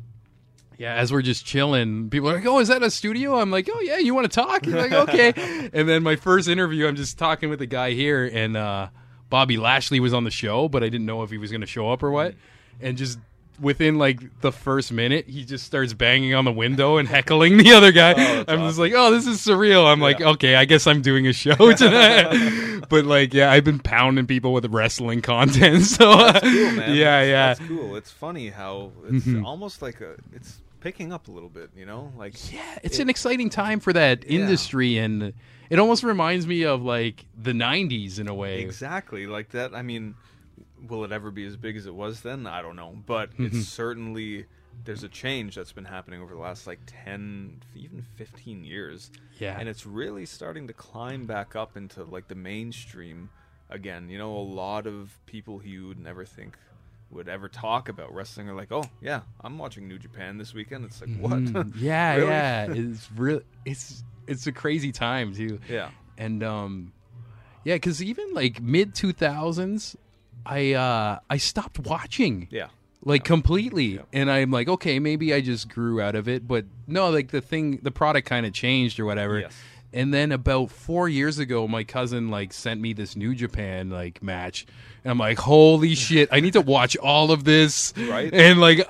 yeah, 0.83 0.95
as 0.95 1.13
we're 1.13 1.23
just 1.23 1.47
chilling, 1.47 2.11
people 2.11 2.29
are 2.31 2.35
like, 2.35 2.47
"Oh, 2.47 2.59
is 2.59 2.69
that 2.69 2.83
a 2.83 2.91
studio?" 2.91 3.39
I'm 3.39 3.51
like, 3.51 3.69
"Oh 3.73 3.81
yeah, 3.81 3.99
you 3.99 4.15
want 4.15 4.31
to 4.31 4.35
talk?" 4.41 4.65
He's 4.65 4.75
like, 4.75 4.93
"Okay." 4.93 5.33
and 5.73 5.89
then 5.89 6.03
my 6.03 6.17
first 6.17 6.49
interview, 6.49 6.87
I'm 6.89 6.97
just 6.97 7.19
talking 7.19 7.51
with 7.51 7.61
the 7.61 7.67
guy 7.67 7.93
here, 7.93 8.29
and 8.33 8.57
uh, 8.57 8.89
Bobby 9.31 9.57
Lashley 9.57 10.01
was 10.01 10.13
on 10.13 10.25
the 10.25 10.31
show, 10.31 10.69
but 10.69 10.83
I 10.83 10.89
didn't 10.89 11.07
know 11.07 11.23
if 11.23 11.31
he 11.31 11.39
was 11.39 11.51
going 11.51 11.61
to 11.63 11.67
show 11.67 11.91
up 11.93 12.03
or 12.03 12.11
what. 12.11 12.35
And 12.81 12.97
just 12.99 13.19
within 13.61 13.97
like 13.97 14.19
the 14.41 14.51
first 14.51 14.91
minute, 14.91 15.29
he 15.29 15.45
just 15.45 15.65
starts 15.65 15.93
banging 15.93 16.35
on 16.35 16.45
the 16.45 16.51
window 16.53 16.97
and 16.97 17.07
heckling 17.07 17.59
the 17.59 17.73
other 17.75 17.93
guy. 17.93 18.15
that's 18.15 18.51
I'm 18.51 18.61
just 18.67 18.79
like, 18.79 18.93
"Oh, 18.97 19.13
this 19.13 19.27
is 19.27 19.39
surreal." 19.39 19.87
I'm 19.87 20.01
like, 20.01 20.21
"Okay, 20.21 20.57
I 20.57 20.65
guess 20.65 20.87
I'm 20.89 21.01
doing 21.01 21.27
a 21.29 21.33
show 21.33 21.55
tonight." 21.75 22.81
but 22.89 23.05
like, 23.05 23.33
yeah, 23.33 23.53
I've 23.53 23.63
been 23.65 23.79
pounding 23.79 24.27
people 24.27 24.53
with 24.53 24.67
wrestling 24.67 25.23
content, 25.23 25.85
so 25.85 26.07
cool, 26.41 26.51
man. 26.73 26.95
yeah, 26.97 27.25
That's- 27.25 27.29
yeah. 27.29 27.55
That's 27.55 27.61
cool. 27.69 27.95
It's 27.97 28.11
funny 28.11 28.49
how 28.51 28.91
it's 29.09 29.25
Mhm. 29.27 29.45
almost 29.45 29.81
like 29.81 30.01
a. 30.01 30.17
It's 30.35 30.59
picking 30.83 31.13
up 31.13 31.29
a 31.29 31.31
little 31.31 31.49
bit. 31.49 31.71
You 31.77 31.87
know, 31.87 32.13
like 32.17 32.35
Yeah, 32.53 32.79
it's 32.83 32.99
It- 32.99 33.03
an 33.03 33.09
exciting 33.11 33.49
time 33.51 33.81
for 33.81 33.93
that 33.93 34.25
Yeah. 34.25 34.41
industry, 34.41 34.99
and 34.99 35.33
it 35.71 35.79
almost 35.79 36.03
reminds 36.03 36.47
me 36.47 36.65
of 36.65 36.83
like 36.83 37.27
the 37.37 37.53
'90s 37.53 38.19
in 38.19 38.29
a 38.29 38.35
way. 38.35 38.61
Exactly 38.63 39.27
like 39.27 39.51
that. 39.51 39.75
I 39.75 39.83
mean, 39.83 40.15
will 40.89 41.05
it 41.05 41.13
ever 41.13 41.31
be 41.31 41.47
as 41.47 41.57
big 41.57 41.77
as 41.77 41.87
it 41.87 41.95
was 41.95 42.21
then? 42.23 42.47
I 42.47 42.61
don't 42.63 42.77
know, 42.77 42.97
but 43.07 43.31
Mm-hmm. 43.33 43.47
it's 43.47 43.69
certainly 43.69 44.47
there's 44.85 45.05
a 45.05 45.09
change 45.09 45.55
that's 45.55 45.71
been 45.73 45.85
happening 45.85 46.21
over 46.23 46.35
the 46.35 46.41
last 46.41 46.67
like 46.67 46.81
10 46.87 47.63
even 47.77 48.03
15 48.17 48.65
years 48.65 49.11
Yeah. 49.39 49.57
and 49.61 49.69
it's 49.69 49.85
really 49.87 50.25
starting 50.25 50.67
to 50.67 50.73
climb 50.73 51.27
back 51.27 51.55
up 51.55 51.77
into 51.77 52.03
like 52.05 52.27
the 52.29 52.35
mainstream 52.35 53.29
again 53.69 54.09
you 54.09 54.17
know 54.17 54.35
a 54.35 54.41
lot 54.43 54.87
of 54.87 55.21
people 55.27 55.59
who 55.59 55.69
you 55.69 55.89
would 55.89 56.01
never 56.01 56.25
think 56.25 56.57
would 57.13 57.29
ever 57.29 57.49
talk 57.49 57.89
about 57.89 58.13
wrestling 58.15 58.49
are 58.49 58.55
like 58.55 58.73
oh 58.73 58.85
yeah 59.01 59.21
i'm 59.43 59.59
watching 59.59 59.87
new 59.87 59.99
japan 59.99 60.39
this 60.39 60.55
weekend 60.55 60.85
it's 60.85 61.01
like 61.01 61.11
what 61.19 61.45
Mm, 61.45 61.73
yeah, 61.77 62.15
Really? 62.17 62.29
yeah. 62.29 62.67
It's 62.71 63.09
real. 63.15 63.41
It's 63.65 64.03
it's 64.27 64.47
a 64.47 64.53
crazy 64.53 64.93
time 64.93 65.35
too. 65.35 65.59
yeah 65.69 65.91
and 66.19 66.43
um 66.43 66.93
yeah 67.65 67.75
because 67.75 68.03
even 68.03 68.33
like 68.35 68.61
mid 68.63 68.95
2000s 68.95 69.97
i 70.47 70.73
uh 70.73 71.19
i 71.31 71.37
stopped 71.37 71.79
watching 71.81 72.49
yeah 72.51 72.69
like 73.05 73.25
completely 73.25 73.95
Yep. 73.97 74.09
and 74.13 74.31
i'm 74.31 74.51
like 74.51 74.69
okay 74.69 74.99
maybe 74.99 75.33
i 75.35 75.41
just 75.41 75.69
grew 75.69 76.01
out 76.01 76.15
of 76.15 76.29
it 76.29 76.47
but 76.47 76.65
no 76.87 77.11
like 77.11 77.31
the 77.31 77.41
thing 77.41 77.79
the 77.83 77.91
product 77.91 78.29
kind 78.29 78.47
of 78.47 78.53
changed 78.53 78.99
or 79.01 79.05
whatever 79.05 79.41
Yes. 79.41 79.55
And 79.93 80.13
then 80.13 80.33
about 80.33 80.71
four 80.71 81.09
years 81.09 81.39
ago 81.39 81.69
my 81.69 81.85
cousin 81.85 82.29
like 82.31 82.53
sent 82.53 82.81
me 82.81 82.93
this 82.93 83.15
new 83.17 83.35
japan 83.35 83.91
like 83.91 84.23
match 84.23 84.67
and 85.05 85.11
i'm 85.11 85.19
like 85.19 85.39
holy 85.39 85.95
shit 85.95 86.29
i 86.33 86.41
need 86.41 86.53
to 86.55 86.61
watch 86.61 86.97
all 86.97 87.31
of 87.31 87.45
this 87.45 87.93
Right. 87.97 88.33
and 88.33 88.61
like 88.61 88.89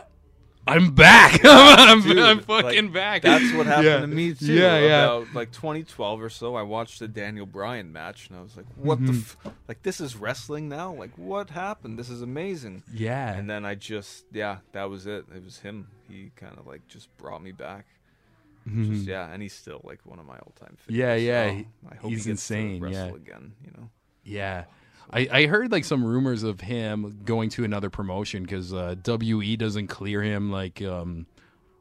i'm 0.67 0.93
back 0.95 1.41
I'm, 1.45 2.03
Dude, 2.03 2.19
I'm 2.19 2.37
like, 2.39 2.47
fucking 2.47 2.93
back 2.93 3.23
That's 3.23 3.53
what 3.53 3.67
happened 3.67 3.85
Yeah. 3.87 4.01
to 4.01 4.07
me 4.07 4.33
too. 4.35 4.53
yeah 4.55 4.79
yeah 4.79 5.05
About 5.07 5.35
like 5.35 5.51
2012 5.51 6.23
or 6.23 6.31
so, 6.31 6.55
I 6.55 6.63
watched 6.63 7.01
the 7.01 7.09
Daniel 7.09 7.47
Bryan 7.47 7.93
match, 7.93 8.29
and 8.29 8.39
I 8.39 8.43
was 8.43 8.57
like, 8.57 8.67
"What 8.77 9.05
the? 9.05 9.13
Mm-hmm. 9.13 9.49
F- 9.49 9.55
like 9.67 9.83
this 9.83 10.01
is 10.01 10.15
wrestling 10.15 10.69
now? 10.69 10.93
Like 10.95 11.11
what 11.19 11.51
happened? 11.51 11.99
This 11.99 12.09
is 12.11 12.23
amazing." 12.23 12.85
yeah 12.93 13.35
And 13.35 13.51
then 13.51 13.65
I 13.65 13.75
just, 13.75 14.25
yeah, 14.33 14.59
that 14.71 14.89
was 14.89 15.07
it. 15.09 15.25
It 15.35 15.45
was 15.45 15.59
him. 15.59 15.89
He 16.09 16.31
kind 16.37 16.57
of 16.57 16.67
like 16.67 16.87
just 16.87 17.09
brought 17.19 17.43
me 17.43 17.51
back. 17.51 17.87
Just 18.67 19.07
yeah, 19.07 19.31
and 19.33 19.43
he's 19.43 19.53
still 19.55 19.81
like 19.85 20.01
one 20.05 20.19
of 20.19 20.27
my 20.27 20.39
all-time 20.39 20.77
favorites. 20.77 20.87
Mm-hmm. 20.91 20.95
Yeah, 20.95 21.15
yeah, 21.15 21.51
So 21.51 21.65
I 21.91 21.95
hope 21.97 22.11
he's 22.11 22.25
he 22.25 22.31
insane, 22.31 22.83
yeah. 22.89 23.07
again. 23.07 23.53
You 23.65 23.71
know. 23.77 23.89
Yeah. 24.25 24.65
I, 25.15 25.29
I 25.31 25.47
heard 25.47 25.73
like 25.73 25.85
some 25.85 26.03
rumors 26.05 26.43
of 26.43 26.61
him 26.61 27.21
going 27.25 27.51
to 27.51 27.65
another 27.65 27.91
promotion 27.91 28.45
because 28.45 28.73
uh, 28.73 28.95
WE 29.05 29.57
doesn't 29.57 29.89
clear 29.89 30.23
him 30.23 30.51
like 30.51 30.81
um, 30.81 31.27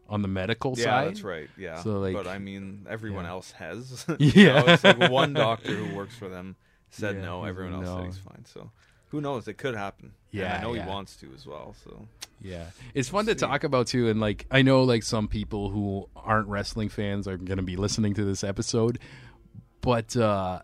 on 0.09 0.21
the 0.21 0.27
medical 0.27 0.73
Yeah, 0.75 0.83
side. 0.83 0.99
Yeah, 1.01 1.05
that's 1.05 1.21
right. 1.21 1.49
Yeah, 1.57 1.81
So, 1.81 1.99
like- 1.99 2.13
but 2.15 2.27
I 2.27 2.39
mean, 2.39 2.85
everyone 2.89 3.23
yeah. 3.25 3.29
else 3.31 3.51
has. 3.53 4.05
Yeah. 4.19 4.59
Know, 4.61 4.73
it's 4.73 4.83
like 4.83 5.09
one 5.09 5.33
doctor 5.33 5.73
who 5.73 5.95
works 5.95 6.15
for 6.15 6.27
them 6.27 6.55
said 6.89 7.17
Yeah, 7.17 7.21
no. 7.21 7.43
Everyone 7.45 7.75
else 7.75 7.85
no. 7.85 7.97
said 7.97 8.05
he's 8.07 8.17
fine. 8.17 8.43
So 8.45 8.71
who 9.09 9.21
knows? 9.21 9.47
It 9.47 9.53
could 9.57 9.75
happen. 9.75 10.07
And 10.33 10.41
Yeah, 10.41 10.57
I 10.57 10.61
know 10.61 10.73
he 10.73 10.81
wants 10.81 11.15
to 11.17 11.29
as 11.33 11.45
well. 11.45 11.73
So 11.85 12.07
Yeah, 12.41 12.65
it's 12.93 13.09
fun 13.09 13.27
to 13.27 13.35
talk 13.35 13.63
about 13.63 13.87
too, 13.87 14.09
and 14.09 14.19
like 14.19 14.45
I 14.49 14.61
know 14.63 14.83
like 14.83 15.03
some 15.03 15.27
people 15.27 15.69
who 15.69 16.09
aren't 16.15 16.47
wrestling 16.47 16.89
fans 16.89 17.27
are 17.27 17.37
going 17.37 17.57
to 17.57 17.63
be 17.63 17.75
listening 17.75 18.13
to 18.15 18.23
this 18.25 18.43
episode, 18.43 18.97
but 19.81 20.15
uh 20.17 20.61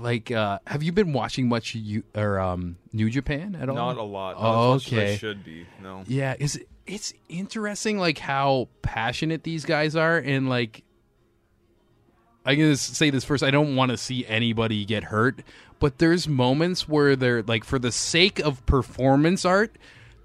like 0.00 0.30
uh 0.32 0.58
have 0.66 0.82
you 0.82 0.90
been 0.92 1.12
watching 1.12 1.48
much 1.48 1.74
you 1.74 2.02
or 2.14 2.40
um 2.40 2.76
New 2.92 3.08
Japan 3.08 3.54
at 3.54 3.68
all? 3.68 3.76
not 3.76 3.96
a 3.96 4.02
lot. 4.02 4.40
Not 4.40 4.54
Oh, 4.54 4.72
okay. 4.74 5.16
should 5.16 5.44
be. 5.44 5.66
No. 5.80 6.02
Yeah, 6.06 6.34
is 6.38 6.60
it's 6.86 7.12
interesting 7.28 7.98
like 7.98 8.18
how 8.18 8.68
passionate 8.82 9.44
these 9.44 9.64
guys 9.64 9.94
are 9.96 10.18
and 10.18 10.48
like 10.48 10.82
I'm 12.44 12.58
gonna 12.58 12.76
say 12.76 13.10
this 13.10 13.24
first. 13.24 13.42
I 13.42 13.50
don't 13.50 13.74
want 13.74 13.90
to 13.90 13.96
see 13.96 14.24
anybody 14.26 14.84
get 14.84 15.04
hurt, 15.04 15.42
but 15.80 15.98
there's 15.98 16.28
moments 16.28 16.88
where 16.88 17.16
they're 17.16 17.42
like, 17.42 17.64
for 17.64 17.78
the 17.80 17.90
sake 17.90 18.38
of 18.38 18.64
performance 18.66 19.44
art, 19.44 19.76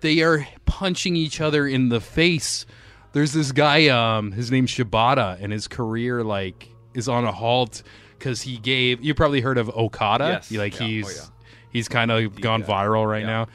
they 0.01 0.21
are 0.21 0.47
punching 0.65 1.15
each 1.15 1.41
other 1.41 1.65
in 1.67 1.89
the 1.89 2.01
face. 2.01 2.65
There's 3.13 3.33
this 3.33 3.51
guy, 3.51 3.87
um, 3.89 4.31
his 4.31 4.51
name's 4.51 4.71
Shibata, 4.71 5.37
and 5.41 5.51
his 5.51 5.67
career 5.67 6.23
like 6.23 6.69
is 6.93 7.07
on 7.07 7.25
a 7.25 7.31
halt 7.31 7.83
because 8.17 8.41
he 8.41 8.57
gave. 8.57 9.03
You 9.03 9.13
probably 9.13 9.41
heard 9.41 9.57
of 9.57 9.69
Okada. 9.69 10.41
Yes. 10.49 10.51
Like 10.51 10.73
Yeah. 10.79 10.85
Oh, 10.85 10.87
he's 10.87 11.15
yeah. 11.17 11.25
he's 11.71 11.87
kind 11.87 12.11
of 12.11 12.39
gone 12.39 12.61
guy. 12.61 12.67
viral 12.67 13.09
right 13.09 13.21
Yeah. 13.21 13.27
now. 13.27 13.47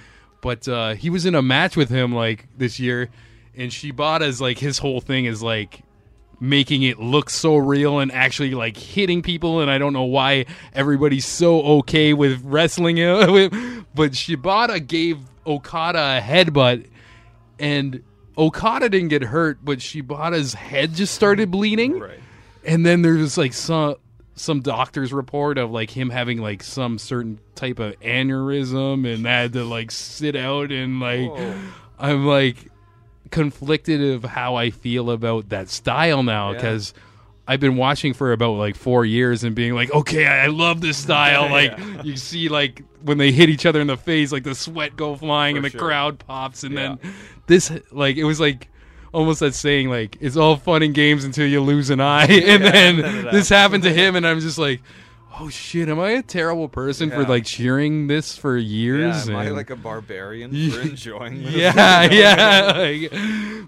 But 0.43 0.69
uh, 0.69 0.95
he 0.95 1.11
was 1.11 1.27
in 1.27 1.35
a 1.35 1.43
match 1.43 1.77
with 1.77 1.89
him 1.89 2.15
like 2.15 2.47
this 2.57 2.79
year, 2.79 3.09
and 3.57 3.71
Shibata's 3.71 4.41
like 4.41 4.59
his 4.59 4.79
whole 4.79 5.01
thing 5.01 5.25
is 5.25 5.43
like 5.43 5.81
making 6.39 6.83
it 6.83 6.99
look 6.99 7.31
so 7.31 7.57
real 7.57 7.99
and 7.99 8.13
actually 8.13 8.51
like 8.55 8.77
hitting 8.77 9.23
people 9.23 9.61
and 9.61 9.71
I 9.71 9.79
don't 9.79 9.95
know 9.95 10.03
why 10.03 10.45
everybody's 10.75 11.25
so 11.25 11.63
okay 11.79 12.13
with 12.13 12.43
wrestling 12.45 12.97
him 12.99 13.87
but 13.95 14.13
Shibata 14.13 14.87
gave 14.87 15.19
Okada 15.47 16.19
a 16.19 16.21
headbutt 16.21 16.87
and 17.59 18.03
Okada 18.37 18.89
didn't 18.89 19.09
get 19.09 19.23
hurt 19.23 19.65
but 19.65 19.79
Shibata's 19.79 20.55
head 20.55 20.95
just 20.95 21.15
started 21.15 21.51
bleeding 21.51 21.99
Right. 21.99 22.21
and 22.65 22.85
then 22.85 23.03
there's 23.03 23.39
like 23.39 23.53
some 23.53 23.97
some 24.35 24.61
doctor's 24.61 25.13
report 25.15 25.57
of 25.57 25.71
like 25.71 25.91
him 25.91 26.11
having 26.11 26.39
like 26.43 26.63
some 26.63 26.99
certain 26.99 27.39
type 27.55 27.79
of 27.79 27.99
aneurysm 28.01 29.11
and 29.11 29.25
had 29.25 29.55
to 29.55 29.65
like 29.65 29.91
sit 29.91 30.37
out 30.37 30.71
and 30.71 31.01
like 31.01 31.31
Whoa. 31.31 31.55
I'm 31.99 32.27
like 32.27 32.71
conflicted 33.31 34.03
of 34.03 34.25
how 34.25 34.57
I 34.57 34.71
feel 34.71 35.11
about 35.11 35.49
that 35.51 35.69
style 35.69 36.23
now 36.23 36.51
Yeah. 36.51 36.57
because 36.59 36.95
I've 37.49 37.61
been 37.61 37.77
watching 37.77 38.13
for 38.13 38.33
about 38.33 38.53
like 38.53 38.77
four 38.77 39.05
years 39.05 39.45
and 39.45 39.55
being 39.55 39.73
like, 39.75 39.93
okay, 39.93 40.27
I 40.27 40.45
I 40.45 40.47
love 40.49 40.81
this 40.81 40.97
style. 40.99 41.49
Like 41.51 41.79
Yeah. 41.79 42.03
you 42.03 42.17
see, 42.17 42.49
like 42.49 42.83
when 43.07 43.19
they 43.19 43.33
hit 43.33 43.49
each 43.49 43.65
other 43.67 43.81
in 43.81 43.87
the 43.87 43.97
face, 43.97 44.33
like 44.33 44.45
the 44.45 44.55
sweat 44.55 44.97
go 44.97 45.17
flying 45.17 45.55
For 45.55 45.59
and 45.59 45.65
the 45.65 45.71
sure. 45.71 45.81
crowd 45.81 46.19
pops, 46.19 46.63
and 46.65 46.75
Yeah. 46.75 46.97
then 47.03 47.15
this, 47.47 47.73
like, 47.91 48.17
it 48.17 48.25
was 48.25 48.39
like 48.41 48.69
almost 49.13 49.41
that 49.41 49.55
saying, 49.55 49.89
like 49.89 50.19
it's 50.21 50.37
all 50.37 50.57
fun 50.57 50.83
and 50.83 50.95
games 50.95 51.25
until 51.25 51.47
you 51.47 51.61
lose 51.63 51.89
an 51.91 52.01
eye, 52.01 52.25
and 52.29 52.63
Yeah, 52.65 52.71
then 52.71 52.97
none 53.01 53.05
of 53.19 53.23
that. 53.25 53.33
this 53.33 53.49
happened 53.49 53.85
to 53.85 53.93
him, 53.93 54.17
and 54.17 54.27
I'm 54.27 54.41
just 54.41 54.59
like. 54.59 54.83
Oh 55.39 55.51
shit! 55.51 55.91
Am 55.91 56.01
I 56.01 56.13
a 56.13 56.23
terrible 56.23 56.67
person 56.67 57.11
for 57.11 57.23
like 57.25 57.45
cheering 57.45 58.07
this 58.07 58.39
for 58.39 58.57
Yeah. 58.57 58.67
years? 58.67 59.29
Am 59.29 59.37
I 59.37 59.51
like 59.51 59.69
a 59.69 59.77
barbarian 59.77 60.51
for 60.71 60.81
enjoying 60.81 61.43
this? 61.43 61.53
yeah, 61.55 62.05
yeah. 62.11 62.73
Like, 62.75 63.13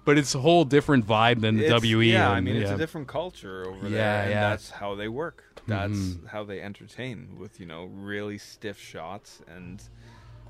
but 0.07 0.17
it's 0.17 0.35
a 0.35 0.39
whole 0.39 0.65
different 0.65 1.07
vibe 1.07 1.43
than 1.43 1.59
the 1.59 1.67
It's- 1.67 1.83
WE. 1.83 2.11
Yeah, 2.11 2.31
I 2.31 2.39
and- 2.39 2.47
mean 2.47 2.57
it's 2.57 2.71
a 2.71 2.79
different 2.79 3.07
culture 3.07 3.67
over 3.67 3.87
Yeah, 3.87 3.91
there, 3.91 4.23
and 4.23 4.31
yeah. 4.31 4.49
that's 4.49 4.71
how 4.71 4.95
they 4.95 5.09
work. 5.09 5.45
That's 5.69 5.93
Mhm. 5.99 6.27
how 6.29 6.45
they 6.45 6.61
entertain 6.61 7.37
with 7.39 7.61
you 7.61 7.67
know 7.67 7.85
really 7.85 8.39
stiff 8.39 8.79
shots, 8.81 9.41
and 9.47 9.83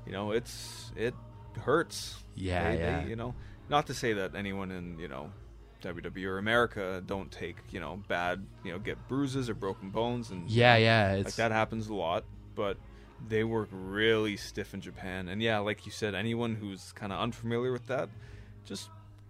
you 0.05 0.11
know 0.11 0.31
it's 0.31 0.91
it 0.95 1.13
hurts. 1.61 2.23
Yeah, 2.35 2.71
They- 2.71 2.77
they, 3.03 3.09
you 3.09 3.15
know, 3.15 3.35
not 3.69 3.87
to 3.87 3.93
say 3.93 4.13
that 4.13 4.33
anyone 4.35 4.71
in 4.71 4.97
you 4.99 5.07
know 5.07 5.31
WWE 5.81 6.25
or 6.25 6.37
America 6.37 7.01
don't 7.05 7.31
take 7.31 7.57
you 7.71 7.79
know 7.79 7.97
bad 8.07 8.45
you 8.63 8.71
know 8.71 8.79
get 8.79 9.07
bruises 9.07 9.49
or 9.49 9.53
broken 9.53 9.89
bones 9.91 10.29
and 10.29 10.49
Yeah, 10.49 10.75
yeah. 10.77 11.21
like 11.23 11.35
that 11.35 11.51
happens 11.51 11.87
a 11.87 11.93
lot, 11.93 12.23
but 12.55 12.77
they 13.27 13.43
work 13.43 13.67
really 13.71 14.37
stiff 14.37 14.73
in 14.73 14.79
Japan. 14.81 15.27
And 15.27 15.41
yeah, 15.41 15.59
like 15.59 15.85
you 15.85 15.91
said, 15.91 16.15
anyone 16.15 16.55
who's 16.55 16.93
kind 16.93 17.11
of 17.11 17.19
unfamiliar 17.19 17.71
with 17.73 17.87
that, 17.87 18.09
just 18.65 18.89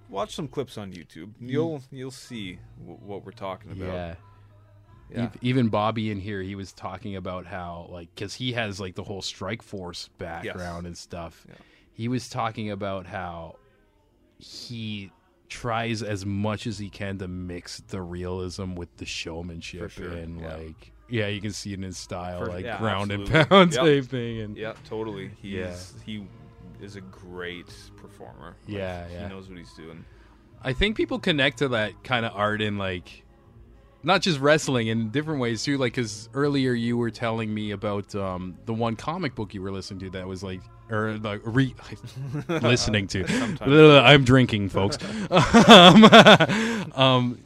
watch 0.10 0.36
some 0.36 0.48
clips 0.48 0.78
on 0.78 0.92
YouTube. 0.94 1.32
You'll 1.40 1.82
you'll 1.92 2.12
see 2.12 2.60
w- 2.80 3.00
what 3.04 3.26
we're 3.26 3.32
talking 3.32 3.72
about. 3.72 3.94
yeah. 3.94 4.16
Yeah. 5.14 5.30
Even 5.42 5.70
Bobby 5.70 6.12
in 6.12 6.20
here, 6.20 6.42
he 6.42 6.56
was 6.56 6.72
talking 6.72 7.16
about 7.16 7.46
how 7.46 7.88
like 7.90 8.14
because 8.14 8.36
he 8.36 8.54
has 8.54 8.80
like 8.80 8.96
the 8.96 9.04
whole 9.04 9.22
Strike 9.22 9.62
Force 9.64 10.10
background 10.18 10.86
and 10.88 10.98
stuff. 10.98 11.46
Yeah. 11.48 11.56
He 11.94 12.08
was 12.08 12.30
talking 12.30 12.70
about 12.72 13.06
how 13.08 13.56
he 14.38 15.12
tries 15.50 16.04
as 16.04 16.26
much 16.26 16.68
as 16.68 16.78
he 16.78 16.90
can 16.90 17.18
to 17.18 17.28
mix 17.28 17.82
the 17.88 18.02
realism 18.02 18.76
with 18.76 18.96
the 18.98 19.06
showmanship 19.06 19.90
sure, 19.92 20.10
and 20.12 20.40
yeah. 20.42 20.56
like 20.56 20.92
yeah, 21.10 21.28
you 21.28 21.42
can 21.42 21.52
see 21.52 21.72
it 21.72 21.76
in 21.80 21.82
his 21.84 21.98
style, 21.98 22.40
For- 22.46 22.52
like 22.52 22.64
yeah, 22.66 22.78
ground 22.78 23.12
and 23.12 23.24
absolutely. 23.24 23.50
pound 23.50 23.72
Yep. 23.74 23.82
type 23.84 24.06
thing. 24.12 24.42
And 24.42 24.56
Yeah, 24.58 24.74
totally. 24.86 25.32
He's 25.42 25.52
Yeah. 25.54 25.76
he 26.06 26.28
is 26.80 26.96
a 26.98 27.02
great 27.02 27.74
performer. 27.98 28.56
Like, 28.68 28.78
Yeah, 28.78 29.08
yeah. 29.12 29.24
He 29.28 29.34
knows 29.34 29.50
what 29.50 29.58
he's 29.58 29.74
doing. 29.74 30.06
I 30.62 30.74
think 30.74 30.96
people 30.96 31.18
connect 31.20 31.58
to 31.60 31.70
that 31.70 32.04
kind 32.04 32.26
of 32.28 32.34
art 32.36 32.62
in 32.62 32.78
like 32.78 33.24
not 34.04 34.22
just 34.22 34.40
wrestling 34.40 34.88
in 34.88 35.10
different 35.10 35.40
ways 35.40 35.64
too. 35.64 35.78
Like, 35.78 35.94
because 35.94 36.30
earlier 36.34 36.74
you 36.74 36.98
were 36.98 37.12
telling 37.12 37.54
me 37.54 37.72
about 37.72 38.14
um, 38.16 38.58
the 38.66 38.74
one 38.74 38.96
comic 38.96 39.36
book 39.36 39.54
you 39.54 39.62
were 39.62 39.72
listening 39.72 40.00
to 40.02 40.10
that 40.12 40.28
was 40.28 40.44
like, 40.44 40.62
or 40.90 41.18
like 41.18 41.42
re- 41.44 41.76
listening 42.48 43.08
to. 43.08 43.26
I'm 44.04 44.24
drinking, 44.24 44.70
folks. 44.70 44.98
um, 45.30 46.06
um, 46.96 47.46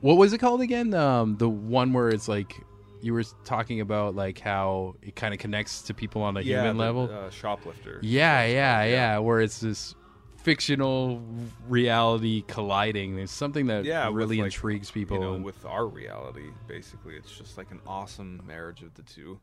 what 0.00 0.16
was 0.16 0.32
it 0.32 0.38
called 0.38 0.60
again? 0.60 0.94
Um, 0.94 1.36
the 1.36 1.48
one 1.48 1.92
where 1.92 2.08
it's 2.08 2.28
like 2.28 2.56
you 3.02 3.12
were 3.12 3.24
talking 3.44 3.80
about 3.80 4.14
like 4.14 4.38
how 4.38 4.96
it 5.02 5.14
kind 5.14 5.34
of 5.34 5.40
connects 5.40 5.82
to 5.82 5.94
people 5.94 6.22
on 6.22 6.36
a 6.36 6.40
yeah, 6.40 6.60
human 6.60 6.76
the, 6.76 6.82
level. 6.82 7.10
Uh, 7.12 7.30
shoplifter. 7.30 8.00
Yeah, 8.02 8.44
yeah, 8.46 8.82
yeah. 8.82 8.84
yeah. 8.84 9.18
Where 9.18 9.40
it's 9.40 9.60
this 9.60 9.94
fictional 10.42 11.22
reality 11.68 12.42
colliding. 12.46 13.16
There's 13.16 13.30
something 13.30 13.66
that 13.66 13.84
Yeah, 13.84 14.10
really 14.12 14.38
like, 14.38 14.46
intrigues 14.46 14.90
people. 14.90 15.16
you 15.18 15.22
know, 15.22 15.34
and- 15.34 15.44
with 15.44 15.64
our 15.64 15.86
reality, 15.86 16.50
basically. 16.66 17.14
It's 17.16 17.36
just 17.36 17.56
like 17.56 17.70
an 17.70 17.80
awesome 17.86 18.42
marriage 18.46 18.82
of 18.82 18.94
the 18.94 19.02
two. 19.02 19.40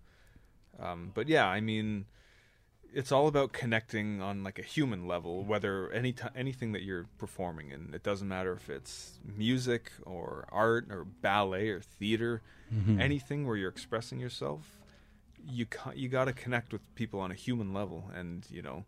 Um, 0.80 1.12
but 1.14 1.28
yeah, 1.28 1.46
I 1.48 1.60
mean, 1.62 2.06
it's 2.94 3.12
all 3.12 3.28
about 3.28 3.52
connecting 3.54 4.22
on 4.22 4.44
like 4.44 4.58
a 4.58 4.64
human 4.64 5.08
level 5.08 5.44
whether 5.46 5.92
any 5.92 6.12
ti 6.12 6.24
anything 6.36 6.72
that 6.72 6.82
you're 6.82 7.06
performing 7.20 7.70
in 7.70 7.94
it 7.94 8.02
doesn't 8.02 8.28
matter 8.28 8.52
if 8.54 8.68
it's 8.68 9.20
music 9.38 9.92
or 10.08 10.48
art 10.52 10.88
or 10.90 11.06
ballet 11.06 11.70
or 11.70 11.82
theater 11.82 12.42
Mm-hmm. 12.74 13.00
anything 13.00 13.46
where 13.46 13.56
you're 13.58 13.70
expressing 13.70 14.20
yourself 14.20 14.80
you 15.48 15.68
ca- 15.68 15.92
you 15.96 16.08
got 16.10 16.26
to 16.26 16.34
connect 16.34 16.72
with 16.74 16.82
people 16.96 17.20
on 17.20 17.30
a 17.30 17.36
human 17.36 17.74
level 17.76 18.10
and 18.16 18.46
you 18.50 18.64
know 18.64 18.86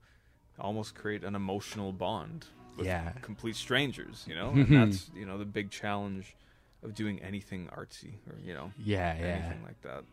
almost 0.61 0.95
create 0.95 1.23
an 1.23 1.35
emotional 1.35 1.91
bond 1.91 2.45
with 2.77 2.85
Yeah. 2.87 3.11
complete 3.21 3.55
strangers 3.55 4.23
you 4.27 4.35
know 4.35 4.51
and 4.53 4.71
that's 4.71 5.09
you 5.13 5.25
know 5.25 5.37
the 5.37 5.45
big 5.45 5.69
challenge 5.71 6.35
of 6.83 6.93
doing 6.95 7.21
anything 7.21 7.67
artsy 7.75 8.13
or 8.29 8.35
you 8.43 8.53
know 8.53 8.71
Yeah, 8.77 9.15
yeah. 9.19 9.25
anything 9.35 9.61
like 9.63 9.81
that 9.81 10.03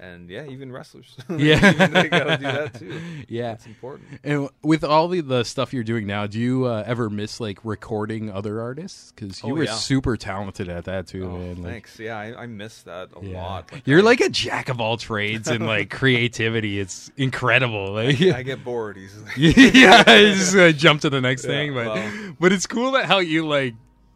and 0.00 0.28
yeah 0.28 0.44
even 0.46 0.72
wrestlers 0.72 1.16
Yeah. 1.36 1.70
Even 1.70 1.92
they 1.92 2.08
gotta 2.08 2.36
do 2.36 2.42
that 2.44 2.74
too 2.78 3.00
Yeah. 3.28 3.52
it's 3.52 3.66
important 3.66 4.08
And 4.24 4.48
with 4.62 4.82
all 4.84 5.08
the, 5.08 5.20
the 5.20 5.44
stuff 5.44 5.72
you're 5.72 5.84
doing 5.84 6.06
now, 6.06 6.26
do 6.26 6.38
you 6.40 6.64
uh, 6.66 6.82
ever 6.86 7.08
miss 7.10 7.40
like 7.40 7.58
recording 7.64 8.30
other 8.30 8.60
artists? 8.60 9.12
Because 9.12 9.42
you 9.42 9.50
Oh, 9.52 9.54
were 9.54 9.64
yeah. 9.64 9.74
super 9.74 10.16
talented 10.16 10.68
at 10.68 10.84
that 10.84 11.06
too, 11.06 11.26
oh, 11.26 11.38
man. 11.38 11.62
Like, 11.62 11.72
thanks 11.72 11.98
yeah 12.00 12.18
I, 12.18 12.42
I 12.42 12.46
miss 12.46 12.82
that 12.82 13.10
a 13.16 13.24
yeah. 13.24 13.42
lot 13.42 13.70
You're 13.84 14.00
I- 14.00 14.02
like 14.02 14.20
a 14.20 14.28
jack 14.28 14.68
of 14.68 14.80
all 14.80 14.96
trades 14.96 15.48
and 15.48 15.66
like 15.66 15.90
creativity. 15.90 16.78
It's 16.80 17.10
incredible. 17.16 17.92
Like, 17.92 18.20
I 18.20 18.42
get 18.42 18.64
bored 18.64 18.96
easily 18.96 19.30
yeah, 19.36 20.02
I 20.06 20.32
just 20.34 20.56
uh, 20.56 20.72
jump 20.72 21.00
to 21.02 21.10
the 21.10 21.20
next 21.20 21.44
Yeah, 21.44 21.50
thing. 21.50 21.74
But 21.74 21.86
well. 21.86 22.34
but 22.40 22.52
it's 22.52 22.66
cool 22.66 22.92
that 22.92 23.04
how 23.06 23.18
you 23.18 23.46
like 23.46 23.74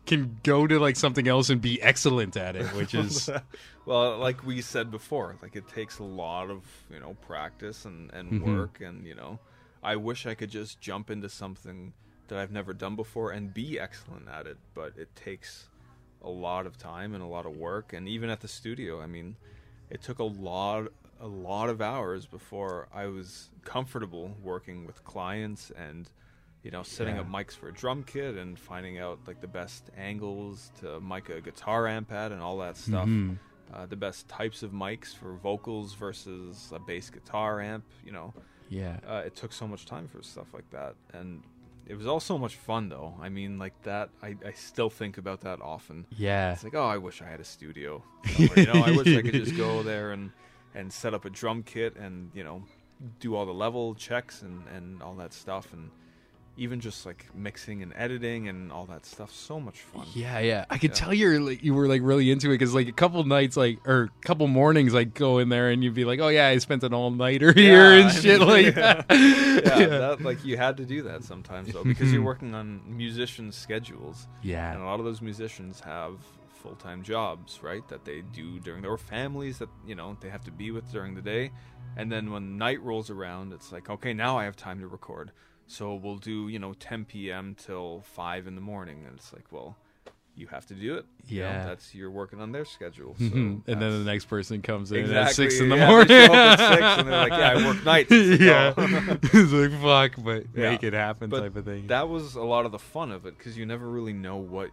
can 0.09 0.41
go 0.43 0.67
to 0.67 0.79
like 0.81 0.97
something 0.97 1.29
else 1.29 1.51
and 1.51 1.61
be 1.61 1.81
excellent 1.81 2.37
at 2.37 2.57
it, 2.57 2.67
which 2.75 2.95
is 2.95 3.31
well 3.87 4.19
like 4.19 4.45
we 4.45 4.61
said 4.61 4.91
before 4.91 5.37
like 5.43 5.55
it 5.55 5.69
takes 5.69 5.99
a 5.99 6.05
lot 6.05 6.51
of 6.51 6.65
you 6.91 6.99
know 6.99 7.15
practice 7.27 7.85
and 7.85 8.13
and 8.13 8.41
Mhm. 8.41 8.43
work 8.43 8.81
and 8.81 9.07
you 9.07 9.15
know 9.15 9.39
i 9.83 9.95
wish 9.97 10.27
i 10.27 10.35
could 10.35 10.51
just 10.51 10.81
jump 10.81 11.11
into 11.11 11.29
something 11.29 11.93
that 12.29 12.39
i've 12.39 12.51
never 12.51 12.73
done 12.75 12.97
before 12.97 13.31
and 13.31 13.55
be 13.55 13.79
excellent 13.79 14.29
at 14.29 14.47
it 14.47 14.59
but 14.75 14.93
it 14.97 15.15
takes 15.15 15.69
a 16.23 16.29
lot 16.29 16.67
of 16.67 16.77
time 16.77 17.15
and 17.15 17.23
a 17.23 17.27
lot 17.27 17.47
of 17.47 17.57
work 17.57 17.93
and 17.93 18.09
even 18.09 18.29
at 18.29 18.41
the 18.41 18.49
studio 18.49 19.01
i 19.01 19.07
mean 19.07 19.37
it 19.89 20.03
took 20.03 20.19
a 20.19 20.25
lot 20.25 20.89
a 21.21 21.27
lot 21.29 21.69
of 21.69 21.81
hours 21.81 22.27
before 22.27 22.89
i 22.93 23.07
was 23.07 23.51
comfortable 23.65 24.37
working 24.43 24.85
with 24.87 25.03
clients 25.05 25.71
and 25.71 26.11
you 26.63 26.71
know 26.71 26.83
setting 26.83 27.15
Yeah. 27.17 27.23
up 27.23 27.29
mics 27.31 27.53
for 27.57 27.69
a 27.69 27.73
drum 27.73 28.03
kit 28.05 28.37
and 28.37 28.59
finding 28.59 28.99
out 28.99 29.19
like 29.27 29.41
the 29.41 29.47
best 29.49 29.91
angles 29.97 30.71
to 30.81 31.01
mic 31.01 31.29
a 31.29 31.41
guitar 31.41 31.87
amp 31.87 32.11
at 32.13 32.33
and 32.33 32.43
all 32.43 32.59
that 32.59 32.77
stuff 32.77 33.07
Mhm. 33.09 33.39
uh, 33.73 33.87
the 33.87 33.97
best 33.97 34.29
types 34.29 34.63
of 34.63 34.73
mics 34.73 35.15
for 35.15 35.35
vocals 35.37 35.95
versus 35.95 36.71
a 36.75 36.79
bass 36.79 37.11
guitar 37.11 37.61
amp. 37.61 37.85
You 38.05 38.13
know, 38.13 38.35
yeah. 38.71 38.99
uh, 39.07 39.23
it 39.27 39.37
took 39.37 39.53
so 39.53 39.69
much 39.69 39.85
time 39.87 40.09
for 40.09 40.23
stuff 40.23 40.53
like 40.55 40.69
that, 40.71 40.95
and 41.13 41.43
it 41.87 41.95
was 41.97 42.07
all 42.07 42.21
so 42.21 42.37
much 42.39 42.57
fun 42.57 42.89
though. 42.89 43.15
I 43.21 43.29
mean, 43.29 43.59
like 43.59 43.81
that, 43.83 44.11
I, 44.23 44.37
I 44.45 44.53
still 44.53 44.91
think 44.91 45.17
about 45.19 45.41
that 45.43 45.61
often. 45.63 46.07
Yeah. 46.17 46.53
It's 46.53 46.65
like, 46.65 46.75
oh, 46.75 46.87
I 46.87 46.97
wish 46.99 47.21
I 47.23 47.27
had 47.27 47.41
a 47.41 47.45
studio. 47.45 48.03
you 48.39 48.67
know, 48.67 48.73
I 48.85 48.91
wish 48.91 49.07
I 49.17 49.23
could 49.23 49.33
just 49.35 49.57
go 49.57 49.83
there 49.93 50.13
and 50.13 50.33
and 50.75 50.93
set 50.93 51.15
up 51.15 51.25
a 51.25 51.31
drum 51.31 51.63
kit 51.63 51.97
and 51.97 52.31
you 52.35 52.45
know 52.45 52.63
do 53.21 53.35
all 53.37 53.47
the 53.47 53.55
level 53.55 53.95
checks 53.95 54.43
and 54.43 54.67
and 54.69 55.03
all 55.03 55.15
that 55.15 55.33
stuff 55.33 55.73
and 55.73 55.91
even 56.59 56.81
just 56.81 57.07
like 57.07 57.27
mixing 57.35 57.83
and 57.83 57.93
editing 57.97 58.49
and 58.49 58.71
all 58.73 58.85
that 58.87 59.07
stuff. 59.07 59.33
So 59.33 59.59
much 59.61 59.81
fun. 59.81 60.07
Yeah, 60.15 60.39
yeah. 60.41 60.65
I 60.69 60.77
could 60.79 60.91
Yeah. 60.91 60.97
tell 60.97 61.15
you're 61.15 61.41
like 61.41 61.63
you 61.63 61.73
were 61.73 61.87
like 61.89 62.03
really 62.03 62.31
into 62.31 62.49
it 62.49 62.55
because 62.55 62.75
like 62.75 62.89
a 62.89 62.93
couple 62.93 63.23
nights 63.25 63.57
like 63.57 63.79
or 63.87 64.05
a 64.05 64.27
couple 64.27 64.47
mornings 64.49 64.93
like 64.93 65.15
go 65.15 65.39
in 65.39 65.49
there 65.49 65.71
and 65.71 65.83
you'd 65.85 65.95
be 65.95 66.05
like, 66.05 66.21
oh 66.21 66.29
yeah, 66.29 66.49
I 66.49 66.59
spent 66.59 66.83
an 66.83 66.93
all 66.93 67.11
nighter 67.11 67.53
here 67.53 67.93
and 67.93 68.09
I 68.09 68.11
shit 68.13 68.41
mean, 68.41 68.49
like 68.49 68.67
yeah. 68.67 68.73
that. 68.73 69.07
yeah, 69.11 69.79
yeah. 69.79 69.87
That, 69.87 70.21
like 70.23 70.45
you 70.45 70.57
had 70.57 70.77
to 70.79 70.85
do 70.85 71.03
that 71.03 71.25
sometimes 71.25 71.73
though 71.73 71.85
because 71.85 72.13
you're 72.13 72.23
working 72.33 72.55
on 72.55 72.81
musicians' 72.87 73.57
schedules, 73.57 74.27
yeah 74.43 74.73
and 74.73 74.83
a 74.83 74.85
lot 74.85 74.99
of 74.99 75.05
those 75.07 75.23
musicians 75.23 75.81
have 75.81 76.17
full-time 76.63 77.05
jobs, 77.05 77.61
right? 77.63 77.87
That 77.89 78.05
they 78.05 78.23
do 78.33 78.59
during 78.59 78.83
their 78.83 78.97
families 78.97 79.59
that 79.59 79.69
you 79.87 79.95
know 79.95 80.17
they 80.21 80.29
have 80.29 80.43
to 80.45 80.51
be 80.51 80.73
with 80.73 80.91
during 80.91 81.15
the 81.15 81.23
day, 81.23 81.53
and 81.97 82.11
then 82.11 82.33
when 82.33 82.59
night 82.59 82.83
rolls 82.83 83.11
around, 83.11 83.53
it's 83.53 83.71
like 83.71 83.89
okay, 83.89 84.13
now 84.13 84.37
I 84.37 84.45
have 84.45 84.57
time 84.57 84.81
to 84.81 84.89
record, 84.89 85.31
so 85.69 85.95
we'll 85.95 86.17
do 86.17 86.49
you 86.49 86.59
know 86.59 86.73
10 86.75 87.05
p.m. 87.05 87.55
till 87.57 88.03
five 88.03 88.47
in 88.49 88.55
the 88.57 88.61
morning, 88.61 89.05
and 89.07 89.17
it's 89.17 89.33
like 89.33 89.45
well. 89.53 89.77
You 90.37 90.47
have 90.47 90.67
to 90.67 90.75
do 90.75 90.95
it. 90.95 91.05
You 91.27 91.41
know, 91.43 91.49
Yeah. 91.49 91.65
that's 91.67 91.97
you're 91.97 92.13
working 92.13 92.41
on 92.41 92.53
their 92.53 92.65
schedule. 92.65 93.17
So 93.19 93.25
and 93.35 93.65
then 93.67 93.81
the 93.81 94.05
next 94.05 94.27
person 94.27 94.63
comes 94.63 94.93
in 94.93 94.99
exactly 94.99 95.19
at 95.31 95.35
six 95.35 95.59
in 95.59 95.69
the 95.69 95.75
yeah, 95.77 95.89
morning. 95.89 96.07
They 96.07 96.25
at 96.27 96.59
six 96.59 96.81
and 96.81 97.09
they're 97.09 97.29
like, 97.29 97.33
"Yeah, 97.33 97.55
I 97.59 97.67
work 97.67 97.85
nights." 97.93 98.13
It's 98.13 98.31
like, 98.31 98.41
yeah, 98.41 98.73
"Oh." 98.77 99.19
it's 99.21 99.53
like 99.53 99.83
fuck, 99.83 100.25
but 100.25 100.45
Yeah. 100.55 100.71
make 100.71 100.85
it 100.85 100.93
happen 100.93 101.29
But 101.29 101.41
type 101.41 101.57
of 101.57 101.65
thing. 101.65 101.89
that 101.89 102.09
was 102.09 102.37
a 102.37 102.43
lot 102.45 102.67
of 102.67 102.71
the 102.71 102.79
fun 102.79 103.11
of 103.11 103.27
it 103.27 103.37
because 103.37 103.59
you 103.59 103.67
never 103.67 103.89
really 103.89 104.13
know 104.13 104.37
what 104.37 104.71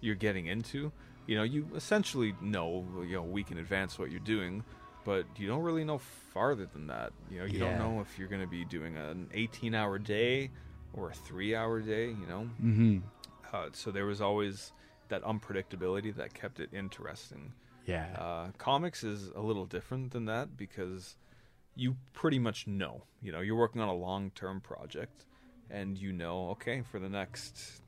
you're 0.00 0.14
getting 0.14 0.46
into. 0.46 0.92
You 1.26 1.34
know, 1.38 1.42
you 1.42 1.66
essentially 1.74 2.36
know, 2.40 2.86
you 3.02 3.16
know, 3.16 3.22
a 3.24 3.26
week 3.26 3.50
in 3.50 3.58
advance 3.58 3.98
what 3.98 4.12
you're 4.12 4.20
doing, 4.20 4.62
but 5.08 5.24
you 5.38 5.48
don't 5.48 5.62
really 5.62 5.84
know 5.84 5.96
farther 6.34 6.66
than 6.66 6.86
that. 6.88 7.12
You 7.30 7.38
know, 7.38 7.46
you 7.46 7.58
Yeah. 7.58 7.64
don't 7.70 7.78
know 7.78 8.00
if 8.02 8.18
you're 8.18 8.28
going 8.28 8.42
to 8.42 8.52
be 8.58 8.64
doing 8.66 8.94
an 8.98 9.30
18-hour 9.34 9.98
day 10.00 10.50
or 10.92 11.08
a 11.10 11.14
three-hour 11.14 11.80
day. 11.80 12.08
You 12.08 12.26
know, 12.32 12.42
mm-hmm. 12.62 12.98
uh, 13.50 13.68
so 13.72 13.90
there 13.90 14.04
was 14.04 14.20
always 14.20 14.72
that 15.08 15.22
unpredictability 15.22 16.14
that 16.16 16.34
kept 16.34 16.60
it 16.60 16.68
interesting. 16.74 17.54
Yeah, 17.86 18.06
Uh, 18.18 18.46
comics 18.58 19.02
is 19.02 19.28
a 19.28 19.40
little 19.40 19.64
different 19.64 20.12
than 20.12 20.26
that 20.26 20.58
because 20.58 21.16
you 21.74 21.96
pretty 22.12 22.38
much 22.38 22.66
know. 22.66 23.04
You 23.22 23.32
know, 23.32 23.40
you're 23.40 23.56
working 23.64 23.80
on 23.80 23.88
a 23.88 23.94
long 24.08 24.30
term 24.32 24.60
project 24.60 25.24
and 25.70 25.96
you 25.96 26.12
know, 26.12 26.50
okay, 26.50 26.82
for 26.82 26.98
the 26.98 27.08
next, 27.08 27.80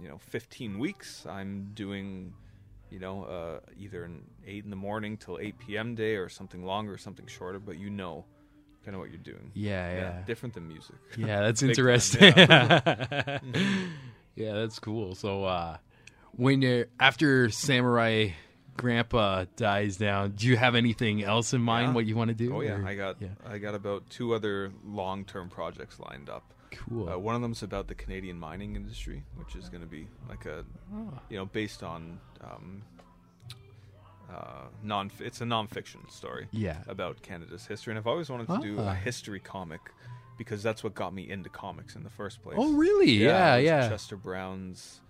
you 0.00 0.06
know, 0.08 0.18
15 0.18 0.78
weeks, 0.78 1.26
I'm 1.26 1.72
doing, 1.74 2.34
you 2.90 2.98
know, 2.98 3.24
uh, 3.24 3.60
either 3.78 4.04
an 4.04 4.22
8 4.46 4.64
in 4.64 4.70
the 4.70 4.76
morning 4.76 5.16
till 5.16 5.38
8 5.38 5.58
p.m. 5.58 5.94
day 5.94 6.16
or 6.16 6.28
something 6.28 6.62
longer 6.64 6.92
or 6.94 6.98
something 6.98 7.26
shorter, 7.26 7.58
but 7.58 7.78
you 7.78 7.90
know 7.90 8.24
kind 8.84 8.94
of 8.94 9.00
what 9.00 9.10
you're 9.10 9.18
doing. 9.18 9.50
yeah, 9.54 9.92
yeah. 9.94 10.22
Different 10.26 10.54
than 10.54 10.66
music. 10.68 10.96
Yeah, 11.16 11.40
that's 11.42 11.62
interesting. 11.62 12.32
yeah. 12.36 13.38
yeah. 14.36 14.52
that's 14.54 14.78
cool. 14.78 15.14
So 15.14 15.44
uh 15.44 15.76
when 16.32 16.62
you're 16.62 16.86
after 17.00 17.50
Samurai 17.50 18.30
Grandpa 18.76 19.44
dies 19.56 19.96
down, 19.96 20.30
do 20.32 20.46
you 20.46 20.56
have 20.56 20.74
anything 20.76 21.22
else 21.24 21.52
in 21.52 21.60
mind 21.60 21.88
Yeah. 21.88 21.94
what 21.94 22.06
you 22.06 22.14
want 22.16 22.28
to 22.28 22.34
do? 22.34 22.54
Oh 22.56 22.60
yeah, 22.60 22.76
or- 22.76 22.86
I 22.86 22.94
got 22.94 23.20
yeah. 23.20 23.28
I 23.44 23.58
got 23.58 23.74
about 23.74 24.08
two 24.08 24.34
other 24.34 24.70
long-term 24.84 25.50
projects 25.50 25.98
lined 25.98 26.30
up. 26.30 26.54
Cool. 26.70 27.08
Uh, 27.08 27.18
one 27.18 27.34
of 27.34 27.42
them's 27.42 27.62
about 27.62 27.88
the 27.88 27.94
Canadian 27.94 28.38
mining 28.38 28.76
industry, 28.76 29.22
which 29.36 29.56
is 29.56 29.68
going 29.68 29.82
to 29.82 29.86
be 29.88 30.06
like 30.28 30.46
a, 30.46 30.64
Oh. 30.94 31.12
you 31.28 31.36
know, 31.36 31.46
based 31.46 31.82
on 31.82 32.18
um, 32.40 32.82
uh, 34.30 34.66
non. 34.82 35.10
It's 35.20 35.40
a 35.40 35.46
non-fiction 35.46 36.08
story 36.10 36.48
yeah. 36.50 36.78
about 36.86 37.20
Canada's 37.22 37.66
history, 37.66 37.92
and 37.92 37.98
I've 37.98 38.06
always 38.06 38.30
wanted 38.30 38.48
to 38.48 38.58
do 38.58 38.76
Ah. 38.78 38.90
a 38.92 38.94
history 38.94 39.40
comic 39.40 39.80
because 40.36 40.62
that's 40.62 40.84
what 40.84 40.94
got 40.94 41.12
me 41.14 41.28
into 41.30 41.48
comics 41.48 41.96
in 41.96 42.04
the 42.04 42.10
first 42.10 42.42
place. 42.42 42.56
Oh 42.58 42.72
really? 42.74 43.10
Yeah, 43.10 43.56
was 43.56 43.64
yeah. 43.64 43.88
Chester 43.88 44.16
Brown's 44.16 45.00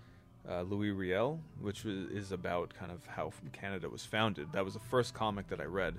uh, 0.49 0.61
Louis 0.63 0.91
Riel, 0.91 1.39
which 1.61 1.83
was, 1.83 2.09
is 2.11 2.31
about 2.31 2.73
kind 2.73 2.91
of 2.91 3.05
how 3.05 3.31
Canada 3.51 3.89
was 3.89 4.05
founded. 4.05 4.51
That 4.53 4.65
was 4.65 4.73
the 4.73 4.79
first 4.79 5.13
comic 5.13 5.47
that 5.49 5.59
I 5.59 5.65
read, 5.65 5.95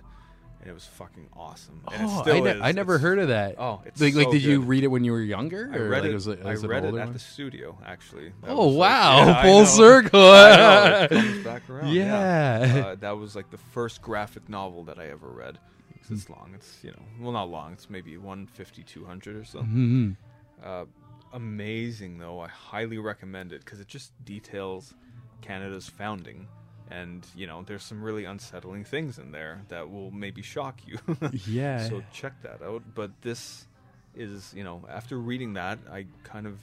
and 0.61 0.69
it 0.71 0.73
was 0.75 0.85
fucking 0.85 1.29
awesome. 1.35 1.81
And 1.93 2.03
it 2.03 2.13
Oh, 2.13 2.23
still 2.23 2.37
I, 2.47 2.53
ne-. 2.53 2.61
I 2.61 2.73
never 2.73 2.95
It's- 2.97 3.03
heard 3.03 3.19
of 3.19 3.29
that. 3.29 3.57
Oh, 3.59 3.83
it's 3.87 4.01
like, 4.01 4.15
like 4.15 4.27
so 4.27 4.33
did 4.33 4.43
you 4.43 4.61
read 4.61 4.85
it 4.85 4.89
when 4.89 5.05
you 5.05 5.13
were 5.13 5.23
younger? 5.23 5.71
I 5.73 5.79
read 5.79 6.03
like 6.03 6.11
it. 6.11 6.15
was 6.15 6.27
it, 6.27 6.41
I 6.45 6.51
was 6.51 6.63
an 6.63 6.69
read 6.71 6.85
it 6.85 6.89
older 6.89 7.01
at 7.01 7.05
one? 7.07 7.13
the 7.15 7.19
studio. 7.19 7.79
Actually. 7.85 8.33
That 8.43 8.51
Oh 8.51 8.69
like- 8.69 8.79
wow, 8.79 9.17
Yeah, 9.27 9.43
full 9.43 9.67
circle. 9.83 10.21
I 10.31 11.05
it 11.05 11.11
comes 11.11 11.45
back 11.45 11.69
around. 11.71 11.89
Yeah. 11.93 12.75
Yeah. 12.75 12.87
Uh, 12.87 12.95
that 12.97 13.17
was 13.17 13.35
like 13.35 13.51
the 13.51 13.59
first 13.59 14.03
graphic 14.03 14.49
novel 14.49 14.85
that 14.85 14.99
I 14.99 15.07
ever 15.09 15.29
read. 15.29 15.59
'Cause 16.03 16.11
It's 16.11 16.31
long. 16.31 16.53
It's 16.55 16.79
you 16.83 16.91
know, 16.91 17.03
well, 17.21 17.33
not 17.33 17.49
long. 17.51 17.73
It's 17.75 17.89
maybe 17.91 18.17
150, 18.17 18.83
200 18.83 19.37
or 19.37 19.45
so. 19.45 19.61
Mhm. 19.61 20.17
Uh, 20.63 20.85
amazing 21.33 22.19
though. 22.19 22.41
I 22.41 22.49
highly 22.49 22.99
recommend 22.99 23.53
it 23.53 23.65
because 23.65 23.81
it 23.81 23.89
just 23.89 24.13
details 24.25 24.95
Canada's 25.41 25.89
founding. 25.89 26.49
And 26.91 27.25
you 27.37 27.47
know, 27.47 27.63
there's 27.65 27.85
some 27.85 28.03
really 28.03 28.25
unsettling 28.25 28.85
things 28.85 29.19
in 29.19 29.31
there 29.33 29.63
that 29.69 29.91
will 29.91 30.11
maybe 30.11 30.43
shock 30.43 30.81
you. 30.87 30.99
Yeah. 31.47 31.89
So 31.89 32.03
check 32.13 32.33
that 32.43 32.63
out. 32.63 32.83
But 32.95 33.11
this 33.23 33.67
is, 34.15 34.53
you 34.57 34.65
know, 34.65 34.85
after 34.89 35.17
reading 35.19 35.53
that, 35.55 35.79
I 35.91 36.07
kind 36.25 36.47
of 36.47 36.59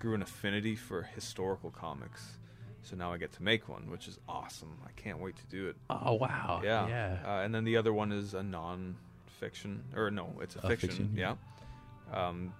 grew 0.00 0.14
an 0.14 0.22
affinity 0.22 0.74
for 0.74 1.02
historical 1.02 1.70
comics. 1.70 2.38
So 2.82 2.96
now 2.96 3.12
I 3.12 3.18
get 3.18 3.30
to 3.34 3.42
make 3.44 3.68
one, 3.68 3.88
which 3.88 4.08
is 4.08 4.18
awesome. 4.28 4.76
I 4.84 4.90
can't 5.00 5.20
wait 5.20 5.36
to 5.36 5.44
do 5.46 5.68
it. 5.68 5.76
oh 5.88 6.14
wow. 6.14 6.60
yeah. 6.64 6.88
Yeah. 6.88 7.18
Uh, 7.24 7.42
and 7.44 7.54
then 7.54 7.62
the 7.62 7.76
other 7.76 7.92
one 7.92 8.10
is 8.10 8.34
a 8.34 8.42
non-fiction, 8.42 9.84
or 9.94 10.10
no, 10.10 10.32
it's 10.40 10.56
a, 10.56 10.60
A 10.60 10.68
fiction. 10.70 10.88
fiction, 10.88 11.12
yeah. 11.16 11.34
Um, 12.12 12.52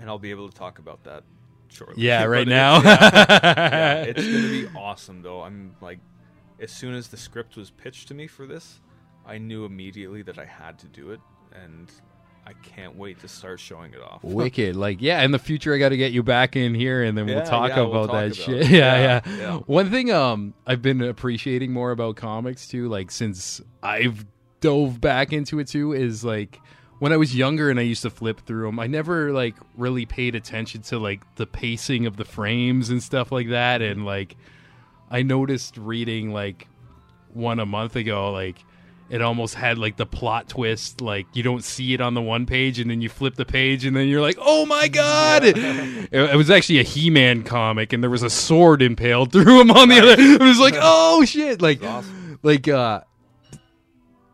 and 0.00 0.08
I'll 0.10 0.18
be 0.18 0.30
able 0.32 0.48
to 0.48 0.56
talk 0.56 0.80
about 0.80 1.04
that 1.04 1.22
shortly. 1.70 2.02
Yeah, 2.02 2.24
right 2.26 2.48
now. 2.48 2.82
yeah. 2.82 2.98
Yeah, 3.42 4.02
it's 4.02 4.24
gonna 4.24 4.48
be 4.48 4.68
awesome 4.78 5.22
though. 5.22 5.42
I'm 5.42 5.74
like, 5.80 5.98
as 6.60 6.70
soon 6.70 6.94
as 6.94 7.08
the 7.08 7.16
script 7.16 7.56
was 7.56 7.70
pitched 7.70 8.08
to 8.08 8.14
me 8.14 8.26
for 8.26 8.46
this, 8.46 8.80
I 9.26 9.38
knew 9.38 9.64
immediately 9.64 10.22
that 10.22 10.38
I 10.38 10.44
had 10.44 10.78
to 10.80 10.86
do 10.86 11.10
it, 11.10 11.20
and 11.52 11.90
I 12.46 12.52
can't 12.54 12.96
wait 12.96 13.20
to 13.20 13.28
start 13.28 13.60
showing 13.60 13.92
it 13.94 14.00
off. 14.02 14.20
Wicked. 14.24 14.74
Like, 14.74 15.00
yeah, 15.00 15.22
in 15.22 15.30
the 15.30 15.38
future 15.38 15.74
I 15.74 15.78
got 15.78 15.90
to 15.90 15.96
get 15.96 16.12
you 16.12 16.22
back 16.22 16.56
in 16.56 16.74
here 16.74 17.04
and 17.04 17.16
then 17.16 17.26
we'll 17.26 17.42
talk 17.44 17.68
yeah, 17.68 17.80
about 17.80 17.92
we'll 17.92 18.06
that 18.08 18.34
talk 18.34 18.34
shit. 18.34 18.48
about 18.48 18.62
it. 18.62 18.70
Yeah, 18.70 18.98
yeah, 18.98 19.20
Yeah, 19.26 19.36
yeah. 19.36 19.56
One 19.66 19.90
thing 19.90 20.10
um 20.10 20.54
I've 20.66 20.82
been 20.82 21.00
appreciating 21.02 21.72
more 21.72 21.90
about 21.92 22.16
comics 22.16 22.66
too, 22.66 22.88
like 22.88 23.10
since 23.10 23.60
I've 23.82 24.24
dove 24.60 25.00
back 25.00 25.32
into 25.32 25.58
it 25.58 25.68
too 25.68 25.92
is 25.92 26.24
like 26.24 26.60
when 27.00 27.12
I 27.12 27.16
was 27.16 27.34
younger 27.34 27.70
and 27.70 27.80
I 27.80 27.82
used 27.82 28.02
to 28.02 28.10
flip 28.10 28.42
through 28.46 28.66
them, 28.66 28.78
I 28.78 28.86
never 28.86 29.32
like 29.32 29.56
really 29.76 30.06
paid 30.06 30.34
attention 30.34 30.82
to 30.82 30.98
like 30.98 31.22
the 31.34 31.46
pacing 31.46 32.06
of 32.06 32.16
the 32.16 32.24
frames 32.24 32.90
and 32.90 33.02
stuff 33.02 33.32
like 33.32 33.48
that. 33.48 33.82
And 33.82 34.04
like 34.04 34.36
I 35.10 35.22
noticed 35.22 35.76
reading 35.76 36.32
like 36.32 36.68
one 37.32 37.58
a 37.58 37.66
month 37.66 37.96
ago 37.96 38.32
like 38.32 38.56
it 39.08 39.22
almost 39.22 39.54
had 39.54 39.78
like 39.78 39.96
the 39.96 40.06
plot 40.06 40.48
twist 40.48 41.00
like 41.00 41.26
you 41.32 41.42
don't 41.42 41.64
see 41.64 41.94
it 41.94 42.00
on 42.00 42.14
the 42.14 42.20
one 42.20 42.44
page 42.44 42.78
and 42.78 42.90
then 42.90 43.00
you 43.00 43.08
flip 43.08 43.34
the 43.34 43.44
page 43.44 43.84
and 43.84 43.96
then 43.96 44.08
you're 44.08 44.20
like 44.20 44.36
oh 44.40 44.66
my 44.66 44.88
god! 44.88 45.42
It, 46.12 46.30
it 46.32 46.36
was 46.36 46.50
actually 46.50 46.80
a 46.80 46.84
he-man 46.84 47.44
comic 47.44 47.92
and 47.92 48.02
there 48.02 48.10
was 48.10 48.24
a 48.24 48.30
sword 48.30 48.82
impaled 48.82 49.30
through 49.32 49.60
him 49.60 49.70
on 49.70 49.88
the 49.88 50.00
other. 50.00 50.16
It 50.18 50.40
was 50.40 50.58
like 50.58 50.74
oh 50.78 51.24
shit! 51.24 51.62
Like 51.62 51.82
awesome. 51.82 52.38
like 52.42 52.66
uh 52.68 53.02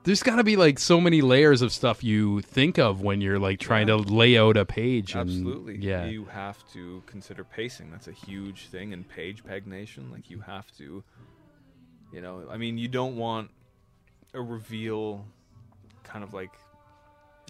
there's 0.06 0.22
got 0.22 0.36
to 0.36 0.44
be 0.44 0.56
like 0.56 0.78
so 0.78 1.00
many 1.00 1.20
layers 1.20 1.60
of 1.62 1.72
stuff 1.72 2.02
you 2.02 2.40
think 2.40 2.78
of 2.78 3.02
when 3.02 3.20
you're 3.20 3.38
like 3.38 3.58
trying 3.60 3.88
to 3.88 3.96
lay 3.96 4.38
out 4.38 4.56
a 4.56 4.64
page 4.64 5.12
and- 5.14 5.22
Absolutely. 5.28 5.76
yeah 5.78 6.06
You 6.06 6.24
have 6.26 6.58
to 6.72 7.02
consider 7.06 7.44
pacing. 7.44 7.90
That's 7.90 8.08
a 8.08 8.12
huge 8.12 8.68
thing 8.68 8.92
in 8.92 9.04
pagination. 9.04 10.10
Like 10.12 10.30
you 10.30 10.40
have 10.40 10.70
to 10.78 11.02
you 12.12 12.20
know, 12.20 12.44
I 12.48 12.56
mean 12.56 12.78
you 12.78 12.88
don't 12.88 13.16
want 13.16 13.50
a 14.32 14.40
reveal 14.40 15.26
kind 16.04 16.22
of 16.24 16.32
like 16.32 16.52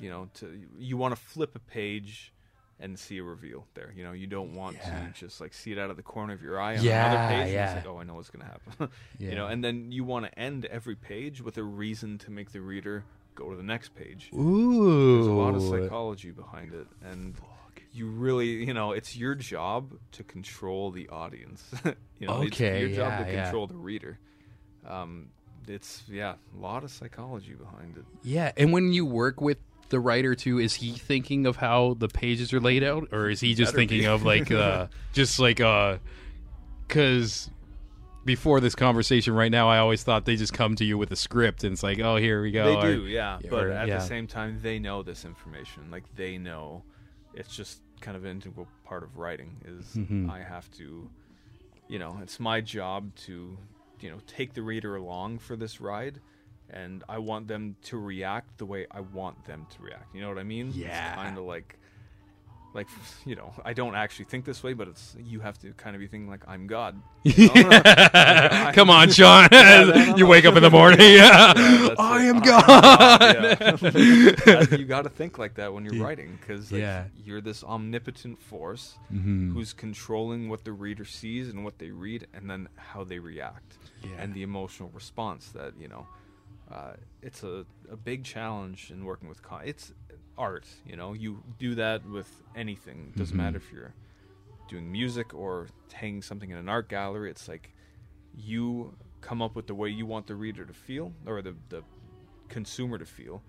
you 0.00 0.10
know, 0.10 0.28
to 0.34 0.60
you 0.78 0.96
want 0.96 1.14
to 1.14 1.20
flip 1.20 1.54
a 1.54 1.58
page 1.58 2.32
and 2.78 2.98
see 2.98 3.18
a 3.18 3.22
reveal 3.22 3.66
there. 3.74 3.92
You 3.96 4.04
know, 4.04 4.12
you 4.12 4.26
don't 4.26 4.54
want 4.54 4.76
Yeah. 4.76 5.06
to 5.06 5.12
just 5.18 5.40
like 5.40 5.54
see 5.54 5.72
it 5.72 5.78
out 5.78 5.88
of 5.90 5.96
the 5.96 6.02
corner 6.02 6.34
of 6.34 6.42
your 6.42 6.60
eye 6.60 6.76
on 6.76 6.84
Yeah, 6.84 7.10
another 7.12 7.28
page. 7.34 7.42
And 7.44 7.52
yeah. 7.52 7.76
it's 7.76 7.86
like, 7.86 7.94
oh, 7.94 7.98
I 8.00 8.04
know 8.04 8.14
what's 8.14 8.30
going 8.30 8.44
to 8.44 8.52
happen. 8.52 8.90
Yeah. 9.18 9.28
You 9.30 9.34
know, 9.36 9.46
and 9.46 9.64
then 9.64 9.92
you 9.92 10.04
want 10.04 10.26
to 10.26 10.38
end 10.38 10.66
every 10.66 10.94
page 10.96 11.40
with 11.42 11.56
a 11.58 11.62
reason 11.62 12.18
to 12.18 12.30
make 12.30 12.52
the 12.52 12.60
reader 12.60 13.04
go 13.34 13.50
to 13.50 13.56
the 13.56 13.62
next 13.62 13.94
page. 13.94 14.30
ooh 14.34 15.14
There's 15.16 15.26
a 15.26 15.32
lot 15.32 15.54
of 15.54 15.62
psychology 15.62 16.30
behind 16.30 16.74
it, 16.74 16.86
and 17.02 17.34
you 17.92 18.06
really, 18.08 18.48
you 18.64 18.74
know, 18.74 18.92
it's 18.92 19.16
your 19.16 19.34
job 19.34 19.94
to 20.12 20.22
control 20.22 20.90
the 20.90 21.08
audience. 21.08 21.64
you 22.18 22.26
know, 22.26 22.34
Okay, 22.44 22.82
it's 22.84 22.96
your 22.96 23.04
job 23.06 23.20
yeah, 23.20 23.24
to 23.24 23.32
yeah. 23.32 23.42
control 23.44 23.66
the 23.66 23.74
reader. 23.76 24.18
Um, 24.86 25.28
it's 25.66 26.04
yeah, 26.08 26.34
a 26.56 26.60
lot 26.60 26.84
of 26.84 26.90
psychology 26.90 27.54
behind 27.54 27.96
it. 27.96 28.04
Yeah, 28.22 28.52
and 28.56 28.72
when 28.72 28.92
you 28.92 29.04
work 29.06 29.40
with 29.40 29.58
the 29.90 30.00
writer 30.00 30.34
too, 30.34 30.58
is 30.58 30.74
he 30.74 30.92
thinking 30.92 31.46
of 31.46 31.56
how 31.56 31.94
the 31.98 32.08
pages 32.08 32.52
are 32.52 32.60
laid 32.60 32.82
out, 32.82 33.08
or 33.12 33.28
is 33.30 33.40
he 33.40 33.54
just 33.54 33.72
Better 33.72 33.78
thinking 33.78 34.00
be. 34.00 34.06
of 34.06 34.22
like, 34.24 34.50
uh, 34.50 34.86
just 35.12 35.38
like, 35.38 35.60
uh, 35.60 35.98
because 36.86 37.50
before 38.24 38.60
this 38.60 38.74
conversation 38.74 39.34
right 39.34 39.50
now, 39.50 39.68
I 39.68 39.78
always 39.78 40.02
thought 40.02 40.24
they 40.24 40.36
just 40.36 40.52
come 40.52 40.74
to 40.76 40.84
you 40.84 40.98
with 40.98 41.10
a 41.12 41.16
script 41.16 41.62
and 41.64 41.72
it's 41.72 41.82
like, 41.82 42.00
oh, 42.00 42.16
here 42.16 42.42
we 42.42 42.50
go. 42.50 42.64
They 42.64 42.76
or- 42.88 42.94
do, 42.96 43.06
yeah, 43.06 43.38
yeah, 43.42 43.50
but 43.50 43.64
or- 43.66 43.70
at 43.70 43.88
yeah. 43.88 43.98
the 43.98 44.04
same 44.04 44.26
time, 44.26 44.58
they 44.62 44.78
know 44.78 45.02
this 45.02 45.24
information. 45.24 45.90
Like 45.90 46.02
they 46.16 46.36
know, 46.38 46.82
it's 47.34 47.54
just 47.54 47.80
kind 48.00 48.16
of 48.16 48.24
an 48.24 48.30
integral 48.32 48.66
part 48.84 49.02
of 49.02 49.16
writing. 49.16 49.56
Is 49.64 49.84
Mhm. 49.94 50.28
I 50.30 50.42
have 50.42 50.70
to, 50.72 51.08
you 51.88 51.98
know, 51.98 52.18
it's 52.22 52.40
my 52.40 52.60
job 52.60 53.14
to, 53.26 53.56
you 54.00 54.10
know, 54.10 54.18
take 54.26 54.54
the 54.54 54.62
reader 54.62 54.96
along 54.96 55.38
for 55.38 55.54
this 55.56 55.80
ride. 55.80 56.20
And 56.70 57.04
I 57.08 57.18
want 57.18 57.46
them 57.48 57.76
to 57.84 57.96
react 57.96 58.58
the 58.58 58.66
way 58.66 58.86
I 58.90 59.00
want 59.00 59.44
them 59.44 59.66
to 59.76 59.82
react. 59.82 60.14
You 60.14 60.20
know 60.20 60.28
what 60.28 60.38
I 60.38 60.42
mean? 60.44 60.72
Yeah. 60.74 61.14
Kind 61.14 61.38
of 61.38 61.44
like, 61.44 61.78
like 62.74 62.88
you 63.24 63.36
know, 63.36 63.54
I 63.64 63.72
don't 63.72 63.94
actually 63.94 64.26
think 64.26 64.44
this 64.44 64.62
way, 64.62 64.72
but 64.74 64.88
it's 64.88 65.16
you 65.18 65.40
have 65.40 65.58
to 65.60 65.72
kind 65.74 65.94
of 65.96 66.00
be 66.00 66.08
thinking 66.08 66.28
like 66.28 66.42
I'm 66.48 66.66
God. 66.66 67.00
you 67.22 67.46
know? 67.54 67.80
Come 68.74 68.90
on, 68.90 69.10
Shawn. 69.10 69.48
you 70.18 70.26
wake 70.26 70.44
up 70.44 70.56
in 70.56 70.62
the 70.62 70.70
morning. 70.70 70.98
Yeah. 71.00 71.54
that's 71.54 72.00
I 72.00 72.22
am 72.24 72.40
God. 72.40 73.20
Yeah. 73.20 74.76
you 74.76 74.84
got 74.84 75.02
to 75.02 75.08
think 75.08 75.38
like 75.38 75.54
that 75.54 75.72
when 75.72 75.84
you're 75.84 76.04
writing 76.04 76.36
because 76.40 76.70
like, 76.72 76.80
Yeah. 76.80 77.04
you're 77.24 77.40
this 77.40 77.62
omnipotent 77.64 78.42
force 78.42 78.98
Mhm. 79.12 79.52
who's 79.52 79.72
controlling 79.72 80.48
what 80.48 80.64
the 80.64 80.72
reader 80.72 81.04
sees 81.04 81.48
and 81.48 81.64
what 81.64 81.78
they 81.78 81.90
read 81.90 82.26
and 82.34 82.50
then 82.50 82.68
how 82.76 83.04
they 83.04 83.18
react 83.20 83.78
Yeah. 84.02 84.10
and 84.18 84.34
the 84.34 84.42
emotional 84.42 84.90
response 84.92 85.50
that 85.52 85.74
you 85.80 85.88
know 85.88 86.06
uh, 86.70 86.92
it's 87.22 87.42
a, 87.42 87.64
a 87.90 87.96
big 87.96 88.24
challenge 88.24 88.90
in 88.90 89.04
working 89.04 89.28
with 89.28 89.42
con- 89.42 89.62
it's 89.64 89.92
art 90.38 90.66
you 90.84 90.96
know 90.96 91.12
you 91.14 91.42
do 91.58 91.74
that 91.74 92.04
with 92.08 92.42
anything 92.54 93.12
it 93.14 93.18
doesn't 93.18 93.34
Mhm. 93.36 93.40
matter 93.44 93.56
if 93.56 93.72
you're 93.72 93.94
doing 94.68 94.90
music 94.90 95.32
or 95.32 95.68
hanging 95.92 96.20
something 96.22 96.50
in 96.50 96.56
an 96.58 96.68
art 96.68 96.88
gallery 96.88 97.30
it's 97.30 97.48
like 97.48 97.72
you 98.34 98.94
come 99.20 99.40
up 99.40 99.54
with 99.54 99.66
the 99.66 99.74
way 99.74 99.88
you 99.88 100.04
want 100.06 100.26
the 100.26 100.34
reader 100.34 100.64
to 100.64 100.72
feel 100.74 101.12
or 101.26 101.40
the, 101.40 101.54
the 101.70 101.82
consumer 102.48 102.98
to 102.98 103.06
feel 103.06 103.42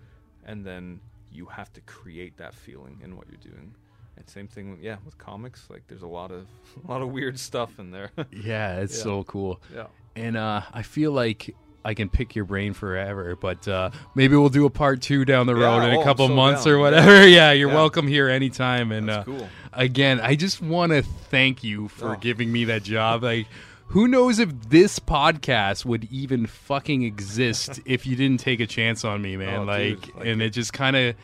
and 0.44 0.64
then 0.64 1.00
you 1.30 1.46
have 1.46 1.72
to 1.72 1.80
create 1.82 2.36
that 2.38 2.54
feeling 2.54 2.98
in 3.02 3.16
what 3.16 3.26
you're 3.28 3.52
doing 3.52 3.74
and 4.16 4.28
same 4.28 4.48
thing 4.48 4.70
with, 4.70 4.80
yeah 4.80 4.96
with 5.04 5.16
comics 5.18 5.68
like 5.68 5.82
there's 5.88 6.02
a 6.02 6.06
lot 6.06 6.30
of 6.30 6.46
a 6.84 6.90
lot 6.90 7.02
of 7.02 7.10
weird 7.10 7.38
stuff 7.38 7.78
in 7.78 7.90
there 7.90 8.10
yeah, 8.32 8.76
it's 8.80 8.94
Yeah. 8.98 9.02
so 9.02 9.24
cool. 9.24 9.60
yeah 9.74 9.86
And 10.16 10.36
uh, 10.36 10.62
I 10.72 10.82
feel 10.82 11.12
like 11.12 11.54
I 11.84 11.94
can 11.94 12.08
pick 12.08 12.34
your 12.34 12.44
brain 12.44 12.74
forever, 12.74 13.36
but 13.36 13.66
uh, 13.68 13.90
maybe 14.14 14.36
we'll 14.36 14.48
do 14.48 14.66
a 14.66 14.70
part 14.70 15.00
two 15.00 15.24
down 15.24 15.46
the 15.46 15.54
Yeah, 15.56 15.64
road 15.78 15.88
in 15.88 15.94
oh, 15.96 16.00
a 16.00 16.04
couple 16.04 16.26
so 16.28 16.34
months 16.34 16.64
down. 16.64 16.74
or 16.74 16.76
Yeah. 16.76 16.82
whatever. 16.82 17.26
Yeah, 17.28 17.52
you're 17.52 17.68
Yeah. 17.70 17.74
welcome 17.76 18.06
here 18.08 18.28
anytime. 18.28 18.92
And 18.92 19.08
uh, 19.08 19.22
cool 19.24 19.48
again, 19.72 20.20
I 20.20 20.34
just 20.34 20.60
want 20.60 20.92
to 20.92 21.02
thank 21.02 21.62
you 21.64 21.88
for 21.88 22.14
Oh. 22.14 22.18
giving 22.18 22.50
me 22.52 22.64
that 22.64 22.82
job. 22.82 23.22
Like, 23.22 23.46
who 23.92 24.06
knows 24.08 24.38
if 24.38 24.50
this 24.68 24.98
podcast 24.98 25.84
would 25.86 26.04
even 26.10 26.46
fucking 26.46 27.04
exist 27.04 27.80
if 27.86 28.06
you 28.06 28.16
didn't 28.16 28.40
take 28.40 28.60
a 28.60 28.66
chance 28.66 29.04
on 29.04 29.22
me, 29.22 29.36
man? 29.36 29.60
Oh, 29.60 29.64
like, 29.64 30.00
dude, 30.02 30.14
like 30.16 30.26
and 30.26 30.42
it- 30.42 30.46
it 30.46 30.50
just 30.50 30.72
kind 30.72 30.94
of 30.96 31.14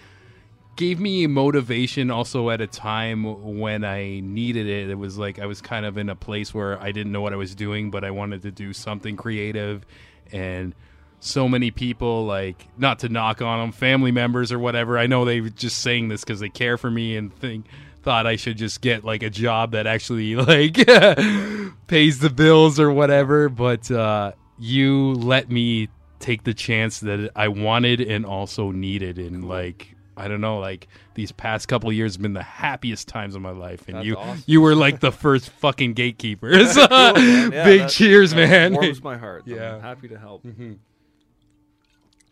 gave 0.77 0.99
me 0.99 1.27
motivation 1.27 2.11
also 2.11 2.51
at 2.51 2.61
a 2.61 2.67
time 2.67 3.25
when 3.59 3.85
I 3.85 4.21
needed 4.21 4.67
it. 4.67 4.89
It 4.91 4.99
was 4.99 5.19
like 5.19 5.39
I 5.39 5.47
was 5.47 5.61
kind 5.61 5.85
of 5.87 5.99
in 5.99 6.09
a 6.09 6.17
place 6.17 6.53
where 6.55 6.81
I 6.81 6.91
didn't 6.91 7.13
know 7.13 7.21
what 7.21 7.33
I 7.33 7.37
was 7.37 7.55
doing, 7.55 7.91
but 7.91 8.03
I 8.03 8.11
wanted 8.11 8.43
to 8.43 8.51
do 8.51 8.73
something 8.73 9.17
creative 9.17 9.85
and 10.33 10.75
so 11.21 11.49
many 11.49 11.71
people 11.71 12.27
like 12.27 12.67
not 12.77 12.99
to 12.99 13.09
knock 13.09 13.41
on 13.41 13.59
them 13.59 13.73
family 13.73 14.13
members 14.13 14.53
or 14.53 14.59
whatever 14.59 14.99
i 14.99 15.07
know 15.07 15.25
they 15.25 15.41
were 15.41 15.49
just 15.49 15.79
saying 15.79 16.09
this 16.09 16.23
because 16.23 16.39
they 16.41 16.51
care 16.51 16.77
for 16.77 16.91
me 16.91 17.17
and 17.17 17.35
think 17.35 17.67
thought 18.03 18.27
i 18.27 18.37
should 18.37 18.59
just 18.59 18.83
get 18.83 19.05
like 19.05 19.23
a 19.23 19.31
job 19.31 19.73
that 19.73 19.87
actually 19.87 20.37
like 20.37 20.75
pays 21.87 22.19
the 22.19 22.31
bills 22.31 22.79
or 22.79 22.91
whatever 22.91 23.49
but 23.49 23.91
uh 23.91 24.33
you 24.59 25.15
let 25.15 25.51
me 25.51 25.89
take 26.21 26.45
the 26.45 26.55
chance 26.55 27.01
that 27.01 27.31
i 27.35 27.49
wanted 27.49 28.01
and 28.01 28.27
also 28.27 28.71
needed 28.71 29.19
and 29.19 29.49
like 29.49 29.94
i 30.17 30.29
don't 30.29 30.41
know 30.41 30.59
like 30.59 30.87
these 31.15 31.33
past 31.33 31.67
couple 31.69 31.89
of 31.89 31.95
years 31.95 32.15
have 32.15 32.23
been 32.23 32.33
the 32.35 32.43
happiest 32.43 33.09
times 33.09 33.35
of 33.35 33.43
my 33.43 33.51
life 33.51 33.87
and 33.89 33.97
That's 33.97 34.07
you 34.07 34.17
awesome. 34.17 34.43
you 34.47 34.61
were 34.61 34.75
like 34.75 35.01
the 35.01 35.13
first 35.13 35.51
fucking 35.51 35.95
gatekeepers 35.95 36.75
Cool. 36.77 36.89
Yeah, 36.89 37.65
big 37.65 37.89
cheers 37.89 38.31
that 38.31 38.37
man 38.49 38.75
warms 38.75 39.03
my 39.03 39.17
heart 39.17 39.43
Yeah. 39.47 39.75
i'm 39.77 39.81
happy 39.81 40.09
to 40.09 40.19
help 40.19 40.45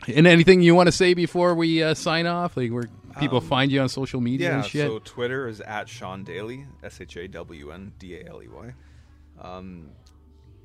And 0.09 0.27
anything 0.27 0.63
you 0.63 0.75
want 0.75 0.89
to 0.89 0.93
say 0.93 1.15
before 1.15 1.55
we 1.55 1.81
uh, 1.81 1.95
sign 1.95 2.27
off? 2.27 2.57
Like 2.57 2.73
where 2.73 2.89
people 3.21 3.39
Um, 3.39 3.45
find 3.47 3.71
you 3.71 3.81
on 3.81 3.89
social 3.89 4.21
media 4.21 4.49
Yeah, 4.51 4.57
and 4.57 4.67
shit? 4.67 4.89
so 4.89 4.99
Twitter 4.99 5.47
is 5.47 5.61
at 5.61 5.89
Shawn 5.89 6.25
Daley, 6.25 6.67
S 6.83 7.01
H 7.01 7.17
A 7.19 7.29
W 7.29 7.71
N 7.71 7.93
D 8.01 8.17
A 8.17 8.29
L 8.29 8.43
E 8.43 8.49
Y. 8.49 8.75
Um, 9.41 9.91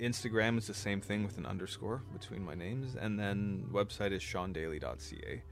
Instagram 0.02 0.58
is 0.58 0.66
the 0.66 0.74
same 0.74 1.02
thing 1.02 1.24
with 1.24 1.38
an 1.38 1.46
underscore 1.46 2.02
between 2.14 2.44
my 2.44 2.56
names, 2.56 2.96
and 2.96 3.20
then 3.20 3.66
website 3.72 4.12
is 4.12 4.24
shawndaley.ca. 4.24 5.44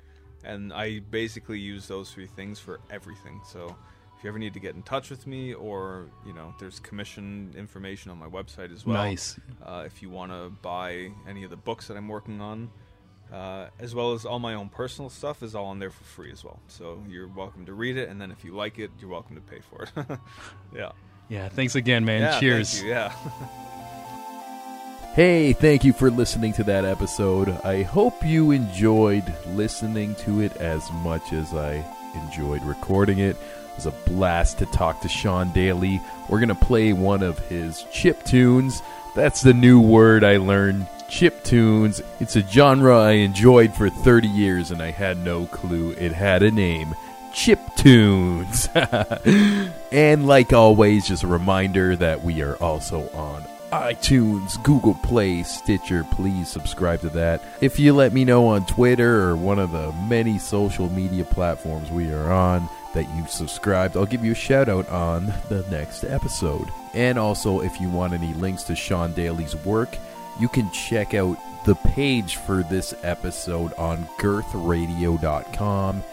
And 0.46 0.72
I 0.74 1.00
basically 1.00 1.60
use 1.60 1.88
those 1.88 2.12
three 2.12 2.28
things 2.28 2.60
for 2.60 2.80
everything. 2.89 3.41
So 3.46 3.76
if 4.18 4.24
you 4.24 4.30
ever 4.30 4.39
need 4.39 4.54
to 4.54 4.60
get 4.60 4.76
in 4.76 4.84
touch 4.84 5.10
with 5.10 5.28
me, 5.28 5.54
or 5.54 6.08
you 6.26 6.34
know, 6.34 6.54
there's 6.60 6.80
commission 6.80 7.54
information 7.58 8.12
on 8.12 8.18
my 8.18 8.28
website 8.28 8.74
as 8.74 8.86
well. 8.86 9.04
Nice. 9.04 9.39
Uh, 9.66 9.84
if 9.86 10.02
you 10.02 10.10
want 10.10 10.32
to 10.32 10.50
buy 10.62 11.12
any 11.28 11.43
of 11.43 11.50
the 11.50 11.58
books 11.58 11.88
that 11.88 11.98
I'm 11.98 12.08
working 12.08 12.41
on, 12.41 12.70
uh, 13.34 13.68
as 13.80 13.96
well 13.96 14.14
as 14.14 14.26
all 14.26 14.39
my 14.39 14.54
own 14.54 14.70
personal 14.70 15.10
stuff, 15.10 15.43
is 15.43 15.56
all 15.56 15.66
on 15.66 15.80
there 15.80 15.89
for 15.89 16.04
free 16.04 16.32
as 16.32 16.43
well. 16.43 16.60
So 16.68 17.04
you're 17.10 17.28
welcome 17.28 17.66
to 17.66 17.74
read 17.74 17.98
it, 17.98 18.10
and 18.10 18.22
then 18.22 18.32
if 18.32 18.46
you 18.46 18.56
like 18.56 18.80
it, 18.80 18.91
you're 19.00 19.10
welcome 19.10 19.36
to 19.36 19.41
pay 19.41 19.60
for 19.60 19.84
it. 19.84 20.20
yeah. 20.76 20.91
Yeah, 21.28 21.50
thanks 21.50 21.74
again, 21.76 22.06
man. 22.06 22.22
yeah. 22.22 22.39
Cheers. 22.39 22.74
Thank 22.74 22.86
you. 22.86 22.91
Yeah. 22.91 23.14
Hey, 25.16 25.53
thank 25.53 25.86
you 25.86 25.93
for 25.93 26.11
listening 26.11 26.51
to 26.53 26.66
that 26.66 26.84
episode. 26.84 27.47
I 27.63 27.84
hope 27.84 28.26
you 28.26 28.51
enjoyed 28.51 29.24
listening 29.45 30.13
to 30.16 30.41
it 30.41 30.57
as 30.57 30.91
much 30.91 31.32
as 31.32 31.53
I 31.53 31.86
enjoyed 32.16 32.61
recording 32.63 33.20
it. 33.20 33.38
It 33.38 33.76
was 33.78 33.86
a 33.86 33.91
blast 33.91 34.57
to 34.57 34.66
talk 34.66 34.99
to 34.99 35.07
Shawn 35.07 35.53
Daley. 35.53 36.01
We're 36.28 36.39
going 36.39 36.49
to 36.49 36.55
play 36.55 36.91
one 36.91 37.24
of 37.24 37.39
his 37.47 37.86
chip 37.93 38.26
tunes. 38.26 38.82
That's 39.16 39.41
the 39.41 39.53
new 39.53 39.80
word 39.80 40.26
I 40.26 40.36
learned 40.36 40.86
chip 41.07 41.45
tunes. 41.45 42.01
It's 42.20 42.36
a 42.36 42.45
genre 42.45 42.99
I 42.99 43.11
enjoyed 43.11 43.74
for 43.74 43.89
30 43.89 44.28
years 44.28 44.70
and 44.70 44.82
I 44.82 44.91
had 44.91 45.18
no 45.20 45.45
clue 45.45 45.91
it 45.91 46.11
had 46.11 46.43
a 46.43 46.51
name. 46.51 46.93
Chip 47.32 47.61
Tunes. 47.78 48.68
and 49.93 50.28
like 50.28 50.51
always, 50.51 51.07
just 51.07 51.24
a 51.24 51.28
reminder 51.28 51.95
that 51.95 52.22
we 52.22 52.41
are 52.41 52.55
also 52.57 53.09
on 53.11 53.45
iTunes, 53.76 54.61
Google 54.63 54.95
Play, 54.95 55.43
Stitcher. 55.43 56.05
Please 56.11 56.49
subscribe 56.49 57.01
to 57.01 57.09
that. 57.09 57.41
If 57.61 57.80
you 57.80 57.93
let 57.93 58.13
me 58.13 58.23
know 58.23 58.47
on 58.47 58.65
Twitter 58.65 59.21
or 59.30 59.36
one 59.36 59.59
of 59.59 59.71
the 59.71 59.91
many 60.07 60.39
social 60.39 60.89
media 60.89 61.26
platforms 61.26 61.91
we 61.91 62.11
are 62.11 62.32
on 62.32 62.69
that 62.93 63.07
you've 63.15 63.30
subscribed, 63.30 63.97
I'll 63.97 64.05
give 64.05 64.23
you 64.23 64.32
a 64.32 64.36
shout 64.36 64.69
out 64.69 64.88
on 64.89 65.34
the 65.49 65.65
next 65.69 66.03
episode. 66.05 66.69
And 66.93 67.19
also, 67.19 67.59
if 67.59 67.82
you 67.82 67.89
want 67.89 68.13
any 68.13 68.34
links 68.36 68.63
to 68.63 68.76
Shawn 68.76 69.13
Daley's 69.13 69.55
work, 69.57 69.97
you 70.39 70.47
can 70.47 70.71
check 70.71 71.13
out 71.13 71.38
the 71.65 71.76
page 71.76 72.38
for 72.38 72.63
this 72.63 72.93
episode 73.03 73.73
on 73.73 74.05
girthradio.com. 74.19 76.03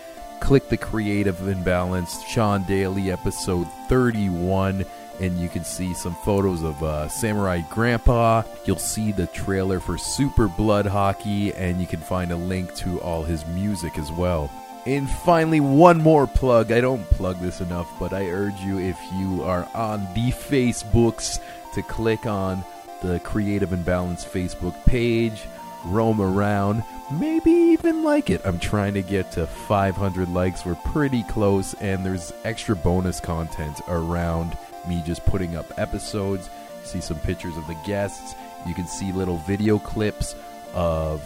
Click 0.41 0.69
the 0.69 0.77
Creative 0.77 1.47
Imbalance 1.47 2.23
Shawn 2.25 2.65
Daley 2.65 3.13
episode 3.13 3.69
31 3.89 4.85
and 5.21 5.39
you 5.39 5.49
can 5.49 5.65
see 5.65 5.95
some 5.95 6.15
photos 6.17 6.63
of 6.63 6.83
uh, 6.83 7.09
Samurai 7.09 7.61
Grandpa. 7.71 8.43
You'll 8.65 8.77
see 8.77 9.13
the 9.13 9.27
trailer 9.29 9.81
for 9.81 9.99
Super 9.99 10.49
Blood 10.49 10.87
Hockey, 10.87 11.53
and 11.55 11.81
you 11.81 11.87
can 11.87 12.01
find 12.01 12.33
a 12.33 12.37
link 12.37 12.75
to 12.77 13.01
all 13.01 13.23
his 13.23 13.47
music 13.47 13.99
as 13.99 14.11
well. 14.11 14.51
And 14.85 15.09
finally, 15.09 15.61
one 15.61 16.03
more 16.03 16.27
plug. 16.27 16.73
I 16.73 16.81
don't 16.81 17.09
plug 17.11 17.41
this 17.41 17.61
enough, 17.61 17.89
but 18.01 18.13
I 18.13 18.27
urge 18.27 18.59
you, 18.61 18.81
if 18.81 18.99
you 19.15 19.43
are 19.45 19.69
on 19.75 20.01
the 20.15 20.33
Facebooks, 20.33 21.39
to 21.75 21.83
click 21.83 22.27
on 22.27 22.65
the 23.03 23.21
Creative 23.21 23.73
and 23.73 23.85
Facebook 23.85 24.75
page, 24.85 25.45
roam 25.85 26.21
around, 26.21 26.83
maybe 27.13 27.51
even 27.51 28.03
like 28.03 28.31
it. 28.31 28.41
I'm 28.45 28.59
trying 28.59 28.95
to 28.95 29.03
get 29.03 29.33
to 29.33 29.47
500 29.47 30.29
likes. 30.29 30.65
We're 30.65 30.75
pretty 30.75 31.23
close, 31.25 31.75
and 31.75 32.05
there's 32.05 32.33
extra 32.45 32.77
bonus 32.77 33.21
content 33.21 33.81
around 33.89 34.57
me 34.87 35.03
just 35.05 35.25
putting 35.25 35.57
up 35.57 35.67
episodes. 35.79 36.51
See 36.85 37.01
some 37.01 37.19
pictures 37.21 37.57
of 37.57 37.67
the 37.67 37.77
guests. 37.87 38.35
You 38.67 38.75
can 38.75 38.87
see 38.87 39.13
little 39.13 39.39
video 39.39 39.79
clips 39.79 40.35
of 40.75 41.23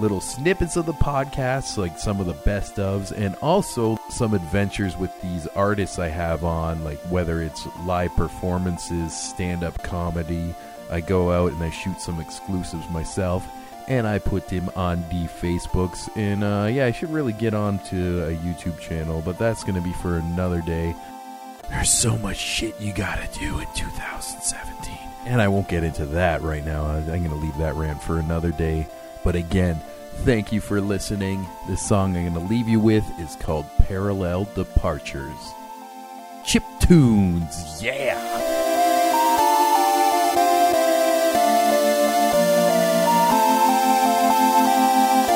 little 0.00 0.20
snippets 0.20 0.76
of 0.76 0.86
the 0.86 0.92
podcasts, 0.92 1.76
like 1.76 1.98
some 1.98 2.20
of 2.20 2.26
the 2.26 2.34
best 2.34 2.76
ofs, 2.76 3.10
and 3.10 3.34
also 3.36 3.98
some 4.10 4.34
adventures 4.34 4.96
with 4.96 5.10
these 5.22 5.46
artists 5.48 5.98
I 5.98 6.08
have 6.08 6.44
on, 6.44 6.84
like 6.84 6.98
whether 7.10 7.42
it's 7.42 7.66
live 7.84 8.14
performances, 8.14 9.16
stand 9.16 9.64
up 9.64 9.82
comedy. 9.82 10.54
I 10.90 11.00
go 11.00 11.32
out 11.32 11.52
and 11.52 11.62
I 11.62 11.70
shoot 11.70 12.00
some 12.00 12.20
exclusives 12.20 12.88
myself, 12.90 13.46
and 13.88 14.06
I 14.06 14.18
put 14.18 14.48
them 14.48 14.70
on 14.76 15.00
the 15.10 15.26
Facebooks. 15.26 16.08
And 16.16 16.44
uh, 16.44 16.68
yeah, 16.70 16.86
I 16.86 16.92
should 16.92 17.10
really 17.10 17.32
get 17.32 17.54
on 17.54 17.78
to 17.86 18.28
a 18.28 18.36
YouTube 18.36 18.78
channel, 18.78 19.20
but 19.24 19.38
that's 19.38 19.64
going 19.64 19.74
to 19.74 19.80
be 19.80 19.92
for 19.94 20.16
another 20.16 20.60
day. 20.60 20.94
There's 21.70 21.90
so 21.90 22.16
much 22.18 22.38
shit 22.38 22.80
you 22.80 22.92
gotta 22.92 23.28
do 23.38 23.58
in 23.58 23.66
2017. 23.74 25.08
And 25.28 25.42
I 25.42 25.48
won't 25.48 25.68
get 25.68 25.84
into 25.84 26.06
that 26.06 26.40
right 26.40 26.64
now. 26.64 26.86
I'm 26.86 27.04
going 27.04 27.28
to 27.28 27.34
leave 27.34 27.56
that 27.58 27.74
rant 27.74 28.02
for 28.02 28.18
another 28.18 28.50
day. 28.50 28.86
But 29.22 29.36
again, 29.36 29.78
thank 30.24 30.52
you 30.52 30.60
for 30.62 30.80
listening. 30.80 31.46
This 31.68 31.86
song 31.86 32.16
I'm 32.16 32.32
going 32.32 32.46
to 32.46 32.50
leave 32.50 32.66
you 32.66 32.80
with 32.80 33.04
is 33.20 33.36
called 33.36 33.66
Parallel 33.80 34.44
Departures. 34.54 35.36
Chip 36.46 36.62
Tunes, 36.80 37.82
yeah! 37.82 38.16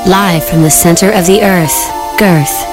Live 0.06 0.48
from 0.48 0.62
the 0.62 0.70
center 0.70 1.10
of 1.10 1.26
the 1.26 1.42
earth, 1.42 2.18
Girth. 2.18 2.71